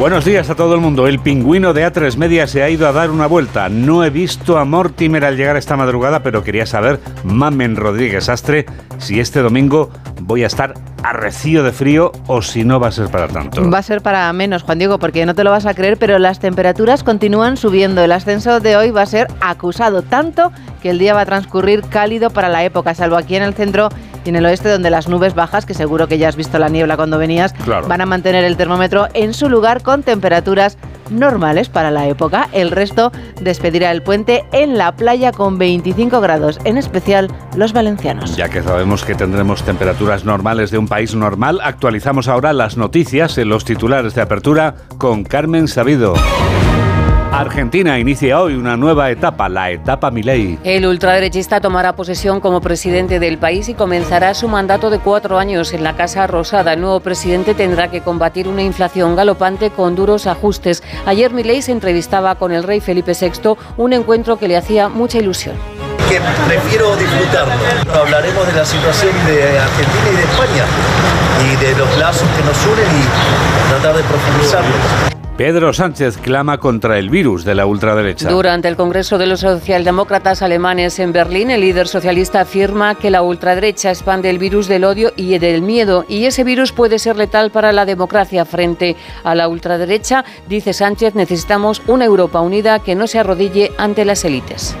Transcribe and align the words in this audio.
Buenos 0.00 0.24
días 0.24 0.48
a 0.48 0.54
todo 0.54 0.74
el 0.74 0.80
mundo. 0.80 1.06
El 1.06 1.18
pingüino 1.18 1.74
de 1.74 1.86
A3 1.86 2.16
Media 2.16 2.46
se 2.46 2.62
ha 2.62 2.70
ido 2.70 2.88
a 2.88 2.92
dar 2.92 3.10
una 3.10 3.26
vuelta. 3.26 3.68
No 3.68 4.02
he 4.02 4.08
visto 4.08 4.56
a 4.56 4.64
Mortimer 4.64 5.26
al 5.26 5.36
llegar 5.36 5.58
esta 5.58 5.76
madrugada, 5.76 6.22
pero 6.22 6.42
quería 6.42 6.64
saber, 6.64 6.98
Mamen 7.22 7.76
Rodríguez 7.76 8.30
Astre, 8.30 8.64
si 8.96 9.20
este 9.20 9.40
domingo 9.40 9.90
voy 10.22 10.42
a 10.42 10.46
estar 10.46 10.72
arrecido 11.02 11.64
de 11.64 11.72
frío 11.72 12.12
o 12.28 12.40
si 12.40 12.64
no 12.64 12.80
va 12.80 12.88
a 12.88 12.92
ser 12.92 13.08
para 13.08 13.28
tanto. 13.28 13.70
Va 13.70 13.76
a 13.76 13.82
ser 13.82 14.00
para 14.00 14.32
menos, 14.32 14.62
Juan 14.62 14.78
Diego, 14.78 14.98
porque 14.98 15.26
no 15.26 15.34
te 15.34 15.44
lo 15.44 15.50
vas 15.50 15.66
a 15.66 15.74
creer, 15.74 15.98
pero 15.98 16.18
las 16.18 16.40
temperaturas 16.40 17.04
continúan 17.04 17.58
subiendo. 17.58 18.02
El 18.02 18.12
ascenso 18.12 18.58
de 18.58 18.78
hoy 18.78 18.92
va 18.92 19.02
a 19.02 19.06
ser 19.06 19.26
acusado 19.42 20.00
tanto 20.00 20.50
que 20.82 20.88
el 20.88 20.98
día 20.98 21.12
va 21.12 21.20
a 21.20 21.26
transcurrir 21.26 21.82
cálido 21.82 22.30
para 22.30 22.48
la 22.48 22.64
época, 22.64 22.94
salvo 22.94 23.16
aquí 23.16 23.36
en 23.36 23.42
el 23.42 23.52
centro 23.52 23.90
y 24.24 24.30
en 24.30 24.36
el 24.36 24.44
oeste 24.46 24.68
donde 24.68 24.90
las 24.90 25.08
nubes 25.08 25.34
bajas, 25.34 25.66
que 25.66 25.74
seguro 25.74 26.08
que 26.08 26.18
ya 26.18 26.28
has 26.28 26.36
visto 26.36 26.58
la 26.58 26.68
niebla 26.68 26.96
cuando 26.96 27.18
venías, 27.18 27.54
van 27.66 28.00
a 28.00 28.06
mantener 28.06 28.44
el 28.44 28.56
termómetro 28.56 29.08
en 29.14 29.34
su 29.34 29.48
lugar 29.48 29.82
con 29.82 30.02
temperaturas 30.02 30.76
normales 31.10 31.68
para 31.68 31.90
la 31.90 32.06
época. 32.06 32.48
El 32.52 32.70
resto 32.70 33.12
despedirá 33.40 33.90
el 33.90 34.02
puente 34.02 34.44
en 34.52 34.78
la 34.78 34.92
playa 34.92 35.32
con 35.32 35.58
25 35.58 36.20
grados, 36.20 36.58
en 36.64 36.78
especial 36.78 37.28
los 37.56 37.72
valencianos. 37.72 38.36
Ya 38.36 38.48
que 38.48 38.62
sabemos 38.62 39.04
que 39.04 39.14
tendremos 39.14 39.62
temperaturas 39.62 40.24
normales 40.24 40.70
de 40.70 40.78
un 40.78 40.88
país 40.88 41.14
normal, 41.14 41.60
actualizamos 41.62 42.28
ahora 42.28 42.52
las 42.52 42.76
noticias 42.76 43.38
en 43.38 43.48
los 43.48 43.64
titulares 43.64 44.14
de 44.14 44.22
apertura 44.22 44.74
con 44.98 45.24
Carmen 45.24 45.68
Sabido. 45.68 46.14
Argentina 47.32 47.96
inicia 47.98 48.40
hoy 48.40 48.54
una 48.54 48.76
nueva 48.76 49.08
etapa, 49.08 49.48
la 49.48 49.70
etapa 49.70 50.10
Milei. 50.10 50.58
El 50.64 50.84
ultraderechista 50.84 51.60
tomará 51.60 51.94
posesión 51.94 52.40
como 52.40 52.60
presidente 52.60 53.20
del 53.20 53.38
país 53.38 53.68
y 53.68 53.74
comenzará 53.74 54.34
su 54.34 54.48
mandato 54.48 54.90
de 54.90 54.98
cuatro 54.98 55.38
años 55.38 55.72
en 55.72 55.84
la 55.84 55.94
Casa 55.94 56.26
Rosada. 56.26 56.72
El 56.72 56.80
nuevo 56.80 56.98
presidente 56.98 57.54
tendrá 57.54 57.88
que 57.88 58.00
combatir 58.00 58.48
una 58.48 58.62
inflación 58.62 59.14
galopante 59.14 59.70
con 59.70 59.94
duros 59.94 60.26
ajustes. 60.26 60.82
Ayer 61.06 61.32
Milei 61.32 61.62
se 61.62 61.70
entrevistaba 61.70 62.34
con 62.34 62.50
el 62.50 62.64
rey 62.64 62.80
Felipe 62.80 63.12
VI, 63.12 63.54
un 63.76 63.92
encuentro 63.92 64.36
que 64.36 64.48
le 64.48 64.56
hacía 64.56 64.88
mucha 64.88 65.18
ilusión 65.18 65.54
que 66.08 66.20
prefiero 66.44 66.96
disfrutarlo. 66.96 67.54
Hablaremos 67.94 68.44
de 68.44 68.52
la 68.54 68.64
situación 68.64 69.12
de 69.26 69.60
Argentina 69.60 70.10
y 70.12 70.16
de 70.16 70.22
España 70.24 70.64
y 71.46 71.64
de 71.64 71.78
los 71.78 71.98
lazos 71.98 72.28
que 72.36 72.42
nos 72.42 72.66
unen 72.66 72.86
y 72.98 73.70
tratar 73.70 73.96
de 73.96 74.02
profundizarlos. 74.02 75.19
Pedro 75.40 75.72
Sánchez 75.72 76.18
clama 76.18 76.58
contra 76.58 76.98
el 76.98 77.08
virus 77.08 77.46
de 77.46 77.54
la 77.54 77.64
ultraderecha. 77.64 78.28
Durante 78.28 78.68
el 78.68 78.76
Congreso 78.76 79.16
de 79.16 79.24
los 79.24 79.40
Socialdemócratas 79.40 80.42
Alemanes 80.42 80.98
en 80.98 81.14
Berlín, 81.14 81.50
el 81.50 81.62
líder 81.62 81.88
socialista 81.88 82.42
afirma 82.42 82.94
que 82.94 83.08
la 83.08 83.22
ultraderecha 83.22 83.88
expande 83.88 84.28
el 84.28 84.38
virus 84.38 84.68
del 84.68 84.84
odio 84.84 85.14
y 85.16 85.38
del 85.38 85.62
miedo 85.62 86.04
y 86.06 86.26
ese 86.26 86.44
virus 86.44 86.72
puede 86.72 86.98
ser 86.98 87.16
letal 87.16 87.50
para 87.50 87.72
la 87.72 87.86
democracia 87.86 88.44
frente 88.44 88.96
a 89.24 89.34
la 89.34 89.48
ultraderecha. 89.48 90.26
Dice 90.46 90.74
Sánchez, 90.74 91.14
necesitamos 91.14 91.80
una 91.86 92.04
Europa 92.04 92.42
unida 92.42 92.78
que 92.80 92.94
no 92.94 93.06
se 93.06 93.18
arrodille 93.18 93.72
ante 93.78 94.04
las 94.04 94.26
élites. 94.26 94.76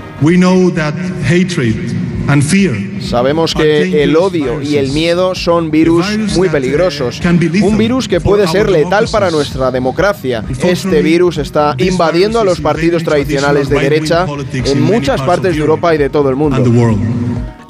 Sabemos 3.00 3.54
que 3.54 4.02
el 4.02 4.16
odio 4.16 4.62
y 4.62 4.76
el 4.76 4.92
miedo 4.92 5.34
son 5.34 5.70
virus 5.70 6.06
muy 6.36 6.48
peligrosos. 6.48 7.20
Un 7.62 7.78
virus 7.78 8.06
que 8.08 8.20
puede 8.20 8.46
ser 8.46 8.70
letal 8.70 9.08
para 9.10 9.30
nuestra 9.30 9.70
democracia. 9.70 10.44
Este 10.62 11.02
virus 11.02 11.38
está 11.38 11.74
invadiendo 11.78 12.40
a 12.40 12.44
los 12.44 12.60
partidos 12.60 13.02
tradicionales 13.02 13.68
de 13.68 13.80
derecha 13.80 14.26
en 14.64 14.80
muchas 14.82 15.20
partes 15.22 15.54
de 15.54 15.60
Europa 15.60 15.94
y 15.94 15.98
de 15.98 16.10
todo 16.10 16.28
el 16.30 16.36
mundo. 16.36 16.62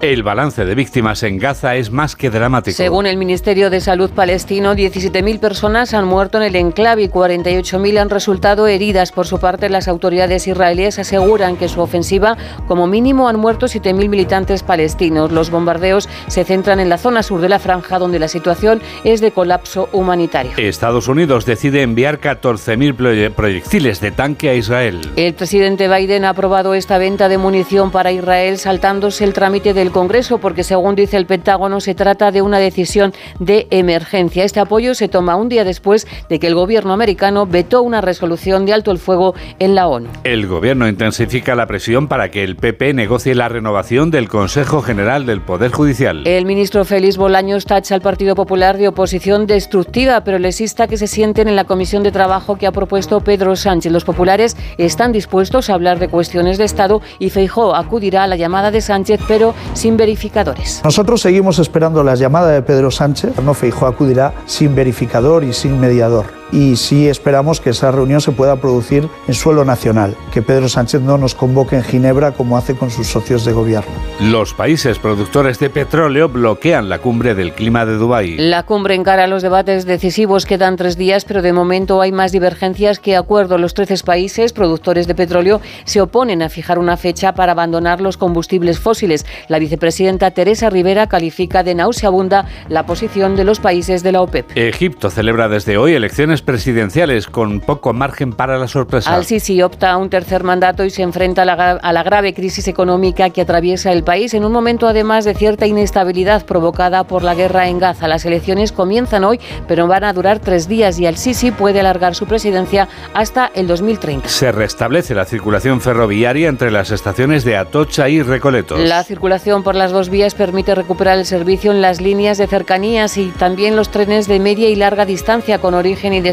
El 0.00 0.22
balance 0.22 0.64
de 0.64 0.74
víctimas 0.74 1.22
en 1.24 1.36
Gaza 1.36 1.76
es 1.76 1.90
más 1.90 2.16
que 2.16 2.30
dramático. 2.30 2.74
Según 2.74 3.04
el 3.04 3.18
Ministerio 3.18 3.68
de 3.68 3.82
Salud 3.82 4.08
palestino, 4.08 4.72
17.000 4.72 5.38
personas 5.38 5.92
han 5.92 6.06
muerto 6.06 6.38
en 6.38 6.44
el 6.44 6.56
enclave 6.56 7.02
y 7.02 7.08
48.000 7.08 7.98
han 7.98 8.08
resultado 8.08 8.66
heridas. 8.66 9.12
Por 9.12 9.26
su 9.26 9.38
parte, 9.38 9.68
las 9.68 9.88
autoridades 9.88 10.46
israelíes 10.46 10.98
aseguran 10.98 11.58
que 11.58 11.68
su 11.68 11.82
ofensiva, 11.82 12.38
como 12.66 12.86
mínimo, 12.86 13.28
han 13.28 13.36
muerto 13.36 13.66
7.000 13.66 14.08
militantes 14.08 14.62
palestinos. 14.62 15.32
Los 15.32 15.50
bombardeos 15.50 16.08
se 16.28 16.44
centran 16.44 16.80
en 16.80 16.88
la 16.88 16.96
zona 16.96 17.22
sur 17.22 17.42
de 17.42 17.50
la 17.50 17.58
franja, 17.58 17.98
donde 17.98 18.18
la 18.18 18.28
situación 18.28 18.80
es 19.04 19.20
de 19.20 19.32
colapso 19.32 19.90
humanitario. 19.92 20.52
Estados 20.56 21.08
Unidos 21.08 21.44
decide 21.44 21.82
enviar 21.82 22.20
14.000 22.20 23.34
proyectiles 23.34 24.00
de 24.00 24.12
tanque 24.12 24.48
a 24.48 24.54
Israel. 24.54 25.12
El 25.16 25.34
presidente 25.34 25.94
Biden 25.94 26.24
ha 26.24 26.30
aprobado 26.30 26.72
esta 26.72 26.96
venta 26.96 27.28
de 27.28 27.36
munición 27.36 27.90
para 27.90 28.12
Israel, 28.12 28.56
saltándose 28.56 29.24
el 29.24 29.34
trámite 29.34 29.74
del 29.74 29.89
Congreso, 29.90 30.38
porque 30.38 30.64
según 30.64 30.94
dice 30.94 31.16
el 31.16 31.26
Pentágono, 31.26 31.80
se 31.80 31.94
trata 31.94 32.30
de 32.30 32.42
una 32.42 32.58
decisión 32.58 33.12
de 33.38 33.66
emergencia. 33.70 34.44
Este 34.44 34.60
apoyo 34.60 34.94
se 34.94 35.08
toma 35.08 35.36
un 35.36 35.48
día 35.48 35.64
después 35.64 36.06
de 36.28 36.38
que 36.38 36.46
el 36.46 36.54
gobierno 36.54 36.92
americano 36.92 37.46
vetó 37.46 37.82
una 37.82 38.00
resolución 38.00 38.66
de 38.66 38.72
alto 38.72 38.90
el 38.90 38.98
fuego 38.98 39.34
en 39.58 39.74
la 39.74 39.88
ONU. 39.88 40.08
El 40.24 40.46
gobierno 40.46 40.88
intensifica 40.88 41.54
la 41.54 41.66
presión 41.66 42.08
para 42.08 42.30
que 42.30 42.44
el 42.44 42.56
PP 42.56 42.94
negocie 42.94 43.34
la 43.34 43.48
renovación 43.48 44.10
del 44.10 44.28
Consejo 44.28 44.82
General 44.82 45.26
del 45.26 45.40
Poder 45.40 45.70
Judicial. 45.70 46.26
El 46.26 46.46
ministro 46.46 46.84
Félix 46.84 47.16
Bolaños 47.16 47.66
tacha 47.66 47.94
al 47.94 48.00
Partido 48.00 48.34
Popular 48.34 48.78
de 48.78 48.88
oposición 48.88 49.46
destructiva, 49.46 50.22
pero 50.22 50.38
les 50.38 50.60
insta 50.60 50.86
que 50.86 50.96
se 50.96 51.06
sienten 51.06 51.48
en 51.48 51.56
la 51.56 51.64
comisión 51.64 52.02
de 52.02 52.12
trabajo 52.12 52.56
que 52.56 52.66
ha 52.66 52.72
propuesto 52.72 53.20
Pedro 53.20 53.56
Sánchez. 53.56 53.92
Los 53.92 54.04
populares 54.04 54.56
están 54.78 55.12
dispuestos 55.12 55.70
a 55.70 55.74
hablar 55.74 55.98
de 55.98 56.08
cuestiones 56.08 56.58
de 56.58 56.64
Estado 56.64 57.02
y 57.18 57.30
Feijó 57.30 57.74
acudirá 57.74 58.24
a 58.24 58.26
la 58.26 58.36
llamada 58.36 58.70
de 58.70 58.80
Sánchez, 58.80 59.20
pero 59.26 59.54
sin 59.80 59.96
verificadores. 59.96 60.82
Nosotros 60.84 61.22
seguimos 61.22 61.58
esperando 61.58 62.04
la 62.04 62.14
llamada 62.14 62.50
de 62.50 62.60
Pedro 62.60 62.90
Sánchez. 62.90 63.40
No 63.42 63.54
Feijó 63.54 63.86
acudirá 63.86 64.34
sin 64.44 64.74
verificador 64.74 65.42
y 65.42 65.54
sin 65.54 65.80
mediador 65.80 66.39
y 66.52 66.76
sí 66.76 67.08
esperamos 67.08 67.60
que 67.60 67.70
esa 67.70 67.90
reunión 67.90 68.20
se 68.20 68.32
pueda 68.32 68.56
producir 68.56 69.08
en 69.28 69.34
suelo 69.34 69.64
nacional, 69.64 70.16
que 70.32 70.42
Pedro 70.42 70.68
Sánchez 70.68 71.00
no 71.00 71.18
nos 71.18 71.34
convoque 71.34 71.76
en 71.76 71.84
Ginebra 71.84 72.32
como 72.32 72.56
hace 72.56 72.74
con 72.74 72.90
sus 72.90 73.06
socios 73.06 73.44
de 73.44 73.52
gobierno. 73.52 73.92
Los 74.20 74.54
países 74.54 74.98
productores 74.98 75.58
de 75.58 75.70
petróleo 75.70 76.28
bloquean 76.28 76.88
la 76.88 76.98
cumbre 76.98 77.34
del 77.34 77.52
clima 77.52 77.86
de 77.86 77.96
Dubái. 77.96 78.36
La 78.36 78.64
cumbre 78.64 78.94
encara 78.94 79.26
los 79.26 79.42
debates 79.42 79.86
decisivos, 79.86 80.46
quedan 80.46 80.76
tres 80.76 80.96
días, 80.96 81.24
pero 81.24 81.42
de 81.42 81.52
momento 81.52 82.00
hay 82.00 82.12
más 82.12 82.32
divergencias 82.32 82.98
que 82.98 83.16
acuerdo. 83.16 83.58
Los 83.58 83.74
13 83.74 84.04
países 84.04 84.52
productores 84.52 85.06
de 85.06 85.14
petróleo 85.14 85.60
se 85.84 86.00
oponen 86.00 86.42
a 86.42 86.48
fijar 86.48 86.78
una 86.78 86.96
fecha 86.96 87.34
para 87.34 87.52
abandonar 87.52 88.00
los 88.00 88.16
combustibles 88.16 88.78
fósiles. 88.78 89.26
La 89.48 89.58
vicepresidenta 89.58 90.30
Teresa 90.30 90.70
Rivera 90.70 91.06
califica 91.06 91.62
de 91.62 91.74
nauseabunda 91.74 92.46
la 92.68 92.86
posición 92.86 93.36
de 93.36 93.44
los 93.44 93.60
países 93.60 94.02
de 94.02 94.12
la 94.12 94.22
OPEP. 94.22 94.56
Egipto 94.56 95.10
celebra 95.10 95.48
desde 95.48 95.76
hoy 95.76 95.94
elecciones 95.94 96.39
presidenciales 96.42 97.26
con 97.26 97.60
poco 97.60 97.92
margen 97.92 98.32
para 98.32 98.58
la 98.58 98.68
sorpresa. 98.68 99.14
Al-Sisi 99.14 99.62
opta 99.62 99.92
a 99.92 99.96
un 99.96 100.10
tercer 100.10 100.44
mandato 100.44 100.84
y 100.84 100.90
se 100.90 101.02
enfrenta 101.02 101.42
a 101.42 101.44
la, 101.44 101.54
a 101.54 101.92
la, 101.92 102.02
grave 102.02 102.34
crisis 102.34 102.68
económica 102.68 103.30
que 103.30 103.42
atraviesa 103.42 103.92
el 103.92 104.02
país 104.02 104.34
en 104.34 104.44
un 104.44 104.52
momento 104.52 104.88
además 104.88 105.24
de 105.24 105.34
cierta 105.34 105.66
inestabilidad 105.66 106.44
provocada 106.44 107.04
por 107.04 107.22
la 107.22 107.34
guerra 107.34 107.68
en 107.68 107.78
Gaza. 107.78 108.08
Las 108.08 108.24
elecciones 108.24 108.72
comienzan 108.72 109.24
hoy, 109.24 109.40
pero 109.68 109.86
van 109.86 110.04
a 110.04 110.12
durar 110.12 110.38
tres 110.38 110.68
días 110.68 110.98
y 110.98 111.06
Al-Sisi 111.06 111.50
puede 111.50 111.80
alargar 111.80 112.14
su 112.14 112.26
presidencia 112.26 112.88
hasta 113.14 113.50
el 113.54 113.66
2030. 113.66 114.28
Se 114.28 114.52
restablece 114.52 115.14
la 115.14 115.24
circulación 115.24 115.80
ferroviaria 115.80 116.48
entre 116.48 116.70
las 116.70 116.90
estaciones 116.90 117.44
de 117.44 117.56
Atocha 117.56 118.08
y 118.08 118.22
Recoletos. 118.22 118.80
La 118.80 119.04
circulación 119.04 119.62
por 119.62 119.74
las 119.74 119.92
dos 119.92 120.08
vías 120.08 120.34
permite 120.34 120.74
recuperar 120.74 121.18
el 121.18 121.26
servicio 121.26 121.70
en 121.70 121.82
las 121.82 122.00
líneas 122.00 122.38
de 122.38 122.46
cercanías 122.46 123.16
y 123.16 123.26
también 123.26 123.76
los 123.76 123.90
trenes 123.90 124.26
de 124.26 124.40
media 124.40 124.68
y 124.68 124.76
larga 124.76 125.04
distancia 125.04 125.58
con 125.58 125.74
origen 125.74 126.12
y 126.12 126.20
destino 126.20 126.29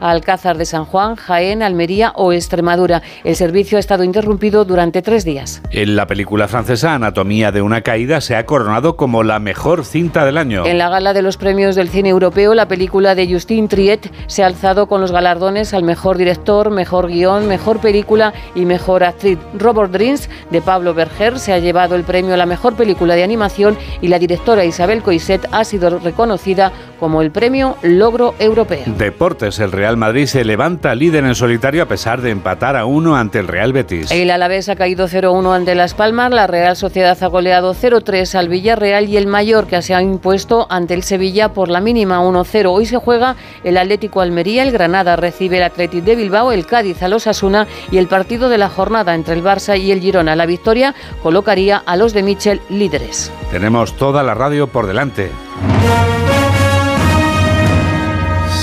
a 0.00 0.10
Alcázar 0.10 0.56
de 0.56 0.64
San 0.64 0.86
Juan, 0.86 1.14
Jaén, 1.14 1.62
Almería 1.62 2.12
o 2.16 2.32
Extremadura. 2.32 3.02
El 3.22 3.36
servicio 3.36 3.76
ha 3.76 3.80
estado 3.80 4.02
interrumpido 4.02 4.64
durante 4.64 5.02
tres 5.02 5.24
días. 5.26 5.60
En 5.70 5.94
la 5.94 6.06
película 6.06 6.48
francesa 6.48 6.94
Anatomía 6.94 7.52
de 7.52 7.60
una 7.60 7.82
caída 7.82 8.20
se 8.22 8.34
ha 8.34 8.46
coronado 8.46 8.96
como 8.96 9.22
la 9.22 9.38
mejor 9.38 9.84
cinta 9.84 10.24
del 10.24 10.38
año. 10.38 10.64
En 10.64 10.78
la 10.78 10.88
gala 10.88 11.12
de 11.12 11.20
los 11.20 11.36
premios 11.36 11.76
del 11.76 11.90
cine 11.90 12.08
europeo, 12.08 12.54
la 12.54 12.66
película 12.66 13.14
de 13.14 13.30
Justine 13.30 13.68
Triet 13.68 14.10
se 14.26 14.42
ha 14.42 14.46
alzado 14.46 14.86
con 14.86 15.02
los 15.02 15.12
galardones 15.12 15.74
al 15.74 15.82
mejor 15.82 16.16
director, 16.16 16.70
mejor 16.70 17.08
guion, 17.08 17.46
mejor 17.46 17.80
película 17.80 18.32
y 18.54 18.64
mejor 18.64 19.04
actriz. 19.04 19.38
Robert 19.58 19.92
Dreams 19.92 20.30
de 20.50 20.62
Pablo 20.62 20.94
Berger 20.94 21.38
se 21.38 21.52
ha 21.52 21.58
llevado 21.58 21.94
el 21.94 22.04
premio 22.04 22.32
a 22.32 22.38
la 22.38 22.46
mejor 22.46 22.74
película 22.74 23.14
de 23.14 23.22
animación 23.22 23.76
y 24.00 24.08
la 24.08 24.18
directora 24.18 24.64
Isabel 24.64 25.02
Coiset 25.02 25.46
ha 25.52 25.64
sido 25.64 25.98
reconocida 25.98 26.72
como 26.98 27.20
el 27.20 27.30
premio 27.30 27.76
Logro 27.82 28.34
Europeo 28.38 28.84
deportes, 29.26 29.58
el 29.58 29.72
Real 29.72 29.96
Madrid 29.96 30.26
se 30.26 30.44
levanta 30.44 30.94
líder 30.94 31.24
en 31.24 31.34
solitario 31.34 31.82
a 31.82 31.86
pesar 31.86 32.22
de 32.22 32.30
empatar 32.30 32.76
a 32.76 32.84
uno 32.84 33.16
ante 33.16 33.40
el 33.40 33.48
Real 33.48 33.72
Betis. 33.72 34.12
El 34.12 34.30
Alavés 34.30 34.68
ha 34.68 34.76
caído 34.76 35.08
0-1 35.08 35.52
ante 35.52 35.74
Las 35.74 35.94
Palmas, 35.94 36.30
la 36.30 36.46
Real 36.46 36.76
Sociedad 36.76 37.20
ha 37.20 37.26
goleado 37.26 37.74
0-3 37.74 38.36
al 38.36 38.48
Villarreal 38.48 39.08
y 39.08 39.16
el 39.16 39.26
Mallorca 39.26 39.82
se 39.82 39.96
ha 39.96 40.00
impuesto 40.00 40.68
ante 40.70 40.94
el 40.94 41.02
Sevilla 41.02 41.48
por 41.48 41.68
la 41.68 41.80
mínima 41.80 42.20
1-0. 42.20 42.66
Hoy 42.68 42.86
se 42.86 42.98
juega 42.98 43.34
el 43.64 43.78
Atlético 43.78 44.20
Almería, 44.20 44.62
el 44.62 44.70
Granada 44.70 45.16
recibe 45.16 45.56
el 45.56 45.64
Atlético 45.64 46.06
de 46.06 46.14
Bilbao, 46.14 46.52
el 46.52 46.64
Cádiz 46.64 47.02
a 47.02 47.08
los 47.08 47.26
Asuna 47.26 47.66
y 47.90 47.98
el 47.98 48.06
partido 48.06 48.48
de 48.48 48.58
la 48.58 48.68
jornada 48.68 49.12
entre 49.16 49.34
el 49.34 49.42
Barça 49.42 49.76
y 49.76 49.90
el 49.90 49.98
Girona. 49.98 50.36
La 50.36 50.46
victoria 50.46 50.94
colocaría 51.24 51.82
a 51.84 51.96
los 51.96 52.12
de 52.12 52.22
Michel 52.22 52.60
líderes. 52.70 53.32
Tenemos 53.50 53.96
toda 53.96 54.22
la 54.22 54.34
radio 54.34 54.68
por 54.68 54.86
delante. 54.86 55.32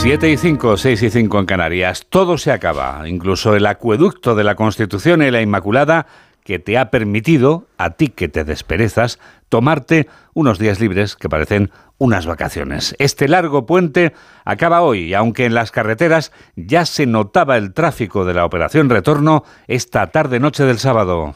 7 0.03 0.31
y 0.31 0.35
5, 0.35 0.75
6 0.75 1.01
y 1.01 1.09
5 1.09 1.39
en 1.39 1.45
Canarias. 1.45 2.05
Todo 2.09 2.37
se 2.37 2.51
acaba, 2.51 3.07
incluso 3.07 3.55
el 3.55 3.65
acueducto 3.65 4.35
de 4.35 4.43
la 4.43 4.55
Constitución 4.55 5.21
y 5.21 5.31
la 5.31 5.41
Inmaculada 5.41 6.07
que 6.43 6.59
te 6.59 6.77
ha 6.77 6.91
permitido, 6.91 7.67
a 7.77 7.91
ti 7.91 8.09
que 8.09 8.27
te 8.27 8.43
desperezas, 8.43 9.17
tomarte 9.47 10.09
unos 10.33 10.59
días 10.59 10.81
libres 10.81 11.15
que 11.15 11.29
parecen 11.29 11.71
unas 11.99 12.25
vacaciones. 12.25 12.97
Este 12.99 13.29
largo 13.29 13.65
puente 13.65 14.11
acaba 14.43 14.81
hoy, 14.81 15.13
aunque 15.13 15.45
en 15.45 15.53
las 15.53 15.71
carreteras 15.71 16.33
ya 16.57 16.85
se 16.85 17.05
notaba 17.05 17.55
el 17.55 17.73
tráfico 17.73 18.25
de 18.25 18.33
la 18.33 18.43
operación 18.43 18.89
retorno 18.89 19.45
esta 19.67 20.07
tarde-noche 20.07 20.65
del 20.65 20.79
sábado. 20.79 21.33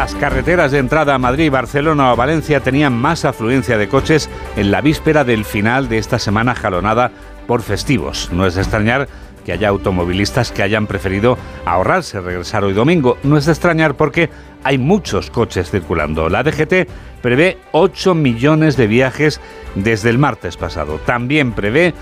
Las 0.00 0.14
carreteras 0.14 0.72
de 0.72 0.78
entrada 0.78 1.14
a 1.14 1.18
Madrid, 1.18 1.50
Barcelona 1.50 2.10
o 2.10 2.16
Valencia 2.16 2.60
tenían 2.60 2.94
más 2.94 3.26
afluencia 3.26 3.76
de 3.76 3.86
coches 3.86 4.30
en 4.56 4.70
la 4.70 4.80
víspera 4.80 5.24
del 5.24 5.44
final 5.44 5.90
de 5.90 5.98
esta 5.98 6.18
semana 6.18 6.54
jalonada 6.54 7.12
por 7.46 7.60
festivos. 7.60 8.30
No 8.32 8.46
es 8.46 8.54
de 8.54 8.62
extrañar 8.62 9.08
que 9.44 9.52
haya 9.52 9.68
automovilistas 9.68 10.52
que 10.52 10.62
hayan 10.62 10.86
preferido 10.86 11.36
ahorrarse 11.66 12.18
regresar 12.22 12.64
hoy 12.64 12.72
domingo. 12.72 13.18
No 13.24 13.36
es 13.36 13.44
de 13.44 13.52
extrañar 13.52 13.94
porque 13.94 14.30
hay 14.64 14.78
muchos 14.78 15.30
coches 15.30 15.70
circulando. 15.70 16.30
La 16.30 16.44
DGT 16.44 16.88
prevé 17.20 17.58
8 17.72 18.14
millones 18.14 18.78
de 18.78 18.86
viajes 18.86 19.38
desde 19.74 20.08
el 20.08 20.16
martes 20.16 20.56
pasado. 20.56 20.98
También 21.04 21.52
prevé 21.52 21.92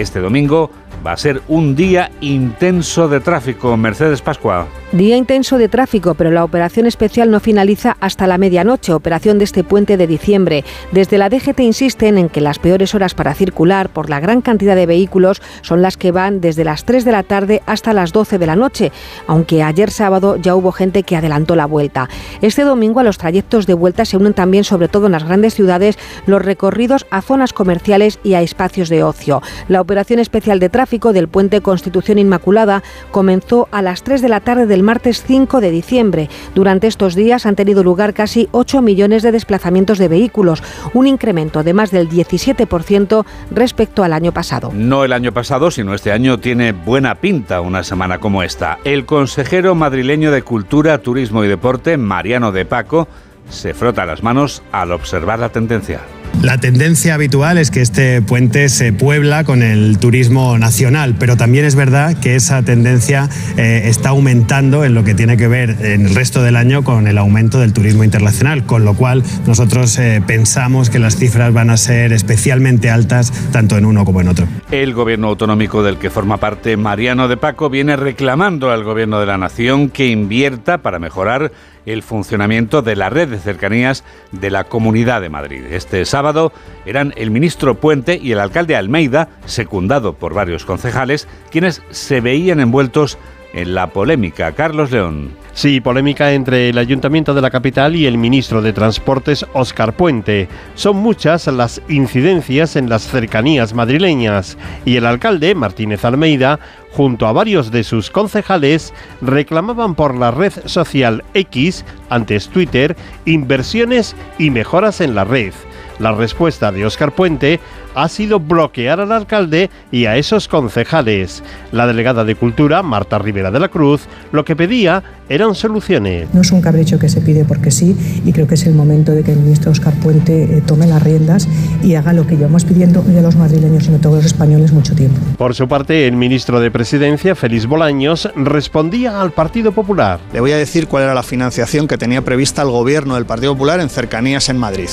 este 0.00 0.20
domingo 0.20 0.70
va 1.06 1.12
a 1.12 1.16
ser 1.16 1.42
un 1.48 1.76
día 1.76 2.10
intenso 2.20 3.08
de 3.08 3.20
tráfico. 3.20 3.76
Mercedes 3.76 4.22
Pascua. 4.22 4.66
Día 4.92 5.16
intenso 5.16 5.58
de 5.58 5.68
tráfico, 5.68 6.14
pero 6.14 6.30
la 6.30 6.44
operación 6.44 6.86
especial 6.86 7.30
no 7.30 7.40
finaliza 7.40 7.96
hasta 8.00 8.26
la 8.26 8.38
medianoche, 8.38 8.92
operación 8.92 9.38
de 9.38 9.44
este 9.44 9.64
puente 9.64 9.96
de 9.96 10.06
diciembre. 10.06 10.64
Desde 10.92 11.18
la 11.18 11.28
DGT 11.28 11.60
insisten 11.60 12.18
en 12.18 12.28
que 12.28 12.40
las 12.40 12.58
peores 12.58 12.94
horas 12.94 13.14
para 13.14 13.34
circular 13.34 13.88
por 13.88 14.10
la 14.10 14.20
gran 14.20 14.40
cantidad 14.40 14.76
de 14.76 14.86
vehículos 14.86 15.42
son 15.62 15.82
las 15.82 15.96
que 15.96 16.12
van 16.12 16.40
desde 16.40 16.64
las 16.64 16.84
3 16.84 17.04
de 17.04 17.12
la 17.12 17.22
tarde 17.22 17.62
hasta 17.66 17.92
las 17.92 18.12
12 18.12 18.38
de 18.38 18.46
la 18.46 18.56
noche, 18.56 18.92
aunque 19.26 19.62
ayer 19.62 19.90
sábado 19.90 20.36
ya 20.36 20.54
hubo 20.54 20.72
gente 20.72 21.02
que 21.02 21.16
adelantó 21.16 21.56
la 21.56 21.66
vuelta. 21.66 22.08
Este 22.40 22.62
domingo 22.62 23.00
a 23.00 23.04
los 23.04 23.18
trayectos 23.18 23.66
de 23.66 23.74
vuelta 23.74 24.04
se 24.04 24.16
unen 24.16 24.34
también, 24.34 24.64
sobre 24.64 24.88
todo 24.88 25.06
en 25.06 25.12
las 25.12 25.24
grandes 25.24 25.54
ciudades, 25.54 25.98
los 26.26 26.42
recorridos 26.42 27.06
a 27.10 27.22
zonas 27.22 27.52
comerciales 27.52 28.18
y 28.22 28.34
a 28.34 28.42
espacios 28.42 28.88
de 28.88 29.02
ocio. 29.02 29.42
Operación 29.86 30.18
especial 30.18 30.58
de 30.58 30.68
tráfico 30.68 31.12
del 31.12 31.28
puente 31.28 31.60
Constitución 31.60 32.18
Inmaculada 32.18 32.82
comenzó 33.12 33.68
a 33.70 33.82
las 33.82 34.02
3 34.02 34.20
de 34.20 34.28
la 34.28 34.40
tarde 34.40 34.66
del 34.66 34.82
martes 34.82 35.22
5 35.24 35.60
de 35.60 35.70
diciembre. 35.70 36.28
Durante 36.56 36.88
estos 36.88 37.14
días 37.14 37.46
han 37.46 37.54
tenido 37.54 37.84
lugar 37.84 38.12
casi 38.12 38.48
8 38.50 38.82
millones 38.82 39.22
de 39.22 39.30
desplazamientos 39.30 39.98
de 39.98 40.08
vehículos, 40.08 40.60
un 40.92 41.06
incremento 41.06 41.62
de 41.62 41.72
más 41.72 41.92
del 41.92 42.08
17% 42.08 43.24
respecto 43.52 44.02
al 44.02 44.12
año 44.12 44.32
pasado. 44.32 44.72
No 44.74 45.04
el 45.04 45.12
año 45.12 45.30
pasado, 45.30 45.70
sino 45.70 45.94
este 45.94 46.10
año 46.10 46.40
tiene 46.40 46.72
buena 46.72 47.14
pinta 47.14 47.60
una 47.60 47.84
semana 47.84 48.18
como 48.18 48.42
esta. 48.42 48.78
El 48.82 49.06
consejero 49.06 49.76
madrileño 49.76 50.32
de 50.32 50.42
Cultura, 50.42 50.98
Turismo 50.98 51.44
y 51.44 51.48
Deporte, 51.48 51.96
Mariano 51.96 52.50
de 52.50 52.64
Paco, 52.64 53.06
se 53.50 53.72
frota 53.72 54.04
las 54.04 54.24
manos 54.24 54.64
al 54.72 54.90
observar 54.90 55.38
la 55.38 55.50
tendencia. 55.50 56.00
La 56.42 56.58
tendencia 56.58 57.14
habitual 57.14 57.58
es 57.58 57.70
que 57.70 57.80
este 57.80 58.22
puente 58.22 58.68
se 58.68 58.92
puebla 58.92 59.42
con 59.44 59.62
el 59.62 59.98
turismo 59.98 60.58
nacional, 60.58 61.16
pero 61.18 61.36
también 61.36 61.64
es 61.64 61.74
verdad 61.74 62.16
que 62.20 62.36
esa 62.36 62.62
tendencia 62.62 63.28
eh, 63.56 63.82
está 63.86 64.10
aumentando 64.10 64.84
en 64.84 64.94
lo 64.94 65.02
que 65.02 65.14
tiene 65.14 65.36
que 65.36 65.48
ver 65.48 65.76
en 65.80 66.06
el 66.06 66.14
resto 66.14 66.42
del 66.42 66.56
año 66.56 66.84
con 66.84 67.08
el 67.08 67.18
aumento 67.18 67.58
del 67.58 67.72
turismo 67.72 68.04
internacional, 68.04 68.64
con 68.64 68.84
lo 68.84 68.94
cual 68.94 69.24
nosotros 69.46 69.98
eh, 69.98 70.22
pensamos 70.26 70.90
que 70.90 70.98
las 70.98 71.16
cifras 71.16 71.52
van 71.52 71.70
a 71.70 71.76
ser 71.76 72.12
especialmente 72.12 72.90
altas 72.90 73.32
tanto 73.50 73.76
en 73.76 73.84
uno 73.84 74.04
como 74.04 74.20
en 74.20 74.28
otro. 74.28 74.46
El 74.70 74.94
gobierno 74.94 75.28
autonómico 75.28 75.82
del 75.82 75.96
que 75.96 76.10
forma 76.10 76.36
parte 76.36 76.76
Mariano 76.76 77.28
de 77.28 77.36
Paco 77.36 77.70
viene 77.70 77.96
reclamando 77.96 78.70
al 78.70 78.84
gobierno 78.84 79.20
de 79.20 79.26
la 79.26 79.38
nación 79.38 79.88
que 79.88 80.06
invierta 80.06 80.78
para 80.78 80.98
mejorar 80.98 81.50
el 81.86 82.02
funcionamiento 82.02 82.82
de 82.82 82.96
la 82.96 83.08
red 83.08 83.28
de 83.28 83.38
cercanías 83.38 84.04
de 84.32 84.50
la 84.50 84.64
Comunidad 84.64 85.20
de 85.20 85.30
Madrid. 85.30 85.64
Este 85.70 86.04
sábado 86.04 86.52
eran 86.84 87.14
el 87.16 87.30
ministro 87.30 87.76
Puente 87.76 88.18
y 88.20 88.32
el 88.32 88.40
alcalde 88.40 88.76
Almeida, 88.76 89.28
secundado 89.46 90.14
por 90.14 90.34
varios 90.34 90.64
concejales, 90.64 91.28
quienes 91.50 91.82
se 91.90 92.20
veían 92.20 92.60
envueltos 92.60 93.18
en 93.54 93.74
la 93.74 93.88
polémica. 93.88 94.52
Carlos 94.52 94.90
León. 94.90 95.45
Sí, 95.56 95.80
polémica 95.80 96.34
entre 96.34 96.68
el 96.68 96.76
Ayuntamiento 96.76 97.32
de 97.32 97.40
la 97.40 97.48
capital 97.48 97.96
y 97.96 98.04
el 98.04 98.18
ministro 98.18 98.60
de 98.60 98.74
Transportes, 98.74 99.46
Óscar 99.54 99.94
Puente. 99.94 100.50
Son 100.74 100.98
muchas 100.98 101.46
las 101.46 101.80
incidencias 101.88 102.76
en 102.76 102.90
las 102.90 103.08
cercanías 103.08 103.72
madrileñas 103.72 104.58
y 104.84 104.96
el 104.96 105.06
alcalde, 105.06 105.54
Martínez 105.54 106.04
Almeida, 106.04 106.60
junto 106.92 107.26
a 107.26 107.32
varios 107.32 107.70
de 107.70 107.84
sus 107.84 108.10
concejales, 108.10 108.92
reclamaban 109.22 109.94
por 109.94 110.14
la 110.14 110.30
red 110.30 110.52
social 110.66 111.24
X, 111.32 111.86
antes 112.10 112.50
Twitter, 112.50 112.94
inversiones 113.24 114.14
y 114.38 114.50
mejoras 114.50 115.00
en 115.00 115.14
la 115.14 115.24
red. 115.24 115.54
La 115.98 116.12
respuesta 116.12 116.70
de 116.70 116.84
Óscar 116.84 117.12
Puente 117.12 117.60
ha 117.96 118.08
sido 118.10 118.38
bloquear 118.38 119.00
al 119.00 119.10
alcalde 119.10 119.70
y 119.90 120.04
a 120.04 120.16
esos 120.16 120.48
concejales. 120.48 121.42
La 121.72 121.86
delegada 121.86 122.24
de 122.24 122.34
Cultura, 122.34 122.82
Marta 122.82 123.18
Rivera 123.18 123.50
de 123.50 123.58
la 123.58 123.68
Cruz, 123.68 124.02
lo 124.32 124.44
que 124.44 124.54
pedía 124.54 125.02
eran 125.28 125.54
soluciones. 125.54 126.28
No 126.32 126.42
es 126.42 126.52
un 126.52 126.60
capricho 126.60 126.98
que 126.98 127.08
se 127.08 127.20
pide 127.20 127.44
porque 127.44 127.70
sí 127.70 127.96
y 128.24 128.32
creo 128.32 128.46
que 128.46 128.54
es 128.54 128.66
el 128.66 128.74
momento 128.74 129.12
de 129.12 129.24
que 129.24 129.32
el 129.32 129.40
ministro 129.40 129.72
Óscar 129.72 129.94
Puente 129.94 130.44
eh, 130.44 130.62
tome 130.64 130.86
las 130.86 131.02
riendas 131.02 131.48
y 131.82 131.94
haga 131.94 132.12
lo 132.12 132.26
que 132.26 132.36
llevamos 132.36 132.64
pidiendo 132.64 133.02
no 133.02 133.18
a 133.18 133.22
los 133.22 133.34
madrileños 133.36 133.88
a 133.88 133.98
todos 133.98 134.16
los 134.16 134.26
españoles 134.26 134.72
mucho 134.72 134.94
tiempo. 134.94 135.18
Por 135.38 135.54
su 135.54 135.66
parte, 135.66 136.06
el 136.06 136.16
ministro 136.16 136.60
de 136.60 136.70
Presidencia, 136.70 137.34
Félix 137.34 137.66
Bolaños, 137.66 138.30
respondía 138.36 139.22
al 139.22 139.32
Partido 139.32 139.72
Popular. 139.72 140.20
Le 140.34 140.40
voy 140.40 140.52
a 140.52 140.58
decir 140.58 140.86
cuál 140.86 141.04
era 141.04 141.14
la 141.14 141.22
financiación 141.22 141.88
que 141.88 141.96
tenía 141.96 142.22
prevista 142.22 142.60
el 142.60 142.70
gobierno 142.70 143.14
del 143.14 143.24
Partido 143.24 143.54
Popular 143.54 143.80
en 143.80 143.88
cercanías 143.88 144.50
en 144.50 144.58
Madrid. 144.58 144.90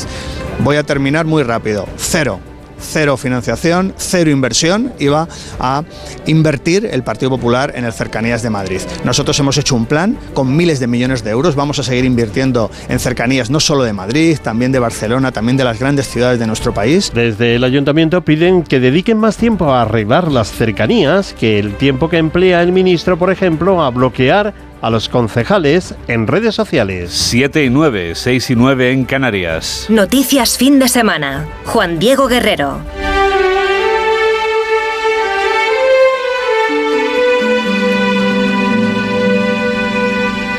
Voy 0.63 0.77
a 0.77 0.83
terminar 0.83 1.25
muy 1.25 1.44
rápido. 1.44 1.85
Cero 1.97 2.39
cero 2.83 3.17
financiación, 3.17 3.93
cero 3.97 4.29
inversión, 4.29 4.93
iba 4.99 5.27
a 5.59 5.83
invertir 6.25 6.85
el 6.91 7.03
Partido 7.03 7.31
Popular 7.31 7.73
en 7.75 7.85
el 7.85 7.93
Cercanías 7.93 8.43
de 8.43 8.49
Madrid. 8.49 8.81
Nosotros 9.03 9.39
hemos 9.39 9.57
hecho 9.57 9.75
un 9.75 9.85
plan 9.85 10.17
con 10.33 10.55
miles 10.55 10.79
de 10.79 10.87
millones 10.87 11.23
de 11.23 11.31
euros, 11.31 11.55
vamos 11.55 11.79
a 11.79 11.83
seguir 11.83 12.05
invirtiendo 12.05 12.69
en 12.89 12.99
cercanías 12.99 13.49
no 13.49 13.59
solo 13.59 13.83
de 13.83 13.93
Madrid, 13.93 14.37
también 14.41 14.71
de 14.71 14.79
Barcelona, 14.79 15.31
también 15.31 15.57
de 15.57 15.63
las 15.63 15.79
grandes 15.79 16.07
ciudades 16.07 16.39
de 16.39 16.47
nuestro 16.47 16.73
país. 16.73 17.11
Desde 17.13 17.55
el 17.55 17.63
ayuntamiento 17.63 18.23
piden 18.23 18.63
que 18.63 18.79
dediquen 18.79 19.17
más 19.17 19.37
tiempo 19.37 19.71
a 19.71 19.83
arreglar 19.83 20.31
las 20.31 20.51
cercanías 20.51 21.33
que 21.33 21.59
el 21.59 21.75
tiempo 21.75 22.09
que 22.09 22.17
emplea 22.17 22.61
el 22.61 22.71
ministro, 22.71 23.17
por 23.17 23.31
ejemplo, 23.31 23.81
a 23.81 23.89
bloquear 23.89 24.53
a 24.83 24.89
los 24.89 25.07
concejales 25.07 25.95
en 26.07 26.27
redes 26.27 26.53
sociales. 26.53 27.11
7 27.13 27.63
y 27.63 27.69
9, 27.69 28.15
6 28.15 28.49
y 28.49 28.55
9 28.55 28.91
en 28.91 29.05
Canarias. 29.05 29.85
Noticias 29.89 30.57
fin 30.57 30.77
de 30.77 30.89
semana. 30.89 31.47
Juan 31.65 31.99
Diego 31.99 32.27
Guerrero. 32.27 32.79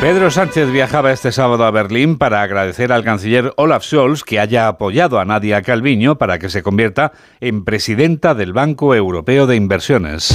Pedro 0.00 0.30
Sánchez 0.30 0.70
viajaba 0.70 1.12
este 1.12 1.30
sábado 1.30 1.64
a 1.64 1.70
Berlín 1.70 2.16
para 2.16 2.40
agradecer 2.42 2.92
al 2.92 3.04
canciller 3.04 3.52
Olaf 3.56 3.84
Scholz 3.84 4.22
que 4.22 4.40
haya 4.40 4.68
apoyado 4.68 5.18
a 5.18 5.24
Nadia 5.26 5.60
Calviño 5.60 6.16
para 6.16 6.38
que 6.38 6.48
se 6.48 6.62
convierta 6.62 7.12
en 7.40 7.64
presidenta 7.64 8.34
del 8.34 8.54
Banco 8.54 8.94
Europeo 8.94 9.46
de 9.46 9.56
Inversiones. 9.56 10.34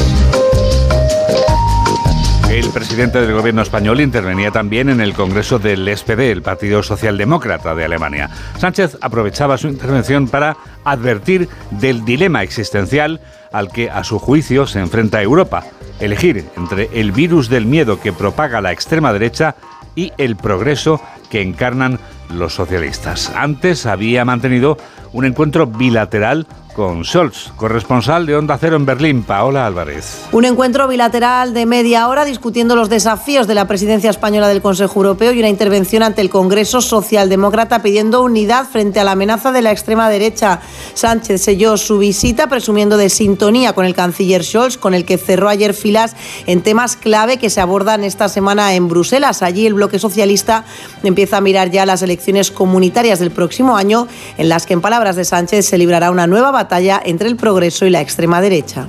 El 2.59 2.71
presidente 2.71 3.21
del 3.21 3.33
gobierno 3.33 3.61
español 3.61 4.01
intervenía 4.01 4.51
también 4.51 4.89
en 4.89 4.99
el 4.99 5.13
Congreso 5.13 5.59
del 5.59 5.87
SPD, 5.97 6.29
el 6.29 6.41
Partido 6.41 6.83
Socialdemócrata 6.83 7.73
de 7.73 7.85
Alemania. 7.85 8.29
Sánchez 8.57 8.97
aprovechaba 8.99 9.57
su 9.57 9.69
intervención 9.69 10.27
para 10.27 10.57
advertir 10.83 11.47
del 11.71 12.03
dilema 12.03 12.43
existencial 12.43 13.21
al 13.53 13.71
que, 13.71 13.89
a 13.89 14.03
su 14.03 14.19
juicio, 14.19 14.67
se 14.67 14.81
enfrenta 14.81 15.21
Europa. 15.21 15.63
Elegir 16.01 16.49
entre 16.57 16.89
el 16.91 17.13
virus 17.13 17.47
del 17.47 17.65
miedo 17.65 18.01
que 18.01 18.11
propaga 18.11 18.59
la 18.59 18.73
extrema 18.73 19.13
derecha 19.13 19.55
y 19.95 20.11
el 20.17 20.35
progreso 20.35 21.01
que 21.29 21.41
encarnan 21.41 21.97
los 22.29 22.55
socialistas. 22.55 23.31
Antes 23.37 23.85
había 23.85 24.25
mantenido 24.25 24.77
un 25.13 25.23
encuentro 25.23 25.65
bilateral 25.65 26.45
con 26.73 27.03
Scholz, 27.03 27.51
corresponsal 27.55 28.25
de 28.25 28.35
Onda 28.35 28.57
Cero 28.57 28.75
en 28.75 28.85
Berlín, 28.85 29.23
Paola 29.23 29.65
Álvarez. 29.65 30.25
Un 30.31 30.45
encuentro 30.45 30.87
bilateral 30.87 31.53
de 31.53 31.65
media 31.65 32.07
hora 32.07 32.23
discutiendo 32.23 32.75
los 32.75 32.89
desafíos 32.89 33.47
de 33.47 33.55
la 33.55 33.67
presidencia 33.67 34.09
española 34.09 34.47
del 34.47 34.61
Consejo 34.61 34.99
Europeo 34.99 35.33
y 35.33 35.39
una 35.39 35.49
intervención 35.49 36.03
ante 36.03 36.21
el 36.21 36.29
Congreso 36.29 36.81
Socialdemócrata 36.81 37.81
pidiendo 37.81 38.23
unidad 38.23 38.65
frente 38.69 38.99
a 38.99 39.03
la 39.03 39.11
amenaza 39.11 39.51
de 39.51 39.61
la 39.61 39.71
extrema 39.71 40.09
derecha. 40.09 40.61
Sánchez 40.93 41.41
selló 41.41 41.75
su 41.75 41.97
visita 41.97 42.47
presumiendo 42.47 42.95
de 42.95 43.09
sintonía 43.09 43.73
con 43.73 43.85
el 43.85 43.93
canciller 43.93 44.43
Scholz, 44.43 44.77
con 44.77 44.93
el 44.93 45.03
que 45.03 45.17
cerró 45.17 45.49
ayer 45.49 45.73
filas 45.73 46.15
en 46.45 46.61
temas 46.61 46.95
clave 46.95 47.37
que 47.37 47.49
se 47.49 47.59
abordan 47.59 48.03
esta 48.05 48.29
semana 48.29 48.73
en 48.73 48.87
Bruselas. 48.87 49.41
Allí 49.41 49.67
el 49.67 49.73
bloque 49.73 49.99
socialista 49.99 50.63
empieza 51.03 51.37
a 51.37 51.41
mirar 51.41 51.71
ya 51.71 51.85
las 51.85 52.01
elecciones 52.03 52.51
comunitarias 52.51 53.19
del 53.19 53.31
próximo 53.31 53.75
año, 53.75 54.07
en 54.37 54.47
las 54.47 54.65
que 54.65 54.73
en 54.73 54.81
palabras 54.81 55.17
de 55.17 55.25
Sánchez 55.25 55.65
se 55.65 55.77
librará 55.77 56.09
una 56.11 56.25
nueva 56.25 56.51
batalla 56.51 56.68
batalla 56.69 57.01
entre 57.03 57.27
el 57.27 57.35
progreso 57.35 57.87
y 57.87 57.89
la 57.89 57.99
extrema 57.99 58.41
derecha. 58.41 58.87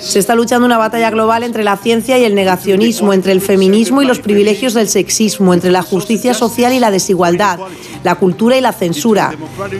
Se 0.00 0.18
está 0.18 0.34
luchando 0.34 0.64
una 0.64 0.78
batalla 0.78 1.10
global 1.10 1.42
entre 1.42 1.64
la 1.64 1.76
ciencia 1.76 2.18
y 2.18 2.24
el 2.24 2.34
negacionismo, 2.34 3.12
entre 3.12 3.32
el 3.32 3.42
feminismo 3.42 4.00
y 4.00 4.06
los 4.06 4.20
privilegios 4.20 4.72
del 4.72 4.88
sexismo, 4.88 5.52
entre 5.52 5.70
la 5.70 5.82
justicia 5.82 6.32
social 6.32 6.72
y 6.72 6.80
la 6.80 6.90
desigualdad, 6.90 7.58
la 8.04 8.14
cultura 8.14 8.56
y 8.56 8.62
la 8.62 8.72
censura, 8.72 9.34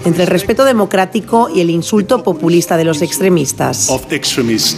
entre 0.05 0.25
el 0.25 0.28
respeto 0.28 0.66
democrático 0.66 1.49
y 1.49 1.62
el 1.62 1.71
insulto 1.71 2.23
populista 2.23 2.76
de 2.76 2.85
los 2.85 3.00
extremistas. 3.00 3.88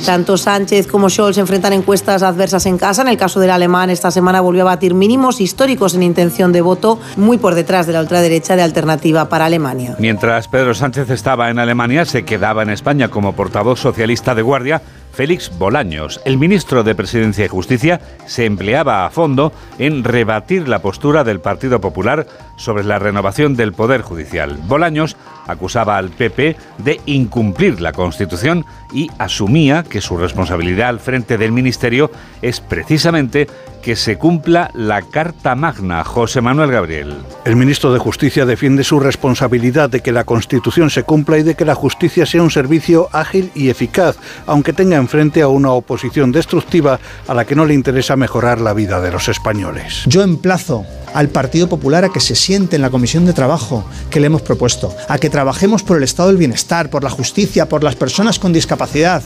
Tanto 0.07 0.37
Sánchez 0.37 0.87
como 0.87 1.11
Scholz 1.11 1.39
enfrentan 1.39 1.73
encuestas 1.73 2.23
adversas 2.23 2.65
en 2.67 2.79
casa. 2.79 3.03
En 3.03 3.09
el 3.09 3.17
caso 3.17 3.41
del 3.41 3.51
alemán, 3.51 3.91
esta 3.91 4.13
semana 4.13 4.41
volvió 4.41 4.63
a 4.63 4.67
batir 4.67 4.95
mínimos 4.95 5.41
históricos 5.41 5.95
en 5.95 6.05
intención 6.05 6.53
de 6.53 6.61
voto, 6.61 7.01
muy 7.17 7.39
por 7.39 7.57
detrás 7.57 7.89
de 7.89 7.93
la 7.93 8.03
ultraderecha 8.03 8.55
de 8.55 8.63
Alternativa 8.63 9.29
para 9.29 9.47
Alemania. 9.47 9.97
Mientras 9.99 10.47
Pedro 10.47 10.75
Sánchez 10.75 11.11
estaba 11.11 11.51
en 11.51 11.59
Alemania, 11.59 12.05
se 12.05 12.25
quedaba 12.25 12.63
en 12.63 12.71
España 12.71 13.09
como 13.09 13.35
por 13.35 13.48
portavoz 13.49 13.81
socialista 13.81 14.35
de 14.35 14.43
guardia, 14.43 14.83
Félix 15.19 15.51
Bolaños. 15.59 16.21
El 16.25 16.39
ministro 16.39 16.85
de 16.85 16.95
Presidencia 16.95 17.45
y 17.45 17.49
Justicia 17.49 18.01
se 18.27 18.45
empleaba 18.45 19.05
a 19.05 19.11
fondo 19.11 19.53
en 19.81 20.05
rebatir 20.05 20.69
la 20.69 20.79
postura 20.79 21.25
del 21.25 21.41
Partido 21.41 21.81
Popular 21.81 22.29
sobre 22.55 22.85
la 22.85 23.01
renovación 23.01 23.57
del 23.57 23.73
Poder 23.73 24.03
Judicial. 24.03 24.57
Bolaños 24.69 25.17
acusaba 25.49 25.97
al 25.97 26.11
PP 26.11 26.55
de 26.79 27.01
incumplir 27.07 27.81
la 27.81 27.93
Constitución 27.93 28.65
y 28.93 29.11
asumía 29.19 29.83
que 29.83 30.01
su 30.01 30.17
responsabilidad 30.17 30.89
al 30.89 31.01
frente 31.01 31.37
del 31.37 31.51
Ministerio 31.51 32.13
es 32.41 32.61
precisamente 32.61 33.49
que 33.83 33.97
se 33.97 34.19
cumpla 34.19 34.71
la 34.75 35.03
Carta 35.03 35.55
Magna. 35.55 36.05
José 36.05 36.41
Manuel 36.41 36.71
Gabriel. 36.71 37.15
El 37.45 37.57
ministro 37.57 37.93
de 37.93 37.99
Justicia 37.99 38.45
defiende 38.45 38.85
su 38.85 39.01
responsabilidad 39.01 39.89
de 39.89 40.01
que 40.01 40.13
la 40.13 40.25
Constitución 40.25 40.91
se 40.91 41.05
cumpla 41.05 41.39
y 41.39 41.43
de 41.43 41.55
que 41.55 41.65
la 41.65 41.75
justicia 41.75 42.27
sea 42.27 42.43
un 42.43 42.51
servicio 42.51 43.09
ágil 43.13 43.51
y 43.55 43.71
eficaz, 43.71 44.17
aunque 44.47 44.73
tenga 44.73 44.97
enfrente 45.09 45.41
a 45.41 45.49
una 45.49 45.73
oposición 45.73 46.33
destructiva 46.33 47.01
a 47.27 47.33
la 47.33 47.47
que 47.47 47.55
no 47.55 47.65
le 47.65 47.73
interesa 47.73 48.15
mejorar 48.15 48.61
la 48.61 48.75
vida 48.75 49.01
de 49.01 49.11
los 49.11 49.31
españoles. 49.31 50.03
Yo 50.05 50.21
emplazo 50.21 50.85
al 51.15 51.31
Partido 51.31 51.67
Popular 51.67 52.05
a 52.05 52.11
que 52.11 52.21
se 52.21 52.35
siente 52.35 52.77
en 52.77 52.83
la 52.83 52.91
comisión 52.91 53.25
de 53.25 53.33
trabajo 53.33 53.87
que 54.11 54.21
le 54.21 54.27
hemos 54.27 54.43
propuesto, 54.43 54.95
a 55.09 55.17
que 55.17 55.31
trabajemos 55.31 55.83
por 55.83 55.97
el 55.97 56.03
estado 56.03 56.29
del 56.29 56.37
bienestar, 56.37 56.91
por 56.91 57.03
la 57.03 57.09
justicia, 57.09 57.71
por 57.71 57.83
las 57.83 57.97
personas 57.97 58.39
con 58.39 58.53
discapacidad 58.53 59.23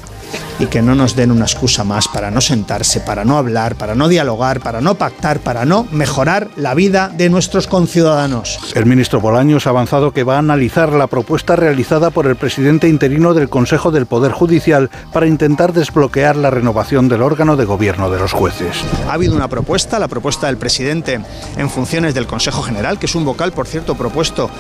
y 0.59 0.67
que 0.67 0.83
no 0.83 0.95
nos 0.95 1.17
den 1.17 1.31
una 1.31 1.45
excusa 1.45 1.85
más 1.85 2.09
para 2.09 2.31
no 2.31 2.41
sentarse, 2.41 3.01
para 3.01 3.25
no 3.25 3.37
hablar, 3.37 3.75
para 3.75 3.95
no 3.95 4.09
dialogar, 4.09 4.61
para 4.61 4.81
no 4.81 4.95
pactar, 4.95 5.41
para 5.41 5.65
no 5.65 5.87
mejorar 5.91 6.49
la 6.57 6.75
vida 6.75 7.09
de 7.09 7.29
nuestros 7.29 7.67
conciudadanos. 7.67 8.59
El 8.75 8.87
ministro 8.87 9.21
Bolaños 9.21 9.67
ha 9.67 9.71
avanzado 9.71 10.13
que 10.13 10.25
va 10.25 10.37
a 10.37 10.39
analizar 10.39 10.93
la 10.93 11.09
propuesta 11.09 11.57
realizada 11.57 12.11
por 12.11 12.27
el 12.27 12.37
presidente 12.37 12.89
interino 12.89 13.35
del 13.35 13.49
Consejo 13.49 13.91
del 13.91 14.07
Poder 14.07 14.33
Judicial 14.33 14.91
para 15.13 15.27
intentar 15.27 15.72
desbloquear 15.73 16.37
la 16.37 16.51
renovación 16.51 17.09
del 17.09 17.23
órgano 17.23 17.57
de 17.57 17.65
gobierno 17.65 18.11
de 18.11 18.19
los 18.19 18.33
jueces. 18.33 18.85
Ha 19.09 19.15
habido 19.15 19.35
una 19.35 19.49
propuesta, 19.49 19.99
la 19.99 20.09
propuesta 20.09 20.47
del 20.47 20.57
presidente 20.57 21.21
en 21.57 21.71
funciones 21.71 22.15
del 22.15 22.27
Consejo 22.27 22.63
General, 22.63 22.99
que 22.99 23.07
es 23.07 23.15
un 23.15 23.25
vocal, 23.25 23.53
por 23.53 23.67
cierto, 23.67 23.95
propuesto 23.97 24.51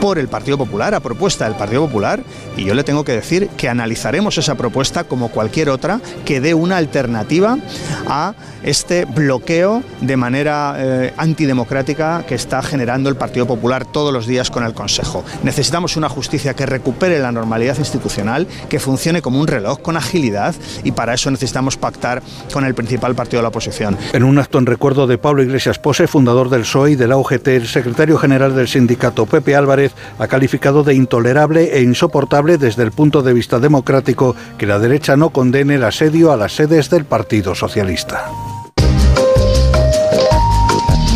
por 0.00 0.18
el 0.18 0.28
Partido 0.28 0.56
Popular, 0.56 0.94
a 0.94 1.00
propuesta 1.00 1.44
del 1.44 1.54
Partido 1.54 1.86
Popular, 1.86 2.22
y 2.56 2.64
yo 2.64 2.74
le 2.74 2.84
tengo 2.84 3.04
que 3.04 3.12
decir 3.12 3.48
que 3.56 3.68
analizaremos 3.68 4.38
esa 4.38 4.54
propuesta 4.54 5.04
como 5.04 5.28
cualquier 5.28 5.68
otra 5.68 6.00
que 6.24 6.40
dé 6.40 6.54
una 6.54 6.78
alternativa 6.78 7.58
a 8.06 8.34
este 8.62 9.04
bloqueo 9.04 9.82
de 10.00 10.16
manera 10.16 10.74
eh, 10.78 11.14
antidemocrática 11.16 12.24
que 12.26 12.34
está 12.34 12.62
generando 12.62 13.08
el 13.08 13.16
Partido 13.16 13.46
Popular 13.46 13.84
todos 13.84 14.12
los 14.12 14.26
días 14.26 14.50
con 14.50 14.64
el 14.64 14.74
Consejo. 14.74 15.24
Necesitamos 15.42 15.96
una 15.96 16.08
justicia 16.08 16.54
que 16.54 16.66
recupere 16.66 17.18
la 17.18 17.32
normalidad 17.32 17.78
institucional, 17.78 18.46
que 18.68 18.80
funcione 18.80 19.22
como 19.22 19.40
un 19.40 19.46
reloj 19.46 19.80
con 19.80 19.96
agilidad 19.96 20.49
y 20.84 20.92
para 20.92 21.14
eso 21.14 21.30
necesitamos 21.30 21.76
pactar 21.76 22.22
con 22.52 22.64
el 22.64 22.74
principal 22.74 23.14
partido 23.14 23.38
de 23.38 23.42
la 23.42 23.48
oposición. 23.48 23.96
En 24.12 24.24
un 24.24 24.38
acto 24.38 24.58
en 24.58 24.66
recuerdo 24.66 25.06
de 25.06 25.18
Pablo 25.18 25.42
Iglesias 25.42 25.78
Pose, 25.78 26.06
fundador 26.06 26.50
del 26.50 26.62
PSOE 26.62 26.92
y 26.92 26.96
de 26.96 27.08
la 27.08 27.16
UGT, 27.16 27.48
el 27.48 27.66
secretario 27.66 28.18
general 28.18 28.54
del 28.54 28.68
sindicato 28.68 29.26
Pepe 29.26 29.56
Álvarez 29.56 29.92
ha 30.18 30.26
calificado 30.26 30.82
de 30.82 30.94
intolerable 30.94 31.76
e 31.76 31.82
insoportable 31.82 32.58
desde 32.58 32.82
el 32.82 32.92
punto 32.92 33.22
de 33.22 33.32
vista 33.32 33.58
democrático 33.58 34.34
que 34.58 34.66
la 34.66 34.78
derecha 34.78 35.16
no 35.16 35.30
condene 35.30 35.76
el 35.76 35.84
asedio 35.84 36.32
a 36.32 36.36
las 36.36 36.52
sedes 36.52 36.90
del 36.90 37.04
Partido 37.04 37.54
Socialista. 37.54 38.30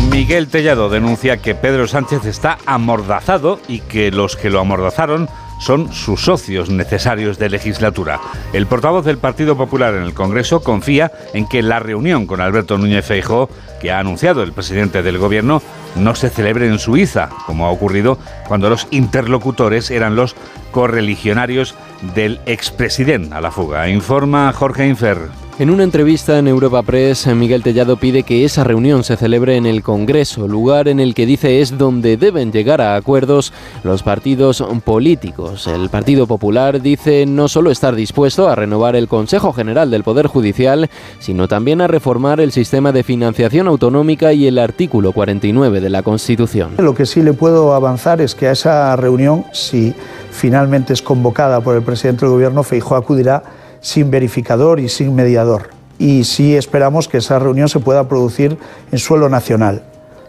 Miguel 0.09 0.47
Tellado 0.47 0.89
denuncia 0.89 1.37
que 1.37 1.55
Pedro 1.55 1.87
Sánchez 1.87 2.25
está 2.25 2.57
amordazado 2.65 3.59
y 3.67 3.81
que 3.81 4.11
los 4.11 4.37
que 4.37 4.49
lo 4.49 4.61
amordazaron 4.61 5.27
son 5.59 5.91
sus 5.93 6.21
socios 6.21 6.69
necesarios 6.69 7.37
de 7.39 7.49
legislatura. 7.49 8.19
El 8.53 8.67
portavoz 8.67 9.05
del 9.05 9.17
Partido 9.17 9.55
Popular 9.57 9.95
en 9.95 10.03
el 10.03 10.13
Congreso 10.13 10.61
confía 10.61 11.11
en 11.33 11.47
que 11.47 11.61
la 11.61 11.79
reunión 11.79 12.27
con 12.27 12.41
Alberto 12.41 12.77
Núñez 12.77 13.05
Feijóo, 13.05 13.49
que 13.81 13.91
ha 13.91 13.99
anunciado 13.99 14.43
el 14.43 14.53
presidente 14.53 15.03
del 15.03 15.17
Gobierno, 15.17 15.61
no 15.95 16.15
se 16.15 16.29
celebre 16.29 16.67
en 16.67 16.79
Suiza, 16.79 17.29
como 17.45 17.65
ha 17.65 17.71
ocurrido 17.71 18.17
cuando 18.47 18.69
los 18.69 18.87
interlocutores 18.91 19.91
eran 19.91 20.15
los 20.15 20.35
correligionarios 20.71 21.75
del 22.13 22.39
expresidente 22.45 23.33
a 23.33 23.41
la 23.41 23.51
fuga. 23.51 23.89
Informa 23.89 24.51
Jorge 24.53 24.87
Infer. 24.87 25.44
En 25.57 25.69
una 25.69 25.83
entrevista 25.83 26.37
en 26.37 26.49
Europa 26.49 26.83
Press, 26.83 27.27
Miguel 27.27 27.63
Tellado 27.63 27.95
pide 27.95 28.23
que 28.23 28.43
esa 28.43 28.65
reunión 28.65 29.05
se 29.05 29.15
celebre 29.15 29.55
en 29.55 29.65
el 29.65 29.83
Congreso, 29.83 30.49
lugar 30.49 30.89
en 30.89 30.99
el 30.99 31.15
que 31.15 31.25
dice 31.25 31.61
es 31.61 31.77
donde 31.77 32.17
deben 32.17 32.51
llegar 32.51 32.81
a 32.81 32.97
acuerdos 32.97 33.53
los 33.81 34.03
partidos 34.03 34.61
políticos. 34.83 35.67
El 35.67 35.87
Partido 35.87 36.27
Popular 36.27 36.81
dice 36.81 37.25
no 37.25 37.47
solo 37.47 37.71
estar 37.71 37.95
dispuesto 37.95 38.49
a 38.49 38.55
renovar 38.55 38.97
el 38.97 39.07
Consejo 39.07 39.53
General 39.53 39.89
del 39.89 40.03
Poder 40.03 40.27
Judicial, 40.27 40.89
sino 41.19 41.47
también 41.47 41.79
a 41.79 41.87
reformar 41.87 42.41
el 42.41 42.51
sistema 42.51 42.91
de 42.91 43.03
financiación 43.03 43.69
autonómica 43.69 44.33
y 44.33 44.47
el 44.47 44.59
artículo 44.59 45.13
49 45.13 45.79
de 45.79 45.89
la 45.89 46.03
Constitución. 46.03 46.71
Lo 46.79 46.93
que 46.93 47.05
sí 47.05 47.23
le 47.23 47.31
puedo 47.31 47.73
avanzar 47.73 48.19
es 48.19 48.35
que 48.35 48.47
a 48.47 48.51
esa 48.51 48.93
reunión, 48.97 49.45
si 49.53 49.93
finalmente 50.31 50.91
es 50.91 51.01
convocada 51.01 51.61
por 51.61 51.77
el 51.77 51.81
presidente 51.81 52.25
del 52.25 52.33
Gobierno, 52.33 52.61
Feijóo 52.61 52.97
acudirá 52.97 53.41
sin 53.85 54.09
verificador 54.09 54.79
y 54.79 54.89
sin 54.89 55.13
mediador. 55.13 55.69
Y 55.99 56.23
sí 56.23 56.55
esperamos 56.55 57.07
que 57.07 57.19
esa 57.19 57.37
reunión 57.37 57.69
se 57.69 57.79
pueda 57.79 58.09
producir 58.09 58.57
en 58.91 58.97
suelo 58.97 59.29
nacional 59.29 59.83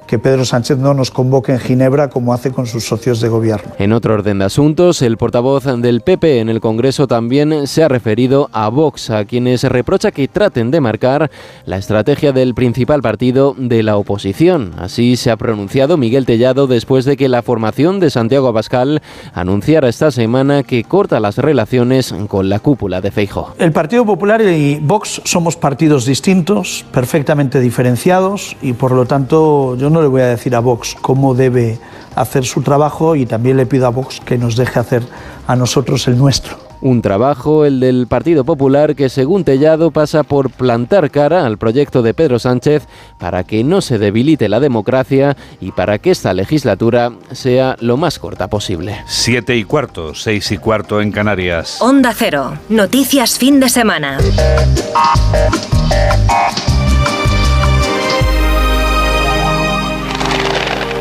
que 0.07 0.19
Pedro 0.19 0.45
Sánchez 0.45 0.79
no 0.79 0.95
nos 0.95 1.11
convoque 1.11 1.53
en 1.53 1.59
Ginebra 1.59 2.09
como 2.09 2.33
hace 2.33 2.51
con 2.51 2.67
sus 2.67 2.85
socios 2.85 3.21
de 3.21 3.29
gobierno. 3.29 3.73
En 3.79 3.93
otro 3.93 4.15
orden 4.15 4.39
de 4.39 4.47
asuntos, 4.47 5.03
el 5.03 5.17
portavoz 5.17 5.65
del 5.65 6.01
PP 6.01 6.41
en 6.41 6.49
el 6.49 6.61
Congreso 6.61 7.07
también 7.07 7.67
se 7.67 7.83
ha 7.83 7.89
referido 7.89 8.49
a 8.53 8.69
Vox, 8.69 9.11
a 9.11 9.25
quienes 9.25 9.63
reprocha 9.65 10.11
que 10.11 10.29
traten 10.29 10.71
de 10.71 10.81
marcar 10.81 11.31
la 11.65 11.77
estrategia 11.77 12.33
del 12.33 12.55
principal 12.55 13.03
partido 13.03 13.55
de 13.59 13.83
la 13.83 13.97
oposición. 13.97 14.73
Así 14.79 15.17
se 15.17 15.31
ha 15.31 15.37
pronunciado 15.37 15.97
Miguel 15.97 16.27
Tellado 16.27 16.67
después 16.67 17.05
de 17.05 17.17
que 17.17 17.29
la 17.29 17.43
formación 17.43 18.01
de 18.01 18.11
Santiago 18.11 18.49
Abascal 18.49 19.03
anunciara 19.35 19.89
esta 19.89 20.11
semana 20.11 20.63
que 20.63 20.85
corta 20.85 21.21
las 21.21 21.39
relaciones 21.39 22.15
con 22.29 22.49
la 22.49 22.59
cúpula 22.59 23.01
de 23.01 23.11
Feijo. 23.11 23.55
El 23.59 23.73
Partido 23.73 24.05
Popular 24.05 24.41
y 24.43 24.79
Vox 24.81 25.23
somos 25.25 25.57
partidos 25.57 26.07
distintos, 26.07 26.85
perfectamente 26.93 27.61
diferenciados 27.61 28.57
y 28.63 28.73
por 28.73 28.93
lo 28.93 29.07
tanto 29.07 29.77
yo 29.77 29.91
no 29.91 29.96
no 29.97 30.03
le 30.03 30.09
voy 30.09 30.21
a 30.21 30.26
decir 30.26 30.55
a 30.55 30.61
Vox 30.61 30.95
cómo 31.00 31.35
debe 31.35 31.79
hacer 32.15 32.45
su 32.45 32.61
trabajo 32.61 33.17
y 33.17 33.25
también 33.25 33.57
le 33.57 33.65
pido 33.65 33.87
a 33.87 33.91
Vox 33.91 34.21
que 34.21 34.37
nos 34.37 34.55
deje 34.55 34.79
hacer 34.79 35.03
a 35.47 35.57
nosotros 35.57 36.07
el 36.07 36.19
nuestro. 36.19 36.59
Un 36.83 37.00
trabajo, 37.00 37.65
el 37.65 37.81
del 37.81 38.07
Partido 38.07 38.45
Popular, 38.45 38.95
que 38.95 39.09
según 39.09 39.45
Tellado 39.45 39.91
pasa 39.91 40.23
por 40.23 40.50
plantar 40.50 41.11
cara 41.11 41.47
al 41.47 41.57
proyecto 41.57 42.03
de 42.03 42.12
Pedro 42.12 42.38
Sánchez 42.38 42.87
para 43.19 43.45
que 43.45 43.65
no 43.65 43.81
se 43.81 43.97
debilite 43.97 44.50
la 44.50 44.61
democracia 44.61 45.35
y 45.62 45.73
para 45.73 45.99
que 45.99 46.11
esta 46.11 46.35
legislatura 46.35 47.12
sea 47.33 47.76
lo 47.81 47.97
más 47.97 48.19
corta 48.19 48.49
posible. 48.49 49.00
Siete 49.07 49.57
y 49.57 49.65
cuarto, 49.65 50.15
seis 50.15 50.53
y 50.53 50.59
cuarto 50.59 51.00
en 51.00 51.11
Canarias. 51.11 51.79
Onda 51.81 52.12
Cero, 52.15 52.59
noticias 52.69 53.38
fin 53.38 53.61
de 53.61 53.71
semana. 53.71 54.19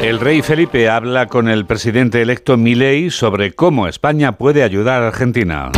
El 0.06 0.20
rey 0.20 0.44
Felipe 0.44 0.88
habla 0.88 1.26
con 1.26 1.50
el 1.50 1.66
presidente 1.66 2.22
electo 2.22 2.58
Milei 2.58 3.10
sobre 3.10 3.56
cómo 3.56 3.88
España 3.88 4.34
puede 4.34 4.62
ayudar 4.62 5.02
a 5.02 5.08
Argentina. 5.08 5.72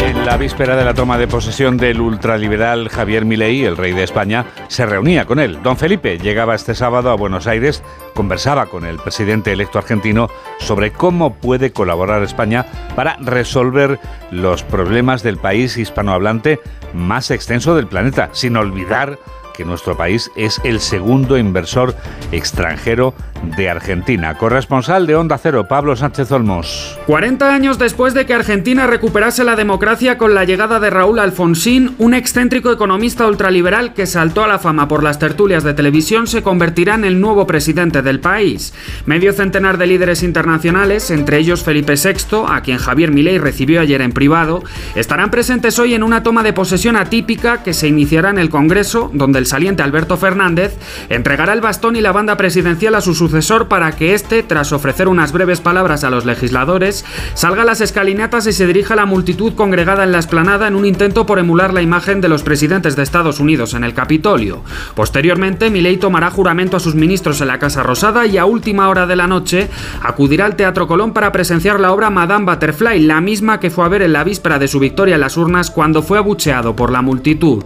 En 0.00 0.24
la 0.24 0.38
víspera 0.38 0.76
de 0.76 0.84
la 0.86 0.94
toma 0.94 1.18
de 1.18 1.28
posesión 1.28 1.76
del 1.76 2.00
ultraliberal 2.00 2.88
Javier 2.88 3.26
Milei, 3.26 3.66
el 3.66 3.76
rey 3.76 3.92
de 3.92 4.02
España, 4.02 4.46
se 4.68 4.86
reunía 4.86 5.26
con 5.26 5.40
él. 5.40 5.62
Don 5.62 5.76
Felipe 5.76 6.18
llegaba 6.18 6.54
este 6.54 6.74
sábado 6.74 7.10
a 7.10 7.16
Buenos 7.16 7.46
Aires, 7.46 7.82
conversaba 8.14 8.64
con 8.66 8.86
el 8.86 8.96
presidente 8.96 9.52
electo 9.52 9.78
argentino 9.78 10.30
sobre 10.58 10.92
cómo 10.92 11.34
puede 11.34 11.70
colaborar 11.70 12.22
España 12.22 12.64
para 12.96 13.18
resolver 13.20 14.00
los 14.30 14.62
problemas 14.62 15.22
del 15.22 15.36
país 15.36 15.76
hispanohablante 15.76 16.60
más 16.94 17.30
extenso 17.30 17.76
del 17.76 17.88
planeta, 17.88 18.30
sin 18.32 18.56
olvidar 18.56 19.18
nuestro 19.64 19.96
país 19.96 20.30
es 20.36 20.60
el 20.64 20.80
segundo 20.80 21.38
inversor 21.38 21.94
extranjero 22.32 23.14
de 23.56 23.70
Argentina. 23.70 24.36
Corresponsal 24.36 25.06
de 25.06 25.16
Onda 25.16 25.38
Cero, 25.38 25.66
Pablo 25.66 25.96
Sánchez 25.96 26.30
Olmos. 26.32 26.98
40 27.06 27.52
años 27.52 27.78
después 27.78 28.14
de 28.14 28.26
que 28.26 28.34
Argentina 28.34 28.86
recuperase 28.86 29.44
la 29.44 29.56
democracia 29.56 30.18
con 30.18 30.34
la 30.34 30.44
llegada 30.44 30.80
de 30.80 30.90
Raúl 30.90 31.18
Alfonsín, 31.18 31.94
un 31.98 32.14
excéntrico 32.14 32.70
economista 32.70 33.26
ultraliberal 33.26 33.94
que 33.94 34.06
saltó 34.06 34.44
a 34.44 34.48
la 34.48 34.58
fama 34.58 34.88
por 34.88 35.02
las 35.02 35.18
tertulias 35.18 35.64
de 35.64 35.74
televisión 35.74 36.26
se 36.26 36.42
convertirá 36.42 36.94
en 36.94 37.04
el 37.04 37.20
nuevo 37.20 37.46
presidente 37.46 38.02
del 38.02 38.20
país. 38.20 38.74
Medio 39.06 39.32
centenar 39.32 39.78
de 39.78 39.86
líderes 39.86 40.22
internacionales, 40.22 41.10
entre 41.10 41.38
ellos 41.38 41.62
Felipe 41.62 41.94
VI, 41.94 42.44
a 42.48 42.60
quien 42.62 42.78
Javier 42.78 43.10
Milei 43.10 43.38
recibió 43.38 43.80
ayer 43.80 44.02
en 44.02 44.12
privado, 44.12 44.62
estarán 44.94 45.30
presentes 45.30 45.78
hoy 45.78 45.94
en 45.94 46.02
una 46.02 46.22
toma 46.22 46.42
de 46.42 46.52
posesión 46.52 46.96
atípica 46.96 47.62
que 47.62 47.74
se 47.74 47.88
iniciará 47.88 48.30
en 48.30 48.38
el 48.38 48.50
Congreso, 48.50 49.10
donde 49.14 49.38
el 49.38 49.46
saliente 49.50 49.82
Alberto 49.82 50.16
Fernández 50.16 50.78
entregará 51.08 51.52
el 51.52 51.60
bastón 51.60 51.96
y 51.96 52.00
la 52.00 52.12
banda 52.12 52.36
presidencial 52.36 52.94
a 52.94 53.00
su 53.00 53.14
sucesor 53.14 53.68
para 53.68 53.92
que 53.92 54.14
éste, 54.14 54.42
tras 54.42 54.72
ofrecer 54.72 55.08
unas 55.08 55.32
breves 55.32 55.60
palabras 55.60 56.04
a 56.04 56.10
los 56.10 56.24
legisladores, 56.24 57.04
salga 57.34 57.62
a 57.62 57.64
las 57.64 57.80
escalinatas 57.80 58.46
y 58.46 58.52
se 58.52 58.66
dirija 58.66 58.94
a 58.94 58.96
la 58.96 59.06
multitud 59.06 59.54
congregada 59.54 60.04
en 60.04 60.12
la 60.12 60.18
esplanada 60.18 60.68
en 60.68 60.74
un 60.74 60.86
intento 60.86 61.26
por 61.26 61.38
emular 61.38 61.74
la 61.74 61.82
imagen 61.82 62.20
de 62.20 62.28
los 62.28 62.42
presidentes 62.42 62.96
de 62.96 63.02
Estados 63.02 63.40
Unidos 63.40 63.74
en 63.74 63.84
el 63.84 63.92
Capitolio. 63.92 64.62
Posteriormente, 64.94 65.70
Milei 65.70 65.98
tomará 65.98 66.30
juramento 66.30 66.76
a 66.76 66.80
sus 66.80 66.94
ministros 66.94 67.40
en 67.40 67.48
la 67.48 67.58
Casa 67.58 67.82
Rosada 67.82 68.26
y 68.26 68.38
a 68.38 68.44
última 68.44 68.88
hora 68.88 69.06
de 69.06 69.16
la 69.16 69.26
noche 69.26 69.68
acudirá 70.02 70.46
al 70.46 70.56
Teatro 70.56 70.86
Colón 70.86 71.12
para 71.12 71.32
presenciar 71.32 71.80
la 71.80 71.92
obra 71.92 72.10
Madame 72.10 72.46
Butterfly, 72.46 73.00
la 73.00 73.20
misma 73.20 73.60
que 73.60 73.70
fue 73.70 73.84
a 73.84 73.88
ver 73.88 74.02
en 74.02 74.12
la 74.12 74.24
víspera 74.24 74.58
de 74.58 74.68
su 74.68 74.78
victoria 74.78 75.16
en 75.16 75.20
las 75.20 75.36
urnas 75.36 75.70
cuando 75.70 76.02
fue 76.02 76.18
abucheado 76.18 76.76
por 76.76 76.92
la 76.92 77.02
multitud. 77.02 77.64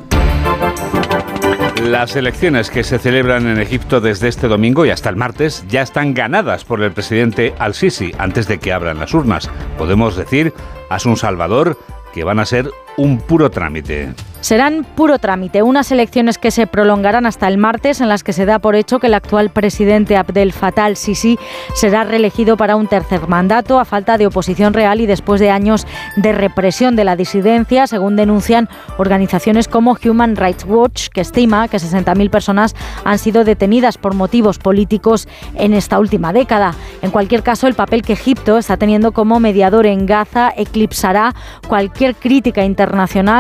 Las 1.85 2.17
elecciones 2.17 2.71
que 2.71 2.83
se 2.83 2.99
celebran 2.99 3.47
en 3.47 3.61
Egipto 3.61 4.01
desde 4.01 4.29
este 4.29 4.49
domingo 4.49 4.87
y 4.87 4.91
hasta 4.91 5.11
el 5.11 5.17
martes 5.17 5.67
ya 5.69 5.83
están 5.83 6.15
ganadas 6.15 6.65
por 6.65 6.83
el 6.83 6.93
presidente 6.93 7.55
al-Sisi 7.59 8.11
antes 8.17 8.49
de 8.49 8.59
que 8.59 8.73
abran 8.73 8.99
las 8.99 9.13
urnas. 9.13 9.51
Podemos 9.77 10.17
decir, 10.17 10.55
a 10.89 10.97
un 11.05 11.19
Salvador, 11.19 11.79
que 12.15 12.25
van 12.25 12.39
a 12.39 12.47
ser 12.47 12.71
un 12.97 13.19
puro 13.19 13.51
trámite 13.51 14.13
serán 14.45 14.85
puro 14.85 15.19
trámite, 15.19 15.63
unas 15.63 15.91
elecciones 15.91 16.37
que 16.37 16.51
se 16.51 16.67
prolongarán 16.67 17.25
hasta 17.25 17.49
el 17.49 17.57
martes 17.57 18.03
en 18.03 18.11
las 18.11 18.23
que 18.23 18.35
se 18.35 18.45
da 18.45 18.59
por 18.59 18.77
hecho 18.77 18.99
que 18.99 19.07
el 19.07 19.15
actual 19.15 19.49
presidente 19.49 20.19
Abdel 20.19 20.53
Fattah 20.53 20.85
al-Sisi 20.85 21.39
será 21.73 22.05
reelegido 22.05 22.59
para 22.59 22.77
un 22.77 22.87
tercer 22.87 23.27
mandato 23.27 23.81
a 23.81 23.87
falta 23.87 24.19
de 24.19 24.27
oposición 24.27 24.75
real 24.75 25.01
y 25.01 25.07
después 25.07 25.41
de 25.41 25.49
años 25.49 25.87
de 26.17 26.33
represión 26.33 26.95
de 26.95 27.05
la 27.05 27.17
disidencia, 27.17 27.87
según 27.87 28.17
denuncian 28.17 28.69
organizaciones 28.99 29.67
como 29.67 29.97
Human 30.05 30.37
Rights 30.37 30.67
Watch, 30.69 31.09
que 31.09 31.23
estima 31.23 31.67
que 31.69 31.79
60.000 31.79 32.29
personas 32.29 32.77
han 33.03 33.19
sido 33.19 33.45
detenidas 33.45 33.97
por 33.97 34.13
motivos 34.13 34.59
políticos 34.59 35.27
en 35.55 35.73
esta 35.73 35.99
última 35.99 36.35
década. 36.35 36.75
En 37.01 37.13
cualquier 37.13 37.43
caso, 37.43 37.67
el 37.67 37.73
papel 37.73 38.03
que 38.03 38.13
Egipto 38.13 38.59
está 38.59 38.77
teniendo 38.77 39.13
como 39.13 39.41
mediador 39.41 39.87
en 39.87 40.05
Gaza 40.05 40.53
eclipsará 40.55 41.35
cualquier 41.67 42.15
crítica 42.15 42.63
internacional 42.63 42.84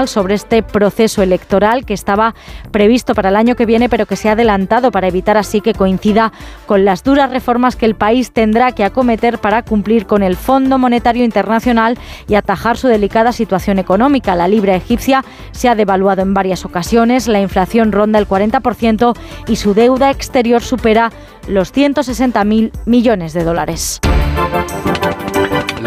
sobre 0.07 0.35
este 0.35 0.63
proceso 0.63 0.85
proceso 0.95 1.23
electoral 1.23 1.87
que 1.87 1.95
estaba 1.95 2.35
previsto 2.71 3.15
para 3.15 3.31
el 3.31 3.37
año 3.37 3.57
que 3.57 3.65
viene, 3.65 3.89
pero 3.89 4.05
que 4.05 4.17
se 4.17 4.29
ha 4.29 4.33
adelantado 4.33 4.91
para 4.91 5.09
evitar 5.09 5.39
así 5.39 5.63
que 5.63 5.73
coincida 5.73 6.31
con 6.67 6.85
las 6.85 7.03
duras 7.03 7.31
reformas 7.31 7.75
que 7.75 7.87
el 7.87 7.95
país 7.95 8.33
tendrá 8.33 8.73
que 8.73 8.85
acometer 8.85 9.39
para 9.39 9.63
cumplir 9.63 10.07
con 10.07 10.23
el 10.23 10.37
Fondo 10.37 10.79
Monetario 10.79 11.25
Internacional 11.25 11.99
y 12.29 12.35
atajar 12.35 12.77
su 12.77 12.87
delicada 12.87 13.33
situación 13.33 13.79
económica. 13.79 14.37
La 14.37 14.47
libra 14.47 14.77
egipcia 14.77 15.25
se 15.53 15.71
ha 15.71 15.75
devaluado 15.75 16.21
en 16.21 16.35
varias 16.35 16.67
ocasiones, 16.67 17.27
la 17.27 17.41
inflación 17.41 17.91
ronda 17.91 18.19
el 18.19 18.29
40% 18.29 19.17
y 19.49 19.57
su 19.57 19.73
deuda 19.73 20.11
exterior 20.11 20.63
supera 20.63 21.11
los 21.49 21.75
160.000 21.75 22.73
millones 22.85 23.33
de 23.33 23.43
dólares. 23.43 24.01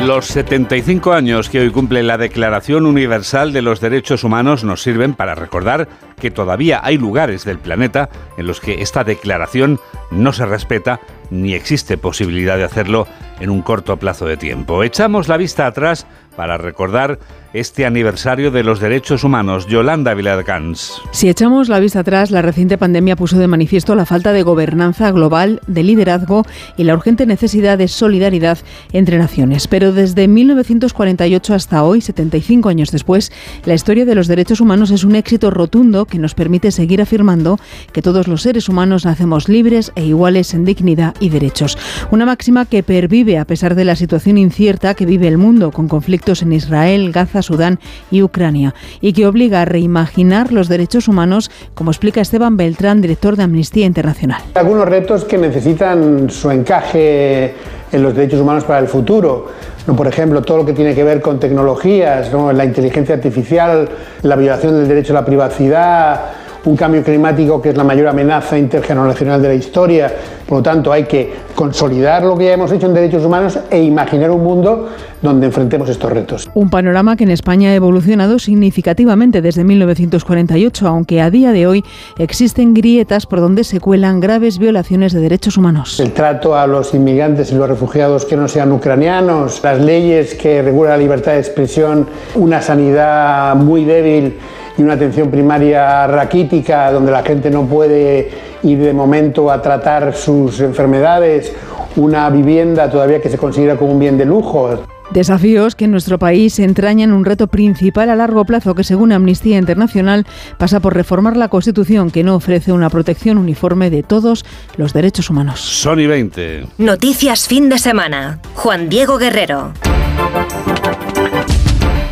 Los 0.07 0.27
75 0.27 1.11
años 1.11 1.49
que 1.49 1.59
hoy 1.59 1.69
cumple 1.69 2.01
la 2.01 2.17
Declaración 2.17 2.85
Universal 2.85 3.51
de 3.51 3.61
los 3.61 3.81
Derechos 3.81 4.23
Humanos 4.23 4.63
nos 4.63 4.81
sirven 4.81 5.13
para 5.13 5.35
recordar 5.35 5.89
que 6.17 6.31
todavía 6.31 6.79
hay 6.81 6.97
lugares 6.97 7.43
del 7.43 7.59
planeta 7.59 8.07
en 8.37 8.47
los 8.47 8.61
que 8.61 8.81
esta 8.81 9.03
declaración 9.03 9.81
no 10.09 10.31
se 10.31 10.45
respeta 10.45 11.01
ni 11.29 11.55
existe 11.55 11.97
posibilidad 11.97 12.55
de 12.55 12.63
hacerlo 12.63 13.05
en 13.41 13.49
un 13.49 13.61
corto 13.61 13.97
plazo 13.97 14.25
de 14.25 14.37
tiempo. 14.37 14.81
Echamos 14.81 15.27
la 15.27 15.35
vista 15.35 15.67
atrás 15.67 16.07
para 16.37 16.57
recordar 16.57 17.19
este 17.53 17.85
aniversario 17.85 18.51
de 18.51 18.63
los 18.63 18.79
derechos 18.79 19.23
humanos. 19.23 19.65
Yolanda 19.67 20.13
Viladcans. 20.13 21.01
Si 21.11 21.27
echamos 21.27 21.69
la 21.69 21.79
vista 21.79 22.01
atrás, 22.01 22.29
la 22.29 22.43
reciente 22.43 22.77
pandemia 22.77 23.15
puso 23.15 23.39
de 23.39 23.47
manifiesto 23.47 23.95
la 23.95 24.05
falta 24.05 24.31
de 24.31 24.43
gobernanza 24.43 25.11
global, 25.11 25.61
de 25.65 25.81
liderazgo 25.81 26.45
y 26.77 26.83
la 26.83 26.93
urgente 26.93 27.25
necesidad 27.25 27.77
de 27.77 27.87
solidaridad 27.87 28.59
entre 28.93 29.17
naciones. 29.17 29.67
Pero 29.67 29.91
desde 29.91 30.27
1948 30.27 31.53
hasta 31.55 31.83
hoy, 31.83 32.01
75 32.01 32.69
años 32.69 32.91
después, 32.91 33.31
la 33.65 33.73
historia 33.73 34.05
de 34.05 34.13
los 34.13 34.27
derechos 34.27 34.61
humanos 34.61 34.91
es 34.91 35.03
un 35.03 35.15
éxito 35.15 35.49
rotundo 35.49 36.05
que 36.05 36.19
nos 36.19 36.35
permite 36.35 36.71
seguir 36.71 37.01
afirmando 37.01 37.59
que 37.91 38.03
todos 38.03 38.27
los 38.27 38.43
seres 38.43 38.69
humanos 38.69 39.05
nacemos 39.05 39.49
libres 39.49 39.91
e 39.95 40.05
iguales 40.05 40.53
en 40.53 40.65
dignidad 40.65 41.15
y 41.19 41.29
derechos. 41.29 41.77
Una 42.11 42.25
máxima 42.27 42.65
que 42.65 42.83
pervive 42.83 43.39
a 43.39 43.45
pesar 43.45 43.73
de 43.73 43.85
la 43.85 43.95
situación 43.95 44.37
incierta 44.37 44.93
que 44.93 45.07
vive 45.07 45.27
el 45.27 45.39
mundo, 45.39 45.71
con 45.71 45.87
conflictos 45.87 46.26
en 46.27 46.51
Israel, 46.51 47.11
Gaza, 47.11 47.41
Sudán 47.41 47.79
y 48.11 48.21
Ucrania, 48.21 48.73
y 48.99 49.13
que 49.13 49.25
obliga 49.25 49.61
a 49.61 49.65
reimaginar 49.65 50.51
los 50.51 50.67
derechos 50.67 51.07
humanos, 51.07 51.49
como 51.73 51.91
explica 51.91 52.19
Esteban 52.19 52.57
Beltrán, 52.57 53.01
director 53.01 53.37
de 53.37 53.43
Amnistía 53.43 53.85
Internacional. 53.85 54.41
Algunos 54.55 54.87
retos 54.87 55.23
que 55.23 55.37
necesitan 55.37 56.29
su 56.29 56.51
encaje 56.51 57.53
en 57.91 58.03
los 58.03 58.13
derechos 58.13 58.41
humanos 58.41 58.65
para 58.65 58.79
el 58.79 58.87
futuro. 58.87 59.47
¿no? 59.87 59.95
Por 59.95 60.07
ejemplo, 60.07 60.41
todo 60.41 60.57
lo 60.57 60.65
que 60.65 60.73
tiene 60.73 60.93
que 60.93 61.03
ver 61.03 61.21
con 61.21 61.39
tecnologías, 61.39 62.31
la 62.33 62.65
inteligencia 62.65 63.15
artificial, 63.15 63.89
la 64.23 64.35
violación 64.35 64.75
del 64.75 64.87
derecho 64.87 65.13
a 65.13 65.21
la 65.21 65.25
privacidad, 65.25 66.21
un 66.65 66.75
cambio 66.75 67.03
climático 67.03 67.61
que 67.61 67.69
es 67.69 67.77
la 67.77 67.83
mayor 67.83 68.07
amenaza 68.07 68.57
intergeneracional 68.57 69.41
de 69.41 69.47
la 69.47 69.53
historia. 69.53 70.11
Por 70.45 70.59
lo 70.59 70.63
tanto, 70.63 70.91
hay 70.91 71.03
que 71.03 71.33
consolidar 71.55 72.23
lo 72.23 72.37
que 72.37 72.45
ya 72.45 72.53
hemos 72.53 72.71
hecho 72.71 72.87
en 72.87 72.93
derechos 72.93 73.25
humanos 73.25 73.59
e 73.69 73.81
imaginar 73.81 74.31
un 74.31 74.43
mundo 74.43 74.89
donde 75.21 75.47
enfrentemos 75.47 75.89
estos 75.89 76.11
retos. 76.11 76.49
Un 76.53 76.69
panorama 76.69 77.15
que 77.15 77.23
en 77.23 77.31
España 77.31 77.71
ha 77.71 77.75
evolucionado 77.75 78.39
significativamente 78.39 79.41
desde 79.41 79.63
1948, 79.63 80.87
aunque 80.87 81.21
a 81.21 81.29
día 81.31 81.51
de 81.51 81.67
hoy 81.67 81.83
existen 82.17 82.73
grietas 82.73 83.25
por 83.25 83.39
donde 83.39 83.63
se 83.63 83.79
cuelan 83.79 84.19
graves 84.19 84.59
violaciones 84.59 85.13
de 85.13 85.19
derechos 85.19 85.57
humanos. 85.57 85.99
El 85.99 86.13
trato 86.13 86.55
a 86.55 86.67
los 86.67 86.93
inmigrantes 86.93 87.51
y 87.51 87.55
los 87.55 87.67
refugiados 87.67 88.25
que 88.25 88.37
no 88.37 88.47
sean 88.47 88.71
ucranianos, 88.71 89.61
las 89.63 89.79
leyes 89.81 90.35
que 90.35 90.61
regulan 90.61 90.93
la 90.93 90.97
libertad 90.97 91.33
de 91.33 91.39
expresión, 91.39 92.07
una 92.35 92.61
sanidad 92.61 93.55
muy 93.55 93.85
débil 93.85 94.35
y 94.77 94.83
una 94.83 94.93
atención 94.93 95.31
primaria 95.31 96.07
raquítica 96.07 96.91
donde 96.91 97.11
la 97.11 97.23
gente 97.23 97.49
no 97.49 97.65
puede 97.65 98.29
ir 98.63 98.79
de 98.79 98.93
momento 98.93 99.51
a 99.51 99.61
tratar 99.61 100.13
sus 100.13 100.59
enfermedades, 100.59 101.53
una 101.95 102.29
vivienda 102.29 102.89
todavía 102.89 103.21
que 103.21 103.29
se 103.29 103.37
considera 103.37 103.75
como 103.75 103.91
un 103.93 103.99
bien 103.99 104.17
de 104.17 104.25
lujo. 104.25 104.79
Desafíos 105.11 105.75
que 105.75 105.85
en 105.85 105.91
nuestro 105.91 106.19
país 106.19 106.59
entrañan 106.59 107.13
un 107.13 107.23
reto 107.23 107.47
principal 107.47 108.09
a 108.09 108.15
largo 108.15 108.43
plazo 108.43 108.75
que, 108.75 108.83
según 108.83 109.13
Amnistía 109.13 109.57
Internacional, 109.57 110.25
pasa 110.57 110.81
por 110.81 110.93
reformar 110.93 111.37
la 111.37 111.47
Constitución 111.47 112.11
que 112.11 112.23
no 112.23 112.35
ofrece 112.35 112.73
una 112.73 112.89
protección 112.89 113.37
uniforme 113.37 113.89
de 113.89 114.03
todos 114.03 114.45
los 114.75 114.93
derechos 114.93 115.29
humanos. 115.29 115.61
Sony 115.61 116.07
20. 116.07 116.67
Noticias 116.79 117.47
fin 117.47 117.69
de 117.69 117.77
semana. 117.77 118.39
Juan 118.55 118.89
Diego 118.89 119.17
Guerrero. 119.17 119.71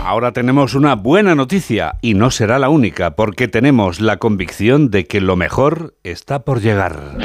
Ahora 0.06 0.34
tenemos 0.34 0.76
una 0.76 0.94
buena 0.94 1.34
noticia 1.34 1.96
y 2.00 2.14
no 2.14 2.30
será 2.30 2.60
la 2.60 2.70
única 2.70 3.16
porque 3.16 3.48
tenemos 3.48 4.00
la 4.00 4.18
convicción 4.18 4.92
de 4.92 5.08
que 5.08 5.20
lo 5.20 5.36
mejor 5.36 5.96
está 6.04 6.44
por 6.44 6.62
llegar. 6.62 7.18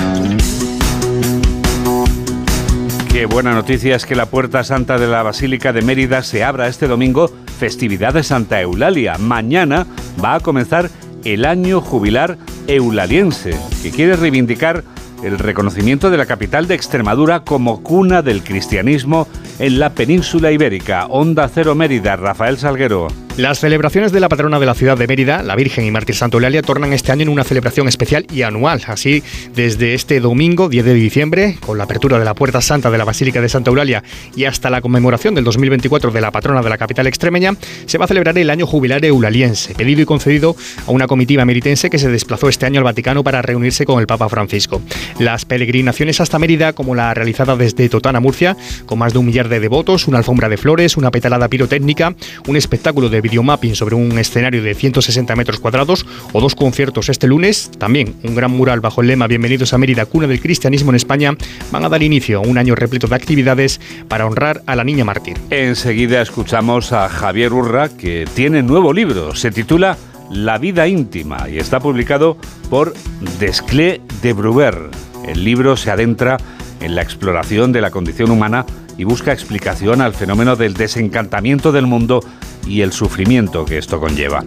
Qué 3.12 3.26
buena 3.26 3.52
noticia 3.52 3.96
es 3.96 4.06
que 4.06 4.16
la 4.16 4.30
Puerta 4.30 4.64
Santa 4.64 4.96
de 4.96 5.08
la 5.08 5.22
Basílica 5.22 5.74
de 5.74 5.82
Mérida 5.82 6.22
se 6.22 6.42
abra 6.42 6.68
este 6.68 6.88
domingo, 6.88 7.30
festividad 7.58 8.14
de 8.14 8.22
Santa 8.22 8.62
Eulalia. 8.62 9.18
Mañana 9.18 9.86
va 10.24 10.36
a 10.36 10.40
comenzar 10.40 10.88
el 11.24 11.44
año 11.44 11.82
jubilar 11.82 12.38
eulaliense, 12.66 13.58
que 13.82 13.90
quiere 13.90 14.16
reivindicar 14.16 14.84
el 15.22 15.38
reconocimiento 15.38 16.10
de 16.10 16.16
la 16.16 16.26
capital 16.26 16.66
de 16.66 16.74
Extremadura 16.74 17.44
como 17.44 17.82
cuna 17.82 18.22
del 18.22 18.42
cristianismo 18.42 19.28
en 19.58 19.78
la 19.78 19.90
península 19.90 20.50
ibérica. 20.50 21.06
Onda 21.06 21.48
Cero 21.48 21.74
Mérida, 21.74 22.16
Rafael 22.16 22.58
Salguero. 22.58 23.08
Las 23.40 23.58
celebraciones 23.58 24.12
de 24.12 24.20
la 24.20 24.28
patrona 24.28 24.60
de 24.60 24.66
la 24.66 24.74
ciudad 24.74 24.98
de 24.98 25.06
Mérida, 25.06 25.42
la 25.42 25.56
Virgen 25.56 25.86
y 25.86 25.90
Mártir 25.90 26.14
Santo 26.14 26.36
Eulalia, 26.36 26.60
tornan 26.60 26.92
este 26.92 27.10
año 27.10 27.22
en 27.22 27.30
una 27.30 27.42
celebración 27.42 27.88
especial 27.88 28.26
y 28.30 28.42
anual. 28.42 28.82
Así, 28.86 29.22
desde 29.54 29.94
este 29.94 30.20
domingo 30.20 30.68
10 30.68 30.84
de 30.84 30.92
diciembre, 30.92 31.56
con 31.58 31.78
la 31.78 31.84
apertura 31.84 32.18
de 32.18 32.26
la 32.26 32.34
Puerta 32.34 32.60
Santa 32.60 32.90
de 32.90 32.98
la 32.98 33.06
Basílica 33.06 33.40
de 33.40 33.48
Santa 33.48 33.70
Eulalia 33.70 34.04
y 34.36 34.44
hasta 34.44 34.68
la 34.68 34.82
conmemoración 34.82 35.34
del 35.34 35.44
2024 35.44 36.10
de 36.10 36.20
la 36.20 36.30
patrona 36.30 36.60
de 36.60 36.68
la 36.68 36.76
capital 36.76 37.06
extremeña, 37.06 37.54
se 37.86 37.96
va 37.96 38.04
a 38.04 38.08
celebrar 38.08 38.36
el 38.36 38.50
año 38.50 38.66
jubilar 38.66 39.02
eulaliense, 39.02 39.74
pedido 39.74 40.02
y 40.02 40.04
concedido 40.04 40.54
a 40.86 40.90
una 40.90 41.06
comitiva 41.06 41.46
meritense 41.46 41.88
que 41.88 41.98
se 41.98 42.10
desplazó 42.10 42.50
este 42.50 42.66
año 42.66 42.80
al 42.80 42.84
Vaticano 42.84 43.24
para 43.24 43.40
reunirse 43.40 43.86
con 43.86 44.00
el 44.00 44.06
Papa 44.06 44.28
Francisco. 44.28 44.82
Las 45.18 45.46
peregrinaciones 45.46 46.20
hasta 46.20 46.38
Mérida, 46.38 46.74
como 46.74 46.94
la 46.94 47.14
realizada 47.14 47.56
desde 47.56 47.88
Totana, 47.88 48.20
Murcia, 48.20 48.54
con 48.84 48.98
más 48.98 49.14
de 49.14 49.18
un 49.18 49.24
millar 49.24 49.48
de 49.48 49.60
devotos, 49.60 50.08
una 50.08 50.18
alfombra 50.18 50.50
de 50.50 50.58
flores, 50.58 50.98
una 50.98 51.10
petalada 51.10 51.48
pirotécnica, 51.48 52.14
un 52.46 52.56
espectáculo 52.56 53.08
de 53.08 53.29
videomapping 53.30 53.76
sobre 53.76 53.94
un 53.94 54.18
escenario 54.18 54.62
de 54.62 54.74
160 54.74 55.36
metros 55.36 55.60
cuadrados 55.60 56.04
o 56.32 56.40
dos 56.40 56.56
conciertos 56.56 57.08
este 57.08 57.28
lunes. 57.28 57.70
También 57.78 58.16
un 58.24 58.34
gran 58.34 58.50
mural 58.50 58.80
bajo 58.80 59.02
el 59.02 59.06
lema 59.06 59.28
Bienvenidos 59.28 59.72
a 59.72 59.78
Mérida, 59.78 60.04
cuna 60.04 60.26
del 60.26 60.40
cristianismo 60.40 60.90
en 60.90 60.96
España, 60.96 61.34
van 61.70 61.84
a 61.84 61.88
dar 61.88 62.02
inicio 62.02 62.38
a 62.38 62.40
un 62.42 62.58
año 62.58 62.74
repleto 62.74 63.06
de 63.06 63.14
actividades 63.14 63.80
para 64.08 64.26
honrar 64.26 64.62
a 64.66 64.74
la 64.74 64.82
niña 64.82 65.04
mártir. 65.04 65.38
Enseguida 65.50 66.20
escuchamos 66.20 66.92
a 66.92 67.08
Javier 67.08 67.52
Urra, 67.52 67.88
que 67.88 68.26
tiene 68.34 68.62
nuevo 68.62 68.92
libro. 68.92 69.34
Se 69.36 69.52
titula 69.52 69.96
La 70.30 70.58
vida 70.58 70.88
íntima 70.88 71.48
y 71.48 71.58
está 71.58 71.78
publicado 71.78 72.36
por 72.68 72.94
Desclés 73.38 74.00
de 74.22 74.32
Bruber. 74.32 74.90
El 75.28 75.44
libro 75.44 75.76
se 75.76 75.92
adentra 75.92 76.38
en 76.80 76.94
la 76.94 77.02
exploración 77.02 77.72
de 77.72 77.80
la 77.80 77.90
condición 77.90 78.30
humana 78.30 78.66
y 78.96 79.04
busca 79.04 79.32
explicación 79.32 80.00
al 80.00 80.14
fenómeno 80.14 80.56
del 80.56 80.74
desencantamiento 80.74 81.72
del 81.72 81.86
mundo 81.86 82.20
y 82.66 82.82
el 82.82 82.92
sufrimiento 82.92 83.64
que 83.64 83.78
esto 83.78 84.00
conlleva. 84.00 84.44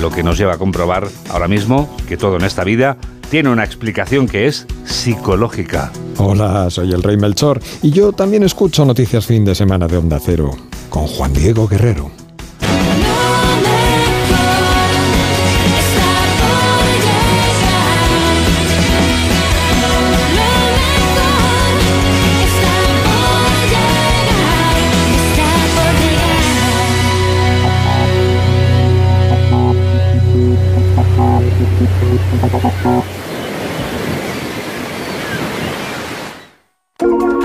Lo 0.00 0.10
que 0.10 0.22
nos 0.22 0.38
lleva 0.38 0.54
a 0.54 0.58
comprobar 0.58 1.08
ahora 1.30 1.48
mismo 1.48 1.94
que 2.06 2.16
todo 2.16 2.36
en 2.36 2.44
esta 2.44 2.64
vida 2.64 2.96
tiene 3.30 3.50
una 3.50 3.64
explicación 3.64 4.26
que 4.28 4.46
es 4.46 4.66
psicológica. 4.84 5.92
Hola, 6.16 6.70
soy 6.70 6.92
el 6.92 7.02
Rey 7.02 7.16
Melchor 7.16 7.60
y 7.82 7.90
yo 7.90 8.12
también 8.12 8.42
escucho 8.42 8.84
noticias 8.84 9.26
fin 9.26 9.44
de 9.44 9.54
semana 9.54 9.86
de 9.86 9.96
Onda 9.96 10.18
Cero 10.24 10.50
con 10.88 11.06
Juan 11.06 11.32
Diego 11.32 11.66
Guerrero. 11.66 12.17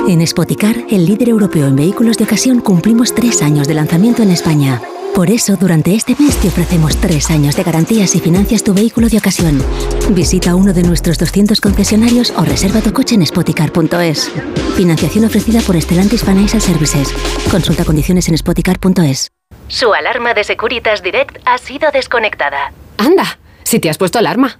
En 0.08 0.28
Spoticar, 0.28 0.76
el 0.90 1.06
líder 1.06 1.30
europeo 1.30 1.68
en 1.68 1.76
vehículos 1.76 2.18
de 2.18 2.26
ocasión, 2.26 2.60
cumplimos 2.60 3.16
tres 3.16 3.42
años 3.42 3.68
de 3.68 3.74
lanzamiento 3.74 4.22
en 4.22 4.32
España. 4.32 4.82
Por 5.16 5.30
eso, 5.30 5.56
durante 5.56 5.94
este 5.94 6.16
mes 6.20 6.36
te 6.38 6.48
ofrecemos 6.48 6.98
tres 6.98 7.30
años 7.30 7.56
de 7.56 7.64
garantías 7.64 8.16
y 8.16 8.20
financias 8.20 8.64
tu 8.64 8.74
vehículo 8.74 9.10
de 9.10 9.20
ocasión. 9.20 9.64
Visita 10.10 10.56
uno 10.56 10.74
de 10.74 10.84
nuestros 10.84 11.20
200 11.20 11.62
concesionarios 11.62 12.34
o 12.36 12.44
reserva 12.44 12.82
tu 12.82 12.92
coche 12.92 13.16
en 13.16 13.26
spoticar.es. 13.26 14.32
Financiación 14.76 15.26
ofrecida 15.26 15.62
por 15.62 15.80
Stellantis 15.80 16.24
Financial 16.24 16.62
Services. 16.62 17.14
Consulta 17.50 17.86
condiciones 17.86 18.28
en 18.28 18.38
spoticar.es. 18.38 19.32
Su 19.68 19.94
alarma 19.94 20.34
de 20.34 20.44
Securitas 20.44 21.04
Direct 21.04 21.38
ha 21.46 21.58
sido 21.60 21.92
desconectada. 21.92 22.74
Anda, 22.98 23.38
si 23.64 23.80
te 23.80 23.90
has 23.90 23.98
puesto 23.98 24.20
alarma, 24.20 24.60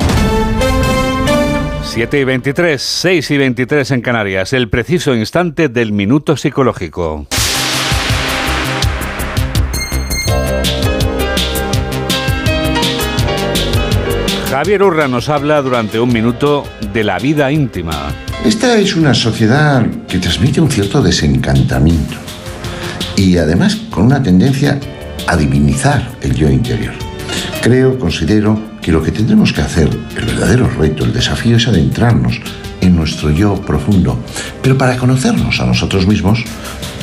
7 1.93 2.21
y 2.21 2.23
23, 2.23 2.81
6 2.81 3.31
y 3.31 3.37
23 3.37 3.91
en 3.91 4.01
Canarias, 4.01 4.53
el 4.53 4.69
preciso 4.69 5.13
instante 5.13 5.67
del 5.67 5.91
minuto 5.91 6.37
psicológico. 6.37 7.27
Javier 14.49 14.83
Urra 14.83 15.09
nos 15.09 15.27
habla 15.27 15.61
durante 15.61 15.99
un 15.99 16.13
minuto 16.13 16.63
de 16.93 17.03
la 17.03 17.19
vida 17.19 17.51
íntima. 17.51 18.13
Esta 18.45 18.77
es 18.77 18.95
una 18.95 19.13
sociedad 19.13 19.85
que 20.07 20.19
transmite 20.19 20.61
un 20.61 20.71
cierto 20.71 21.01
desencantamiento 21.01 22.15
y 23.17 23.35
además 23.35 23.75
con 23.89 24.05
una 24.05 24.23
tendencia 24.23 24.79
a 25.27 25.35
divinizar 25.35 26.09
el 26.21 26.35
yo 26.35 26.49
interior. 26.49 26.93
Creo, 27.61 27.99
considero 27.99 28.70
que 28.81 28.91
lo 28.91 29.01
que 29.01 29.11
tendremos 29.11 29.53
que 29.53 29.61
hacer, 29.61 29.89
el 30.17 30.25
verdadero 30.25 30.67
reto, 30.67 31.05
el 31.05 31.13
desafío 31.13 31.57
es 31.57 31.67
adentrarnos 31.67 32.39
en 32.81 32.95
nuestro 32.95 33.29
yo 33.29 33.61
profundo, 33.61 34.19
pero 34.61 34.77
para 34.77 34.97
conocernos 34.97 35.59
a 35.59 35.65
nosotros 35.65 36.07
mismos, 36.07 36.43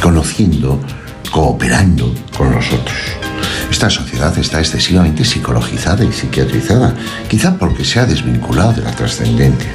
conociendo, 0.02 0.80
cooperando 1.30 2.12
con 2.36 2.52
los 2.52 2.72
otros. 2.72 2.96
Esta 3.70 3.90
sociedad 3.90 4.36
está 4.38 4.58
excesivamente 4.58 5.24
psicologizada 5.24 6.04
y 6.04 6.12
psiquiatrizada, 6.12 6.94
quizá 7.28 7.56
porque 7.56 7.84
se 7.84 8.00
ha 8.00 8.06
desvinculado 8.06 8.72
de 8.72 8.82
la 8.82 8.92
trascendencia. 8.92 9.70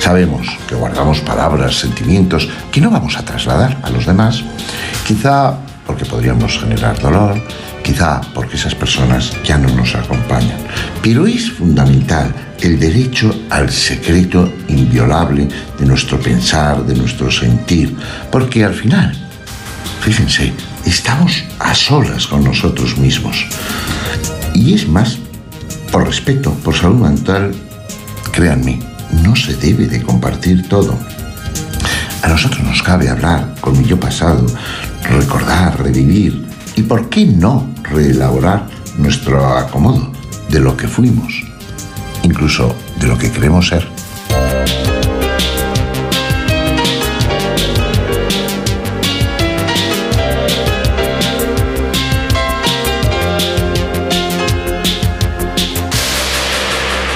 Sabemos 0.00 0.48
que 0.66 0.74
guardamos 0.74 1.20
palabras, 1.20 1.78
sentimientos 1.78 2.48
que 2.72 2.80
no 2.80 2.90
vamos 2.90 3.16
a 3.16 3.24
trasladar 3.24 3.78
a 3.82 3.90
los 3.90 4.06
demás, 4.06 4.42
quizá 5.06 5.58
porque 5.86 6.06
podríamos 6.06 6.58
generar 6.58 6.98
dolor, 6.98 7.40
quizá 7.82 8.20
porque 8.34 8.56
esas 8.56 8.74
personas 8.74 9.32
ya 9.44 9.58
no 9.58 9.68
nos 9.74 9.94
acompañan. 9.94 10.58
Pero 11.02 11.26
es 11.26 11.50
fundamental 11.50 12.34
el 12.60 12.78
derecho 12.78 13.34
al 13.50 13.70
secreto 13.70 14.52
inviolable 14.68 15.48
de 15.78 15.86
nuestro 15.86 16.20
pensar, 16.20 16.84
de 16.84 16.94
nuestro 16.94 17.30
sentir, 17.30 17.96
porque 18.30 18.64
al 18.64 18.74
final, 18.74 19.16
fíjense, 20.00 20.52
estamos 20.84 21.44
a 21.58 21.74
solas 21.74 22.26
con 22.26 22.44
nosotros 22.44 22.98
mismos. 22.98 23.46
Y 24.54 24.74
es 24.74 24.86
más, 24.86 25.18
por 25.90 26.06
respeto, 26.06 26.52
por 26.64 26.76
salud 26.76 26.98
mental, 26.98 27.52
créanme, 28.32 28.78
no 29.22 29.34
se 29.34 29.54
debe 29.56 29.86
de 29.86 30.02
compartir 30.02 30.68
todo. 30.68 30.98
A 32.22 32.28
nosotros 32.28 32.62
nos 32.62 32.82
cabe 32.82 33.08
hablar 33.08 33.54
con 33.60 33.78
mi 33.78 33.86
yo 33.86 33.98
pasado, 33.98 34.46
recordar, 35.08 35.82
revivir 35.82 36.49
y, 36.80 36.82
¿por 36.82 37.10
qué 37.10 37.26
no 37.26 37.68
reelaborar 37.82 38.66
nuestro 38.96 39.44
acomodo 39.46 40.10
de 40.48 40.60
lo 40.60 40.76
que 40.76 40.88
fuimos, 40.88 41.44
incluso 42.22 42.74
de 42.98 43.06
lo 43.06 43.18
que 43.18 43.30
queremos 43.30 43.68
ser? 43.68 43.86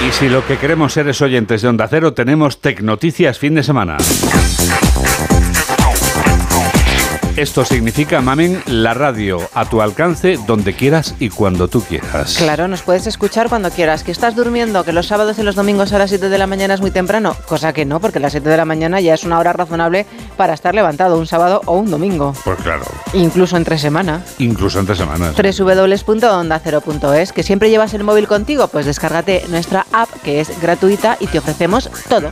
Y 0.07 0.11
si 0.11 0.29
lo 0.29 0.45
que 0.45 0.57
queremos 0.59 0.93
ser 0.93 1.07
es 1.07 1.21
oyentes 1.21 1.63
de 1.63 1.69
Onda 1.69 1.87
Cero, 1.87 2.13
tenemos 2.13 2.61
Tecnoticias 2.61 3.39
fin 3.39 3.55
de 3.55 3.63
semana. 3.63 3.97
Esto 7.37 7.65
significa, 7.65 8.21
Mamen, 8.21 8.63
la 8.65 8.93
radio 8.93 9.41
a 9.53 9.65
tu 9.65 9.81
alcance 9.81 10.39
donde 10.47 10.73
quieras 10.73 11.15
y 11.19 11.29
cuando 11.29 11.67
tú 11.67 11.81
quieras. 11.81 12.37
Claro, 12.37 12.69
nos 12.69 12.81
puedes 12.81 13.07
escuchar 13.07 13.49
cuando 13.49 13.71
quieras. 13.71 14.03
Que 14.05 14.11
estás 14.13 14.37
durmiendo, 14.37 14.85
que 14.85 14.93
los 14.93 15.07
sábados 15.07 15.37
y 15.37 15.43
los 15.43 15.55
domingos 15.55 15.91
a 15.91 15.97
las 15.97 16.11
7 16.11 16.29
de 16.29 16.37
la 16.37 16.47
mañana 16.47 16.75
es 16.75 16.79
muy 16.79 16.91
temprano. 16.91 17.35
Cosa 17.45 17.73
que 17.73 17.83
no, 17.83 17.99
porque 17.99 18.21
las 18.21 18.31
7 18.31 18.47
de 18.47 18.55
la 18.55 18.63
mañana 18.63 19.01
ya 19.01 19.13
es 19.13 19.25
una 19.25 19.37
hora 19.37 19.51
razonable 19.51 20.05
para 20.37 20.53
estar 20.53 20.73
levantado 20.73 21.19
un 21.19 21.27
sábado 21.27 21.61
o 21.65 21.77
un 21.77 21.91
domingo. 21.91 22.33
Pues 22.45 22.57
claro. 22.59 22.85
Incluso 23.11 23.57
entre 23.57 23.77
semana. 23.77 24.23
Incluso 24.39 24.79
entre 24.79 24.95
semanas. 24.95 25.35
www.ondacero.es. 25.35 27.33
Que 27.33 27.43
siempre 27.43 27.69
llevas 27.69 27.93
el 27.93 28.05
móvil 28.05 28.27
contigo, 28.27 28.69
pues 28.69 28.85
descárgate 28.85 29.43
nuestra 29.49 29.85
app 29.91 30.09
que 30.23 30.39
es 30.39 30.61
gratuita 30.61 31.17
y 31.19 31.27
te 31.27 31.39
ofrecemos 31.39 31.89
todo. 32.07 32.31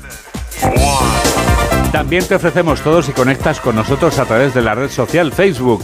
También 1.93 2.27
te 2.27 2.33
ofrecemos 2.33 2.81
todo 2.81 3.03
si 3.03 3.11
conectas 3.11 3.59
con 3.59 3.75
nosotros 3.75 4.17
a 4.17 4.25
través 4.25 4.55
de 4.55 4.63
la 4.63 4.73
red 4.73 4.89
social 4.89 5.31
Facebook. 5.31 5.83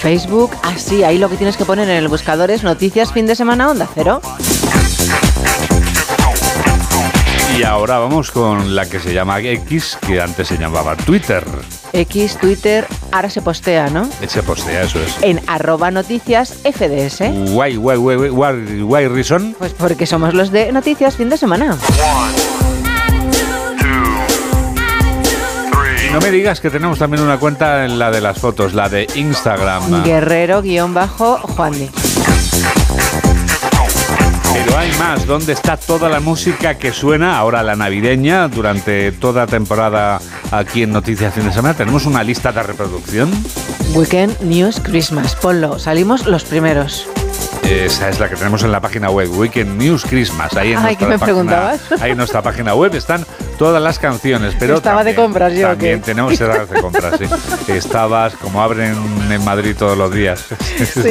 Facebook, 0.00 0.50
así, 0.62 1.02
ahí 1.02 1.16
lo 1.16 1.30
que 1.30 1.38
tienes 1.38 1.56
que 1.56 1.64
poner 1.64 1.88
en 1.88 1.96
el 1.96 2.08
buscador 2.08 2.50
es 2.50 2.62
Noticias 2.62 3.10
Fin 3.10 3.26
de 3.26 3.34
Semana 3.34 3.70
Onda 3.70 3.88
Cero. 3.94 4.20
Y 7.58 7.62
ahora 7.62 7.98
vamos 7.98 8.30
con 8.30 8.76
la 8.76 8.84
que 8.84 9.00
se 9.00 9.14
llama 9.14 9.40
X, 9.40 9.96
que 10.06 10.20
antes 10.20 10.46
se 10.48 10.58
llamaba 10.58 10.94
Twitter. 10.94 11.42
X, 11.94 12.36
Twitter, 12.36 12.86
ahora 13.10 13.30
se 13.30 13.40
postea, 13.40 13.88
¿no? 13.88 14.06
Se 14.28 14.42
postea, 14.42 14.82
eso 14.82 15.00
es. 15.00 15.16
En 15.22 15.40
arroba 15.46 15.90
noticias 15.90 16.52
FDS. 16.64 17.52
Guay, 17.52 17.76
guay, 17.76 17.96
guay, 17.96 18.28
guay, 18.28 18.80
guay, 18.82 19.08
reason. 19.08 19.56
Pues 19.58 19.72
porque 19.72 20.04
somos 20.04 20.34
los 20.34 20.50
de 20.50 20.70
Noticias 20.70 21.16
Fin 21.16 21.30
de 21.30 21.38
Semana. 21.38 21.78
No 26.16 26.22
me 26.22 26.30
digas 26.30 26.62
que 26.62 26.70
tenemos 26.70 26.98
también 26.98 27.22
una 27.22 27.36
cuenta 27.36 27.84
en 27.84 27.98
la 27.98 28.10
de 28.10 28.22
las 28.22 28.38
fotos, 28.38 28.72
la 28.72 28.88
de 28.88 29.06
Instagram. 29.16 30.02
Guerrero-Juan 30.02 31.74
Pero 34.54 34.78
hay 34.78 34.90
más, 34.98 35.26
¿dónde 35.26 35.52
está 35.52 35.76
toda 35.76 36.08
la 36.08 36.20
música 36.20 36.78
que 36.78 36.90
suena 36.92 37.36
ahora 37.36 37.62
la 37.62 37.76
navideña 37.76 38.48
durante 38.48 39.12
toda 39.12 39.46
temporada 39.46 40.18
aquí 40.52 40.84
en 40.84 40.92
Noticias 40.92 41.34
Fin 41.34 41.44
de 41.44 41.52
Semana? 41.52 41.74
Tenemos 41.74 42.06
una 42.06 42.22
lista 42.24 42.50
de 42.50 42.62
reproducción. 42.62 43.30
Weekend 43.92 44.40
News 44.40 44.80
Christmas, 44.80 45.36
ponlo, 45.36 45.78
salimos 45.78 46.24
los 46.24 46.44
primeros. 46.44 47.06
Esa 47.62 48.08
es 48.08 48.18
la 48.20 48.30
que 48.30 48.36
tenemos 48.36 48.62
en 48.62 48.72
la 48.72 48.80
página 48.80 49.10
web, 49.10 49.28
Weekend 49.36 49.76
News 49.76 50.06
Christmas. 50.06 50.56
Ahí 50.56 50.72
en 50.72 50.78
Ay, 50.78 50.96
nuestra 50.96 50.98
¿qué 50.98 51.04
me 51.12 51.18
página, 51.18 51.26
preguntabas? 51.26 51.80
Ahí 52.00 52.12
en 52.12 52.16
nuestra 52.16 52.40
página 52.40 52.74
web 52.74 52.94
están 52.94 53.26
todas 53.58 53.82
las 53.82 53.98
canciones, 53.98 54.54
pero 54.58 54.76
Estaba 54.76 55.02
de 55.04 55.12
también- 55.12 55.26
compras 55.26 55.52
yo, 55.54 55.66
¿o 55.66 55.70
También 55.70 55.98
qué? 56.00 56.04
tenemos 56.04 56.40
edades 56.40 56.68
de 56.70 56.80
compras, 56.80 57.14
sí. 57.18 57.24
Estabas, 57.72 58.34
como 58.36 58.62
abren 58.62 58.94
en 59.30 59.44
Madrid 59.44 59.74
todos 59.78 59.96
los 59.96 60.12
días. 60.12 60.44
Sí. 60.76 61.08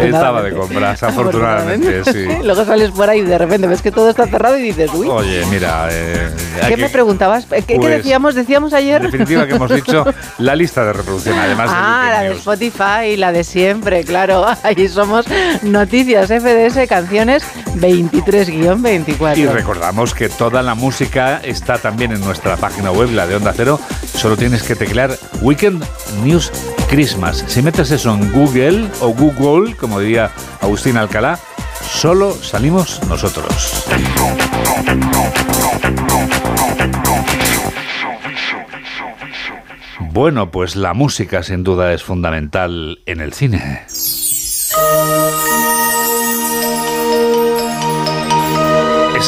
Estaba 0.00 0.42
de 0.42 0.52
compras, 0.52 1.02
afortunadamente, 1.02 2.04
sí. 2.04 2.26
Luego 2.44 2.64
sales 2.64 2.90
por 2.90 3.08
ahí 3.10 3.20
y 3.20 3.22
de 3.24 3.38
repente 3.38 3.66
ves 3.66 3.82
que 3.82 3.90
todo 3.92 4.10
está 4.10 4.26
cerrado 4.26 4.56
y 4.58 4.62
dices, 4.62 4.90
uy. 4.94 5.08
Oye, 5.08 5.44
mira, 5.50 5.88
eh, 5.90 6.30
¿Qué 6.62 6.74
que- 6.74 6.76
me 6.82 6.88
preguntabas? 6.88 7.46
¿Qué, 7.46 7.62
qué 7.62 7.76
Pues, 7.76 7.96
decíamos? 7.96 8.34
Decíamos 8.34 8.72
ayer. 8.72 9.04
En 9.04 9.10
definitiva, 9.10 9.46
que 9.46 9.54
hemos 9.54 9.70
dicho 9.74 10.04
la 10.38 10.54
lista 10.54 10.84
de 10.84 10.92
reproducción, 10.92 11.38
además 11.38 11.70
de 11.70 11.76
Ah, 11.76 12.08
la 12.12 12.20
de. 12.22 12.32
Spotify, 12.36 13.16
la 13.16 13.32
de 13.32 13.44
siempre, 13.44 14.04
claro. 14.04 14.46
Ahí 14.62 14.88
somos 14.88 15.26
Noticias 15.62 16.28
FDS, 16.28 16.86
canciones 16.88 17.42
23-24. 17.76 19.36
Y 19.36 19.46
recordamos 19.46 20.14
que 20.14 20.28
toda 20.28 20.62
la 20.62 20.74
música 20.74 21.40
está 21.42 21.78
también 21.80 22.12
en 22.12 22.20
nuestra 22.20 22.56
página 22.56 22.90
web, 22.90 23.10
la 23.10 23.26
de 23.26 23.36
Onda 23.36 23.52
Cero. 23.54 23.80
Solo 24.14 24.36
tienes 24.36 24.62
que 24.62 24.76
teclear 24.76 25.16
Weekend 25.40 25.84
News 26.22 26.52
Christmas. 26.88 27.44
Si 27.46 27.62
metes 27.62 27.90
eso 27.90 28.14
en 28.14 28.30
Google 28.32 28.88
o 29.00 29.08
Google, 29.08 29.74
como 29.76 30.00
diría 30.00 30.30
Agustín 30.60 30.96
Alcalá, 30.96 31.38
solo 31.82 32.34
salimos 32.34 33.00
nosotros. 33.08 33.86
Bueno, 40.12 40.50
pues 40.50 40.76
la 40.76 40.92
música 40.92 41.42
sin 41.42 41.62
duda 41.62 41.92
es 41.92 42.02
fundamental 42.02 42.98
en 43.06 43.20
el 43.20 43.32
cine. 43.32 43.84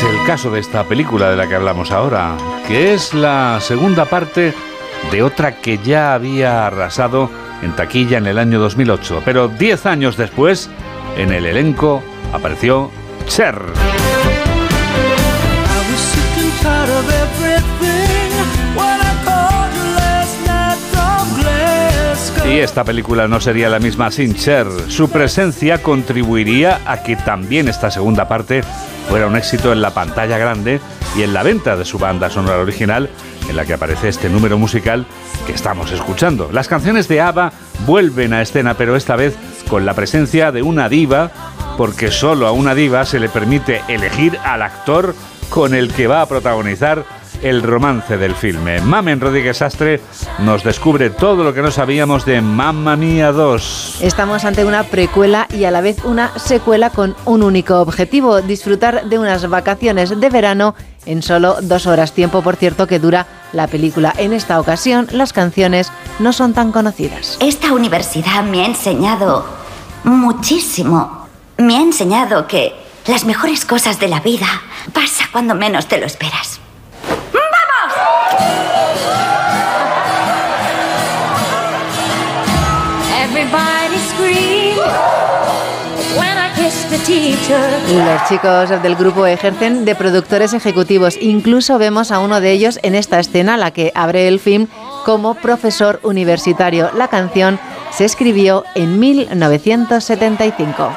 El 0.02 0.26
caso 0.26 0.50
de 0.50 0.58
esta 0.58 0.84
película 0.84 1.30
de 1.30 1.36
la 1.36 1.48
que 1.48 1.54
hablamos 1.54 1.92
ahora, 1.92 2.36
que 2.66 2.92
es 2.92 3.14
la 3.14 3.58
segunda 3.60 4.04
parte 4.04 4.52
de 5.10 5.22
otra 5.22 5.60
que 5.60 5.78
ya 5.78 6.14
había 6.14 6.66
arrasado 6.66 7.30
en 7.62 7.72
taquilla 7.76 8.18
en 8.18 8.26
el 8.26 8.38
año 8.38 8.58
2008, 8.58 9.22
pero 9.24 9.46
10 9.46 9.86
años 9.86 10.16
después, 10.16 10.70
en 11.16 11.32
el 11.32 11.46
elenco 11.46 12.02
apareció 12.32 12.90
Cher. 13.26 13.60
Y 22.52 22.58
esta 22.58 22.84
película 22.84 23.28
no 23.28 23.40
sería 23.40 23.68
la 23.68 23.78
misma 23.78 24.10
sin 24.10 24.34
Cher. 24.34 24.66
Su 24.88 25.08
presencia 25.10 25.80
contribuiría 25.80 26.80
a 26.86 27.02
que 27.02 27.16
también 27.16 27.68
esta 27.68 27.90
segunda 27.90 28.28
parte 28.28 28.62
fuera 29.08 29.26
un 29.26 29.36
éxito 29.36 29.72
en 29.72 29.82
la 29.82 29.94
pantalla 29.94 30.38
grande 30.38 30.80
y 31.16 31.22
en 31.22 31.34
la 31.34 31.42
venta 31.42 31.76
de 31.76 31.84
su 31.84 31.98
banda 31.98 32.30
sonora 32.30 32.58
original, 32.58 33.10
en 33.48 33.56
la 33.56 33.64
que 33.64 33.74
aparece 33.74 34.08
este 34.08 34.28
número 34.28 34.58
musical 34.58 35.06
que 35.46 35.52
estamos 35.52 35.90
escuchando. 35.92 36.50
Las 36.52 36.68
canciones 36.68 37.08
de 37.08 37.20
ABBA 37.20 37.52
vuelven 37.86 38.32
a 38.32 38.42
escena, 38.42 38.74
pero 38.74 38.96
esta 38.96 39.16
vez 39.16 39.36
con 39.68 39.84
la 39.84 39.94
presencia 39.94 40.52
de 40.52 40.62
una 40.62 40.88
diva, 40.88 41.30
porque 41.76 42.10
solo 42.10 42.46
a 42.46 42.52
una 42.52 42.74
diva 42.74 43.04
se 43.04 43.18
le 43.18 43.28
permite 43.28 43.82
elegir 43.88 44.38
al 44.44 44.62
actor 44.62 45.14
con 45.50 45.74
el 45.74 45.92
que 45.92 46.06
va 46.06 46.22
a 46.22 46.26
protagonizar 46.26 47.04
el 47.42 47.62
romance 47.62 48.16
del 48.16 48.34
filme. 48.34 48.80
Mamen 48.80 49.20
Rodríguez 49.20 49.62
Astre 49.62 50.00
nos 50.38 50.62
descubre 50.62 51.10
todo 51.10 51.44
lo 51.44 51.52
que 51.52 51.62
no 51.62 51.70
sabíamos 51.70 52.24
de 52.24 52.40
Mamma 52.40 52.96
Mía 52.96 53.32
2. 53.32 53.98
Estamos 54.00 54.44
ante 54.44 54.64
una 54.64 54.84
precuela 54.84 55.46
y 55.52 55.64
a 55.64 55.70
la 55.70 55.80
vez 55.80 56.04
una 56.04 56.36
secuela 56.38 56.90
con 56.90 57.14
un 57.24 57.42
único 57.42 57.80
objetivo, 57.80 58.40
disfrutar 58.40 59.06
de 59.06 59.18
unas 59.18 59.48
vacaciones 59.48 60.18
de 60.18 60.30
verano 60.30 60.74
en 61.04 61.22
solo 61.22 61.56
dos 61.60 61.86
horas, 61.86 62.12
tiempo 62.12 62.42
por 62.42 62.56
cierto 62.56 62.86
que 62.86 63.00
dura 63.00 63.26
la 63.52 63.66
película. 63.66 64.14
En 64.16 64.32
esta 64.32 64.60
ocasión 64.60 65.08
las 65.10 65.32
canciones 65.32 65.92
no 66.20 66.32
son 66.32 66.54
tan 66.54 66.70
conocidas. 66.72 67.38
Esta 67.40 67.72
universidad 67.72 68.44
me 68.44 68.62
ha 68.62 68.66
enseñado 68.66 69.44
muchísimo. 70.04 71.26
Me 71.58 71.76
ha 71.76 71.80
enseñado 71.80 72.46
que 72.46 72.72
las 73.06 73.24
mejores 73.24 73.64
cosas 73.64 73.98
de 73.98 74.08
la 74.08 74.20
vida 74.20 74.46
pasa 74.92 75.24
cuando 75.32 75.54
menos 75.54 75.86
te 75.86 75.98
lo 75.98 76.06
esperas. 76.06 76.61
Los 87.88 88.28
chicos 88.28 88.70
del 88.82 88.94
grupo 88.96 89.26
ejercen 89.26 89.84
de 89.84 89.94
productores 89.94 90.52
ejecutivos. 90.54 91.16
Incluso 91.20 91.78
vemos 91.78 92.10
a 92.10 92.20
uno 92.20 92.40
de 92.40 92.52
ellos 92.52 92.78
en 92.82 92.94
esta 92.94 93.18
escena, 93.18 93.56
la 93.56 93.70
que 93.72 93.92
abre 93.94 94.28
el 94.28 94.38
film, 94.38 94.68
como 95.04 95.34
profesor 95.34 96.00
universitario. 96.02 96.90
La 96.96 97.08
canción 97.08 97.58
se 97.90 98.04
escribió 98.04 98.64
en 98.74 98.98
1975. 99.00 100.90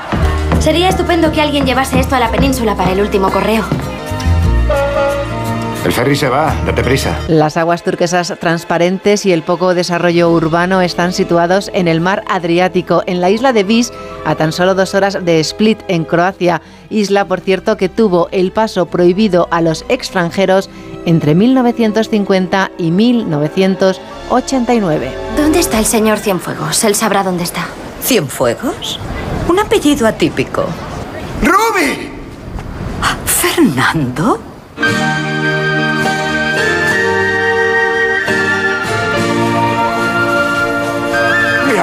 Sería 0.60 0.90
estupendo 0.90 1.32
que 1.32 1.42
alguien 1.42 1.66
llevase 1.66 2.00
esto 2.00 2.16
a 2.16 2.20
la 2.20 2.32
península 2.32 2.76
para 2.76 2.92
el 2.92 3.02
último 3.02 3.32
correo. 3.32 3.64
El 5.86 5.94
ferry 5.94 6.16
se 6.16 6.30
va, 6.30 6.56
date 6.66 6.84
prisa. 6.84 7.16
Las 7.28 7.58
aguas 7.58 7.84
turquesas 7.84 8.34
transparentes 8.40 9.28
y 9.28 9.32
el 9.32 9.44
poco 9.44 9.76
desarrollo 9.76 10.32
urbano 10.32 10.82
están 10.82 11.14
situados 11.14 11.70
en 11.76 11.88
el 11.88 12.02
mar 12.02 12.24
Adriático, 12.28 13.04
en 13.06 13.22
la 13.22 13.30
isla 13.30 13.54
de 13.54 13.64
Vis, 13.64 13.94
a 14.26 14.34
tan 14.34 14.52
solo 14.52 14.74
dos 14.74 14.96
horas 14.96 15.24
de 15.24 15.40
Split, 15.42 15.78
en 15.88 16.04
Croacia. 16.04 16.64
Isla, 16.90 17.26
por 17.26 17.42
cierto, 17.42 17.78
que 17.78 17.88
tuvo 17.88 18.30
el 18.32 18.52
paso 18.52 18.88
prohibido 18.88 19.48
a 19.52 19.62
los 19.62 19.86
extranjeros 19.88 20.72
entre 21.06 21.36
1950 21.36 22.72
y 22.80 22.90
1989. 22.90 25.12
¿Dónde 25.38 25.60
está 25.60 25.78
el 25.78 25.86
señor 25.86 26.18
Cienfuegos? 26.18 26.84
Él 26.84 26.96
sabrá 26.96 27.24
dónde 27.24 27.44
está. 27.44 27.68
¿Cienfuegos? 28.02 29.00
Un 29.48 29.60
apellido 29.60 30.08
atípico. 30.08 30.66
¡Ruby! 31.44 32.10
¿Fernando? 33.26 34.40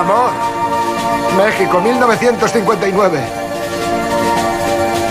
Amor. 0.03 0.31
México, 1.37 1.81
1959. 1.81 3.21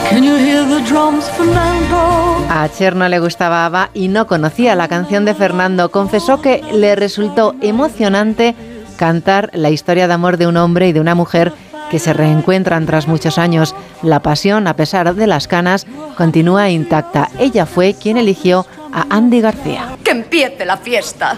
Can 0.10 0.24
you 0.24 0.36
hear 0.36 0.66
the 0.68 0.82
drums, 0.82 1.26
Fernando? 1.32 2.46
A 2.50 2.68
Cher 2.68 2.96
no 2.96 3.08
le 3.08 3.20
gustaba 3.20 3.66
ABBA 3.66 3.92
y 3.94 4.10
no 4.10 4.28
conocía 4.28 4.76
la 4.76 4.90
canción 4.90 5.24
de 5.24 5.34
Fernando. 5.34 5.90
Confesó 5.90 6.42
que 6.42 6.62
le 6.74 6.96
resultó 6.96 7.56
emocionante 7.62 8.56
cantar 8.98 9.50
la 9.54 9.70
historia 9.70 10.08
de 10.08 10.14
amor 10.14 10.36
de 10.38 10.48
un 10.48 10.58
hombre 10.58 10.90
y 10.90 10.94
de 10.94 11.00
una 11.00 11.16
mujer 11.16 11.54
que 11.90 12.00
se 12.00 12.12
reencuentran 12.12 12.86
tras 12.86 13.08
muchos 13.08 13.38
años. 13.38 13.74
La 14.04 14.22
pasión, 14.22 14.68
a 14.68 14.76
pesar 14.76 15.16
de 15.16 15.28
las 15.28 15.48
canas, 15.48 15.88
continúa 16.18 16.70
intacta. 16.70 17.30
Ella 17.40 17.66
fue 17.66 17.94
quien 17.94 18.18
eligió 18.18 18.66
a 18.94 19.06
Andy 19.10 19.40
García. 19.40 19.98
¡Que 20.04 20.12
empiece 20.12 20.66
la 20.66 20.76
fiesta! 20.78 21.38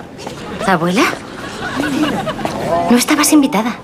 ¿Abuela? 0.66 1.04
No 2.90 2.98
estabas 2.98 3.32
invitada. 3.34 3.76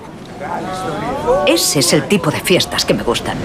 Ese 1.46 1.80
es 1.80 1.92
el 1.92 2.06
tipo 2.08 2.30
de 2.30 2.40
fiestas 2.40 2.84
que 2.84 2.94
me 2.94 3.02
gustan. 3.02 3.36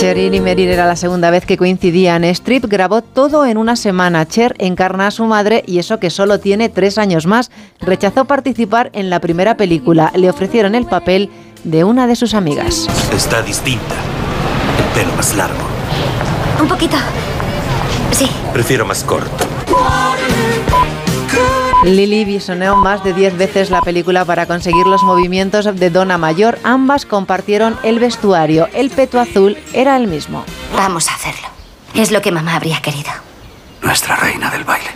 Cheryl 0.00 0.34
y 0.34 0.40
Meryl 0.40 0.68
era 0.68 0.86
la 0.86 0.96
segunda 0.96 1.30
vez 1.30 1.44
que 1.44 1.58
coincidían. 1.58 2.24
Strip 2.24 2.64
grabó 2.64 3.02
todo 3.02 3.44
en 3.44 3.58
una 3.58 3.76
semana. 3.76 4.26
Cher 4.26 4.54
encarna 4.58 5.08
a 5.08 5.10
su 5.10 5.26
madre 5.26 5.62
y 5.66 5.78
eso 5.78 6.00
que 6.00 6.08
solo 6.08 6.40
tiene 6.40 6.70
tres 6.70 6.96
años 6.96 7.26
más. 7.26 7.50
Rechazó 7.80 8.24
participar 8.24 8.90
en 8.94 9.10
la 9.10 9.20
primera 9.20 9.58
película. 9.58 10.10
Le 10.14 10.30
ofrecieron 10.30 10.74
el 10.74 10.86
papel 10.86 11.28
de 11.64 11.84
una 11.84 12.06
de 12.06 12.16
sus 12.16 12.32
amigas. 12.32 12.88
Está 13.14 13.42
distinta. 13.42 13.94
El 14.78 15.00
pelo 15.02 15.14
más 15.16 15.34
largo. 15.36 15.60
Un 16.62 16.68
poquito. 16.68 16.96
Sí. 18.12 18.26
Prefiero 18.54 18.86
más 18.86 19.04
corto. 19.04 19.44
Lily 21.84 22.26
visioneó 22.26 22.76
más 22.76 23.02
de 23.02 23.14
10 23.14 23.38
veces 23.38 23.70
la 23.70 23.80
película 23.80 24.26
para 24.26 24.44
conseguir 24.46 24.86
los 24.86 25.02
movimientos 25.02 25.64
de 25.64 25.88
Donna 25.88 26.18
Mayor. 26.18 26.58
Ambas 26.62 27.06
compartieron 27.06 27.78
el 27.82 27.98
vestuario. 27.98 28.68
El 28.74 28.90
peto 28.90 29.18
azul 29.18 29.56
era 29.72 29.96
el 29.96 30.06
mismo. 30.06 30.44
Vamos 30.76 31.08
a 31.08 31.14
hacerlo. 31.14 31.48
Es 31.94 32.10
lo 32.10 32.20
que 32.20 32.32
mamá 32.32 32.56
habría 32.56 32.82
querido. 32.82 33.10
Nuestra 33.80 34.14
reina 34.16 34.50
del 34.50 34.64
baile. 34.64 34.90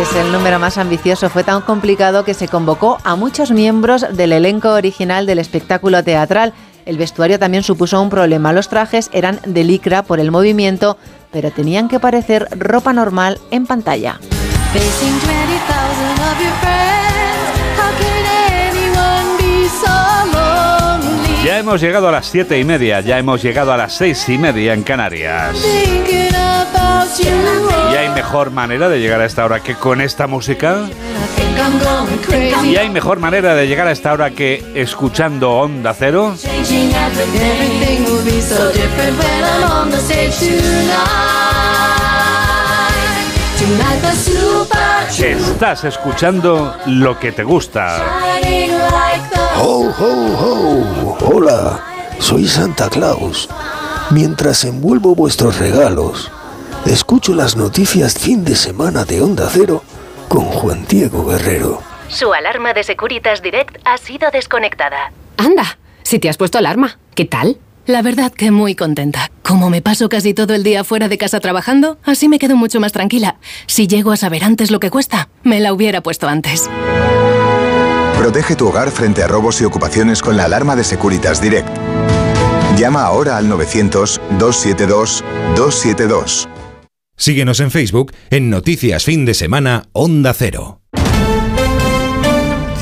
Es 0.00 0.14
el 0.14 0.32
número 0.32 0.58
más 0.58 0.78
ambicioso. 0.78 1.28
Fue 1.28 1.44
tan 1.44 1.60
complicado 1.60 2.24
que 2.24 2.32
se 2.32 2.48
convocó 2.48 2.98
a 3.04 3.14
muchos 3.14 3.50
miembros 3.50 4.06
del 4.16 4.32
elenco 4.32 4.70
original 4.70 5.26
del 5.26 5.38
espectáculo 5.38 6.02
teatral. 6.02 6.54
El 6.88 6.96
vestuario 6.96 7.38
también 7.38 7.62
supuso 7.62 8.00
un 8.00 8.08
problema. 8.08 8.54
Los 8.54 8.70
trajes 8.70 9.10
eran 9.12 9.40
de 9.44 9.62
licra 9.62 10.02
por 10.02 10.20
el 10.20 10.30
movimiento, 10.30 10.96
pero 11.30 11.50
tenían 11.50 11.86
que 11.86 12.00
parecer 12.00 12.48
ropa 12.58 12.94
normal 12.94 13.38
en 13.50 13.66
pantalla. 13.66 14.18
Ya 21.48 21.58
hemos 21.60 21.80
llegado 21.80 22.06
a 22.06 22.12
las 22.12 22.26
siete 22.26 22.58
y 22.58 22.64
media, 22.64 23.00
ya 23.00 23.18
hemos 23.18 23.42
llegado 23.42 23.72
a 23.72 23.78
las 23.78 23.94
seis 23.94 24.28
y 24.28 24.36
media 24.36 24.74
en 24.74 24.82
Canarias. 24.82 25.56
¿Y 27.90 27.96
hay 27.96 28.10
mejor 28.10 28.50
manera 28.50 28.90
de 28.90 29.00
llegar 29.00 29.22
a 29.22 29.24
esta 29.24 29.46
hora 29.46 29.60
que 29.60 29.74
con 29.74 30.02
esta 30.02 30.26
música? 30.26 30.84
¿Y 32.64 32.76
hay 32.76 32.90
mejor 32.90 33.18
manera 33.18 33.54
de 33.54 33.66
llegar 33.66 33.86
a 33.86 33.92
esta 33.92 34.12
hora 34.12 34.32
que 34.32 34.62
escuchando 34.74 35.52
Onda 35.52 35.94
Cero? 35.94 36.34
Estás 45.18 45.84
escuchando 45.84 46.76
lo 46.84 47.18
que 47.18 47.32
te 47.32 47.42
gusta. 47.42 48.04
Shining 49.58 49.86
like 49.86 49.96
the 49.96 49.98
¡Ho, 49.98 49.98
ho, 49.98 50.36
ho! 50.36 51.18
Hola, 51.26 51.84
soy 52.18 52.46
Santa 52.46 52.88
Claus. 52.88 53.48
Mientras 54.10 54.64
envuelvo 54.64 55.14
vuestros 55.14 55.58
regalos, 55.58 56.30
escucho 56.86 57.34
las 57.34 57.56
noticias 57.56 58.18
fin 58.18 58.44
de 58.44 58.56
semana 58.56 59.04
de 59.04 59.20
Onda 59.20 59.48
Cero 59.50 59.82
con 60.28 60.44
Juan 60.44 60.86
Diego 60.88 61.24
Guerrero. 61.26 61.82
Su 62.08 62.32
alarma 62.32 62.72
de 62.72 62.84
Securitas 62.84 63.42
Direct 63.42 63.78
ha 63.84 63.98
sido 63.98 64.30
desconectada. 64.30 65.12
Anda, 65.36 65.78
si 66.02 66.18
te 66.18 66.28
has 66.28 66.36
puesto 66.36 66.58
alarma, 66.58 66.98
¿qué 67.14 67.24
tal? 67.24 67.58
La 67.86 68.02
verdad 68.02 68.32
que 68.32 68.50
muy 68.50 68.74
contenta. 68.74 69.30
Como 69.42 69.70
me 69.70 69.82
paso 69.82 70.08
casi 70.08 70.34
todo 70.34 70.54
el 70.54 70.62
día 70.62 70.84
fuera 70.84 71.08
de 71.08 71.18
casa 71.18 71.40
trabajando, 71.40 71.98
así 72.04 72.28
me 72.28 72.38
quedo 72.38 72.56
mucho 72.56 72.80
más 72.80 72.92
tranquila. 72.92 73.36
Si 73.66 73.86
llego 73.86 74.12
a 74.12 74.16
saber 74.16 74.44
antes 74.44 74.70
lo 74.70 74.78
que 74.78 74.90
cuesta, 74.90 75.28
me 75.42 75.60
la 75.60 75.72
hubiera 75.72 76.02
puesto 76.02 76.28
antes. 76.28 76.68
Protege 78.18 78.56
tu 78.56 78.66
hogar 78.66 78.90
frente 78.90 79.22
a 79.22 79.28
robos 79.28 79.60
y 79.60 79.64
ocupaciones 79.64 80.22
con 80.22 80.36
la 80.36 80.46
alarma 80.46 80.74
de 80.74 80.82
Securitas 80.82 81.40
Direct. 81.40 81.68
Llama 82.76 83.04
ahora 83.04 83.36
al 83.36 83.48
900-272-272. 83.48 86.48
Síguenos 87.16 87.60
en 87.60 87.70
Facebook 87.70 88.12
en 88.30 88.50
Noticias 88.50 89.04
Fin 89.04 89.24
de 89.24 89.34
Semana 89.34 89.84
Onda 89.92 90.34
Cero. 90.34 90.80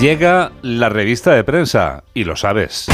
Llega 0.01 0.53
la 0.63 0.89
revista 0.89 1.33
de 1.33 1.45
prensa, 1.45 2.05
y 2.15 2.25
lo 2.25 2.35
sabes. 2.37 2.87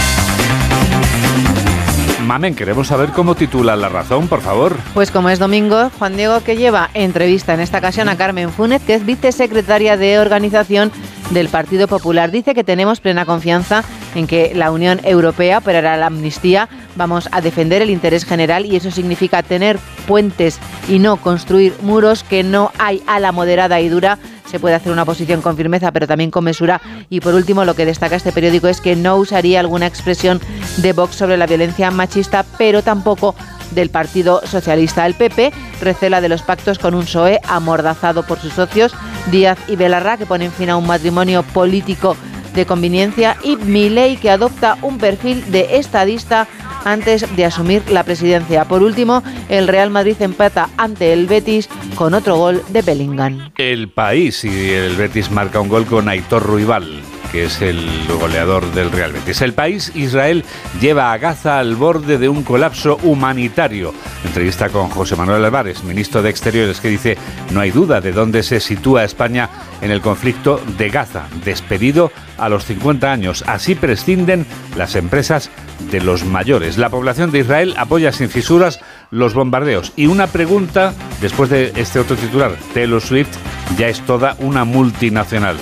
Mamen, 2.27 2.57
queremos 2.57 2.89
saber 2.89 3.11
cómo 3.11 3.37
titula 3.37 3.77
La 3.77 3.89
Razón, 3.89 4.27
por 4.27 4.41
favor. 4.41 4.77
Pues 4.95 5.13
como 5.13 5.29
es 5.29 5.39
domingo, 5.39 5.93
Juan 5.99 6.17
Diego 6.17 6.43
que 6.43 6.57
lleva 6.57 6.91
entrevista 6.95 7.55
en 7.55 7.61
esta 7.61 7.79
ocasión 7.79 8.09
a 8.09 8.17
Carmen 8.17 8.51
Funet, 8.51 8.85
que 8.85 8.95
es 8.95 9.07
vicesecretaria 9.07 9.97
de 9.97 10.19
organización 10.19 10.91
del 11.33 11.49
Partido 11.49 11.89
Popular. 11.89 12.31
Dice 12.31 12.55
que 12.55 12.65
tenemos 12.65 13.01
plena 13.01 13.25
confianza 13.25 13.85
en 14.15 14.27
que 14.27 14.53
la 14.55 14.71
Unión 14.71 15.01
Europea 15.05 15.59
operará 15.59 15.97
la 15.97 16.07
amnistía. 16.07 16.69
Vamos 16.97 17.29
a 17.33 17.41
defender 17.41 17.83
el 17.83 17.91
interés 17.91 18.25
general 18.25 18.67
y 18.67 18.77
eso 18.77 18.91
significa 18.91 19.43
tener 19.43 19.79
puentes 20.07 20.59
y 20.89 20.99
no 20.99 21.17
construir 21.17 21.75
muros 21.83 22.25
que 22.25 22.43
no 22.43 22.73
hay 22.79 23.03
a 23.07 23.21
la 23.21 23.33
moderada 23.33 23.81
y 23.81 23.89
dura 23.89 24.19
se 24.53 24.61
puede 24.61 24.75
hacer 24.75 24.93
una 24.93 25.07
posición 25.07 25.41
con 25.41 25.57
firmeza, 25.57 25.93
pero 25.93 26.07
también 26.07 26.31
con 26.31 26.45
mesura. 26.45 26.83
Y 27.09 27.21
por 27.21 27.35
último, 27.35 27.65
lo 27.65 27.75
que 27.75 27.87
destaca 27.87 28.17
este 28.17 28.33
periódico 28.33 28.69
es 28.69 28.83
que 28.83 28.95
no 28.95 29.17
usaría 29.17 29.59
alguna 29.59 29.87
expresión 29.87 30.43
de 30.77 30.93
Vox 30.93 31.17
sobre 31.17 31.39
la 31.39 31.47
violencia 31.47 31.91
machista, 31.91 32.45
pero 32.59 32.83
tampoco 32.83 33.35
del 33.75 33.91
Partido 33.91 34.41
Socialista. 34.45 35.07
El 35.07 35.15
PP 35.15 35.53
recela 35.81 36.21
de 36.21 36.29
los 36.29 36.43
pactos 36.43 36.79
con 36.79 36.95
un 36.95 37.05
PSOE 37.05 37.41
amordazado 37.49 38.25
por 38.25 38.39
sus 38.39 38.53
socios, 38.53 38.95
Díaz 39.31 39.59
y 39.69 39.77
Belarra, 39.77 40.17
que 40.17 40.27
ponen 40.27 40.53
fin 40.53 40.71
a 40.71 40.77
un 40.77 40.87
matrimonio 40.87 41.43
político 41.43 42.17
de 42.55 42.67
conveniencia, 42.67 43.37
y 43.43 43.57
Milei, 43.57 44.17
que 44.17 44.31
adopta 44.31 44.77
un 44.83 44.99
perfil 44.99 45.51
de 45.51 45.77
estadista 45.77 46.47
antes 46.85 47.25
de 47.37 47.45
asumir 47.45 47.89
la 47.91 48.05
presidencia. 48.05 48.65
Por 48.65 48.83
último, 48.83 49.23
el 49.49 49.69
Real 49.69 49.91
Madrid 49.91 50.17
empata 50.21 50.69
ante 50.77 51.13
el 51.13 51.27
Betis 51.27 51.69
con 51.95 52.15
otro 52.15 52.37
gol 52.37 52.63
de 52.69 52.83
Bellingham. 52.83 53.53
El 53.57 53.89
país 53.89 54.45
y 54.45 54.71
el 54.71 54.97
Betis 54.97 55.31
marca 55.31 55.61
un 55.61 55.69
gol 55.69 55.87
con 55.87 56.09
Aitor 56.09 56.43
Ruibal 56.43 57.03
que 57.33 57.45
es 57.45 57.63
el 57.63 57.89
goleador 58.21 58.71
del 58.73 58.93
Real 58.93 59.13
Betis. 59.13 59.41
El 59.41 59.55
país, 59.55 59.91
Israel, 59.95 60.45
lleva 60.81 61.13
a 61.13 61.19
Gaza 61.19 61.59
al 61.59 61.77
borde 61.77 62.19
de 62.19 62.29
un 62.29 62.43
colapso 62.43 62.99
humanitario. 63.03 63.95
Entrevista 64.25 64.69
con 64.69 64.91
José 64.91 65.17
Manuel 65.17 65.45
Álvarez, 65.47 65.83
ministro 65.83 66.23
de 66.23 66.29
Exteriores, 66.29 66.81
que 66.81 66.89
dice, 66.89 67.17
no 67.51 67.61
hay 67.61 67.71
duda 67.71 68.03
de 68.03 68.13
dónde 68.13 68.43
se 68.43 68.61
sitúa 68.61 69.05
España 69.05 69.49
en 69.81 69.91
el 69.91 70.03
conflicto 70.03 70.61
de 70.77 70.91
Gaza, 70.91 71.27
despedido 71.45 72.13
a 72.37 72.51
los 72.51 72.67
50 72.67 73.11
años. 73.11 73.45
Así 73.47 73.75
prescinden 73.75 74.47
las 74.77 74.95
empresas 74.95 75.51
de 75.91 76.03
los 76.03 76.25
mayores. 76.25 76.77
La 76.77 76.91
población 76.91 77.31
de 77.31 77.41
Israel 77.41 77.75
apoya 77.79 78.13
sin 78.13 78.29
fisuras 78.29 78.81
los 79.11 79.33
bombardeos. 79.33 79.93
Y 79.97 80.07
una 80.07 80.27
pregunta, 80.27 80.93
después 81.23 81.49
de 81.49 81.73
este 81.77 81.99
otro 81.99 82.17
titular, 82.17 82.57
Taylor 82.75 83.01
Swift 83.01 83.37
ya 83.79 83.89
es 83.89 84.01
toda 84.03 84.37
una 84.39 84.65
multinacional. 84.65 85.57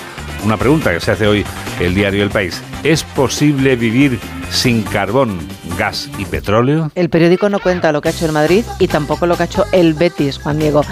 Una 0.44 0.56
pregunta 0.56 0.92
que 0.92 1.00
se 1.00 1.10
hace 1.10 1.26
hoy 1.26 1.44
el 1.80 1.94
diario 1.94 2.22
El 2.22 2.30
País. 2.30 2.62
¿Es 2.82 3.04
posible 3.04 3.76
vivir 3.76 4.18
sin 4.50 4.82
carbón, 4.82 5.38
gas 5.78 6.08
y 6.18 6.24
petróleo? 6.24 6.90
El 6.94 7.10
periódico 7.10 7.50
no 7.50 7.60
cuenta 7.60 7.92
lo 7.92 8.00
que 8.00 8.08
ha 8.08 8.12
hecho 8.12 8.24
el 8.24 8.32
Madrid 8.32 8.64
y 8.78 8.88
tampoco 8.88 9.26
lo 9.26 9.36
que 9.36 9.42
ha 9.42 9.46
hecho 9.46 9.64
el 9.72 9.92
Betis, 9.92 10.38
Juan 10.38 10.58
Diego. 10.58 10.82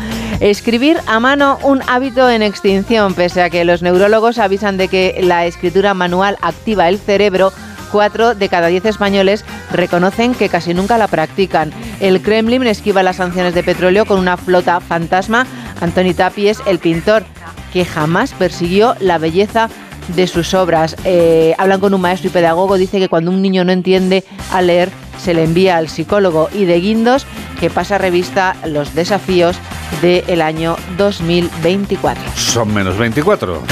Escribir 0.41 0.99
a 1.07 1.19
mano 1.19 1.59
un 1.63 1.81
hábito 1.89 2.29
en 2.29 2.43
extinción, 2.43 3.15
pese 3.15 3.43
a 3.43 3.51
que 3.51 3.65
los 3.65 3.83
neurólogos 3.83 4.39
avisan 4.39 4.77
de 4.77 4.89
que 4.89 5.19
la 5.23 5.47
escritura 5.47 5.95
manual 5.95 6.37
activa 6.43 6.89
el 6.89 6.99
cerebro. 6.99 7.53
Cuatro 7.91 8.35
de 8.35 8.51
cada 8.51 8.67
diez 8.67 8.85
españoles 8.85 9.47
reconocen 9.73 10.35
que 10.35 10.51
casi 10.51 10.75
nunca 10.75 10.99
la 10.99 11.09
practican. 11.09 11.73
El 12.01 12.21
Kremlin 12.21 12.67
esquiva 12.67 13.03
las 13.03 13.17
sanciones 13.17 13.55
de 13.55 13.63
petróleo 13.63 14.05
con 14.05 14.19
una 14.19 14.37
flota 14.37 14.79
fantasma. 14.81 15.47
Antoni 15.81 16.13
Tapies, 16.13 16.61
el 16.67 16.81
pintor, 16.81 17.25
que 17.73 17.85
jamás 17.85 18.33
persiguió 18.33 18.95
la 19.01 19.19
belleza 19.19 19.69
de 20.09 20.27
sus 20.27 20.55
obras. 20.55 20.97
Eh, 21.05 21.55
hablan 21.59 21.81
con 21.81 21.95
un 21.95 22.01
maestro 22.01 22.29
y 22.29 22.33
pedagogo, 22.33 22.77
dice 22.77 22.99
que 22.99 23.09
cuando 23.09 23.31
un 23.31 23.43
niño 23.43 23.65
no 23.65 23.73
entiende 23.73 24.25
a 24.53 24.63
leer, 24.63 24.91
se 25.19 25.35
le 25.35 25.45
envía 25.45 25.77
al 25.77 25.89
psicólogo 25.89 26.49
y 26.53 26.65
de 26.65 26.81
Guindos, 26.81 27.27
que 27.61 27.71
pasa 27.71 27.99
revista 27.99 28.57
los 28.65 28.95
desafíos 28.95 29.57
del 30.01 30.41
año 30.43 30.77
2024. 30.97 32.23
Son 32.37 32.73
menos 32.73 32.97
24. 32.97 33.63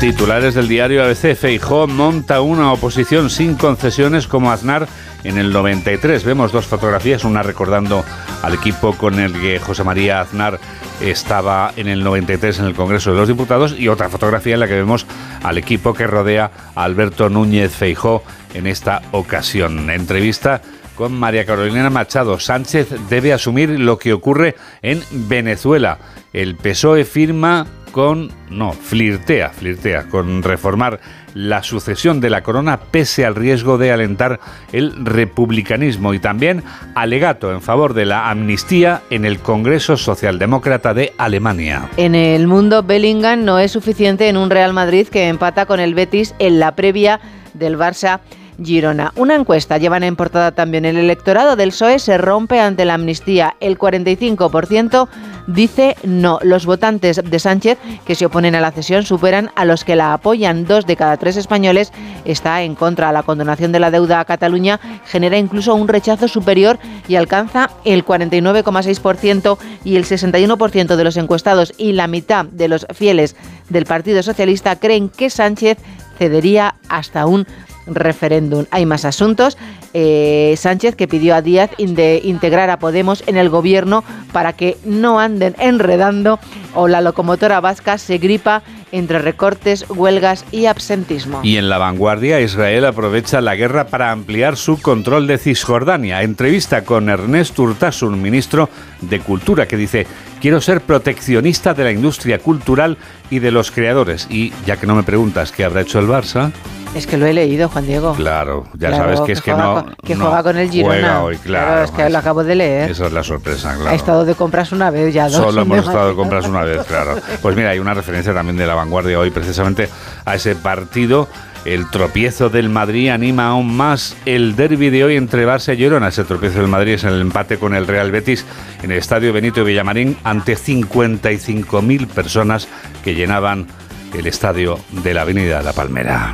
Titulares 0.00 0.54
del 0.54 0.66
diario 0.66 1.04
ABC, 1.04 1.36
Feijó 1.36 1.86
monta 1.86 2.40
una 2.40 2.72
oposición 2.72 3.30
sin 3.30 3.54
concesiones 3.54 4.26
como 4.26 4.50
Aznar 4.50 4.88
en 5.24 5.38
el 5.38 5.52
93. 5.52 6.24
Vemos 6.24 6.52
dos 6.52 6.66
fotografías, 6.66 7.24
una 7.24 7.42
recordando 7.42 8.04
al 8.42 8.54
equipo 8.54 8.96
con 8.96 9.18
el 9.18 9.32
que 9.32 9.58
José 9.58 9.84
María 9.84 10.20
Aznar 10.20 10.58
estaba 11.00 11.72
en 11.76 11.88
el 11.88 12.04
93 12.04 12.60
en 12.60 12.66
el 12.66 12.74
Congreso 12.74 13.12
de 13.12 13.18
los 13.18 13.28
Diputados 13.28 13.74
y 13.78 13.88
otra 13.88 14.08
fotografía 14.08 14.54
en 14.54 14.60
la 14.60 14.68
que 14.68 14.74
vemos 14.74 15.06
al 15.42 15.58
equipo 15.58 15.94
que 15.94 16.06
rodea 16.06 16.50
a 16.74 16.84
Alberto 16.84 17.28
Núñez 17.28 17.72
Feijó 17.72 18.22
en 18.54 18.66
esta 18.66 19.02
ocasión. 19.12 19.90
Entrevista 19.90 20.62
con 20.94 21.12
María 21.12 21.44
Carolina 21.46 21.90
Machado. 21.90 22.38
Sánchez 22.38 22.88
debe 23.08 23.32
asumir 23.32 23.70
lo 23.70 23.98
que 23.98 24.12
ocurre 24.12 24.56
en 24.82 25.02
Venezuela. 25.10 25.98
El 26.32 26.56
PSOE 26.56 27.04
firma 27.04 27.66
con, 27.92 28.30
no, 28.50 28.72
flirtea, 28.72 29.50
flirtea 29.50 30.08
con 30.08 30.42
reformar 30.42 31.00
la 31.34 31.62
sucesión 31.62 32.20
de 32.20 32.30
la 32.30 32.42
corona 32.42 32.78
pese 32.78 33.24
al 33.24 33.34
riesgo 33.34 33.78
de 33.78 33.92
alentar 33.92 34.40
el 34.72 35.04
republicanismo 35.04 36.14
y 36.14 36.18
también 36.18 36.62
alegato 36.94 37.52
en 37.52 37.62
favor 37.62 37.94
de 37.94 38.06
la 38.06 38.30
amnistía 38.30 39.02
en 39.10 39.24
el 39.24 39.38
Congreso 39.38 39.96
Socialdemócrata 39.96 40.94
de 40.94 41.12
Alemania. 41.18 41.88
En 41.96 42.14
el 42.14 42.46
mundo, 42.46 42.82
Bellingham 42.82 43.44
no 43.44 43.58
es 43.58 43.72
suficiente 43.72 44.28
en 44.28 44.36
un 44.36 44.50
Real 44.50 44.72
Madrid 44.72 45.08
que 45.08 45.28
empata 45.28 45.66
con 45.66 45.80
el 45.80 45.94
Betis 45.94 46.34
en 46.38 46.60
la 46.60 46.74
previa 46.74 47.20
del 47.54 47.78
Barça. 47.78 48.20
Girona. 48.64 49.12
Una 49.16 49.34
encuesta 49.34 49.78
llevan 49.78 50.02
en 50.02 50.16
portada 50.16 50.52
también 50.52 50.84
el 50.84 50.96
electorado 50.96 51.56
del 51.56 51.70
PSOE 51.70 51.98
se 51.98 52.18
rompe 52.18 52.60
ante 52.60 52.84
la 52.84 52.94
amnistía. 52.94 53.56
El 53.60 53.78
45% 53.78 55.08
dice 55.46 55.96
no. 56.04 56.38
Los 56.42 56.66
votantes 56.66 57.20
de 57.24 57.38
Sánchez 57.38 57.78
que 58.04 58.14
se 58.14 58.26
oponen 58.26 58.54
a 58.54 58.60
la 58.60 58.72
cesión 58.72 59.04
superan 59.04 59.50
a 59.54 59.64
los 59.64 59.84
que 59.84 59.96
la 59.96 60.12
apoyan. 60.12 60.64
Dos 60.64 60.86
de 60.86 60.96
cada 60.96 61.16
tres 61.16 61.36
españoles 61.36 61.92
está 62.24 62.62
en 62.62 62.74
contra. 62.74 63.12
La 63.12 63.22
condonación 63.22 63.72
de 63.72 63.80
la 63.80 63.90
deuda 63.90 64.20
a 64.20 64.24
Cataluña 64.24 64.80
genera 65.06 65.38
incluso 65.38 65.74
un 65.74 65.88
rechazo 65.88 66.28
superior 66.28 66.78
y 67.08 67.16
alcanza 67.16 67.70
el 67.84 68.04
49,6% 68.04 69.58
y 69.84 69.96
el 69.96 70.04
61% 70.04 70.96
de 70.96 71.04
los 71.04 71.16
encuestados 71.16 71.72
y 71.76 71.92
la 71.92 72.06
mitad 72.06 72.44
de 72.44 72.68
los 72.68 72.86
fieles 72.94 73.36
del 73.68 73.86
Partido 73.86 74.22
Socialista 74.22 74.76
creen 74.76 75.08
que 75.08 75.30
Sánchez 75.30 75.78
cedería 76.18 76.76
hasta 76.88 77.26
un 77.26 77.46
referéndum. 77.86 78.66
Hay 78.70 78.86
más 78.86 79.04
asuntos. 79.04 79.56
Eh, 79.94 80.54
Sánchez 80.56 80.94
que 80.96 81.08
pidió 81.08 81.34
a 81.34 81.42
Díaz 81.42 81.70
de 81.78 82.20
integrar 82.24 82.70
a 82.70 82.78
Podemos 82.78 83.22
en 83.26 83.36
el 83.36 83.50
gobierno 83.50 84.04
para 84.32 84.54
que 84.54 84.76
no 84.84 85.20
anden 85.20 85.54
enredando 85.58 86.38
o 86.74 86.88
la 86.88 87.00
locomotora 87.00 87.60
vasca 87.60 87.98
se 87.98 88.18
gripa 88.18 88.62
entre 88.92 89.18
recortes, 89.18 89.86
huelgas 89.88 90.44
y 90.52 90.66
absentismo. 90.66 91.40
Y 91.42 91.56
en 91.56 91.68
la 91.68 91.78
vanguardia, 91.78 92.40
Israel 92.40 92.84
aprovecha 92.84 93.40
la 93.40 93.56
guerra 93.56 93.86
para 93.86 94.12
ampliar 94.12 94.56
su 94.56 94.80
control 94.80 95.26
de 95.26 95.38
Cisjordania. 95.38 96.22
Entrevista 96.22 96.84
con 96.84 97.08
Ernest 97.08 97.58
Urtasun, 97.58 98.20
ministro 98.20 98.68
de 99.00 99.20
Cultura, 99.20 99.66
que 99.66 99.78
dice, 99.78 100.06
quiero 100.40 100.60
ser 100.60 100.82
proteccionista 100.82 101.72
de 101.74 101.84
la 101.84 101.92
industria 101.92 102.38
cultural 102.38 102.98
y 103.30 103.38
de 103.38 103.50
los 103.50 103.70
creadores. 103.70 104.26
Y 104.30 104.52
ya 104.66 104.76
que 104.76 104.86
no 104.86 104.94
me 104.94 105.02
preguntas 105.02 105.52
qué 105.52 105.64
habrá 105.64 105.80
hecho 105.80 105.98
el 105.98 106.06
Barça, 106.06 106.52
Es 106.94 107.06
que 107.06 107.16
lo 107.16 107.24
he 107.26 107.32
leído, 107.32 107.70
Juan 107.70 107.86
Diego. 107.86 108.12
Claro, 108.14 108.64
ya 108.74 108.88
Claro, 108.88 109.04
sabes 109.04 109.20
que 109.22 109.32
es 109.32 109.40
que 109.40 109.52
no. 109.52 109.74
con- 109.74 109.94
que 110.04 110.14
no 110.14 110.26
juega 110.26 110.42
con 110.42 110.58
el 110.58 110.70
Girona. 110.70 110.92
juega 110.94 111.22
hoy, 111.22 111.36
claro. 111.38 111.84
es 111.84 111.90
que 111.90 112.10
lo 112.10 112.18
acabo 112.18 112.44
de 112.44 112.54
leer. 112.54 112.90
Esa 112.90 113.06
es 113.06 113.12
la 113.12 113.22
sorpresa, 113.22 113.74
claro. 113.74 113.90
Ha 113.90 113.94
estado 113.94 114.24
de 114.26 114.34
compras 114.34 114.72
una 114.72 114.90
vez 114.90 115.14
ya. 115.14 115.24
dos 115.24 115.36
Solo 115.36 115.62
hemos 115.62 115.78
estado 115.78 116.10
de 116.10 116.14
compras 116.14 116.46
una 116.46 116.64
vez, 116.64 116.84
claro. 116.86 117.16
Pues 117.40 117.56
mira, 117.56 117.70
hay 117.70 117.78
una 117.78 117.94
referencia 117.94 118.34
también 118.34 118.58
de 118.58 118.66
la 118.66 118.74
vanguardia 118.74 119.18
hoy 119.18 119.30
precisamente 119.30 119.88
a 120.26 120.34
ese 120.34 120.54
partido. 120.54 121.28
El 121.64 121.88
tropiezo 121.90 122.50
del 122.50 122.68
Madrid 122.68 123.08
anima 123.08 123.46
aún 123.46 123.74
más 123.76 124.16
el 124.26 124.54
derby 124.56 124.90
de 124.90 125.04
hoy 125.04 125.16
entre 125.16 125.46
Barça 125.46 125.72
y 125.72 125.76
Girona. 125.78 126.08
Ese 126.08 126.24
tropiezo 126.24 126.58
del 126.58 126.66
Madrid 126.68 126.94
es 126.94 127.04
el 127.04 127.20
empate 127.20 127.56
con 127.56 127.74
el 127.74 127.86
Real 127.86 128.10
Betis 128.10 128.44
en 128.82 128.90
el 128.90 128.98
Estadio 128.98 129.32
Benito 129.32 129.64
Villamarín 129.64 130.16
ante 130.24 130.56
55.000 130.56 132.08
personas 132.08 132.66
que 133.04 133.14
llenaban 133.14 133.68
el 134.14 134.26
estadio 134.26 134.78
de 134.90 135.14
la 135.14 135.22
Avenida 135.22 135.62
La 135.62 135.72
Palmera. 135.72 136.32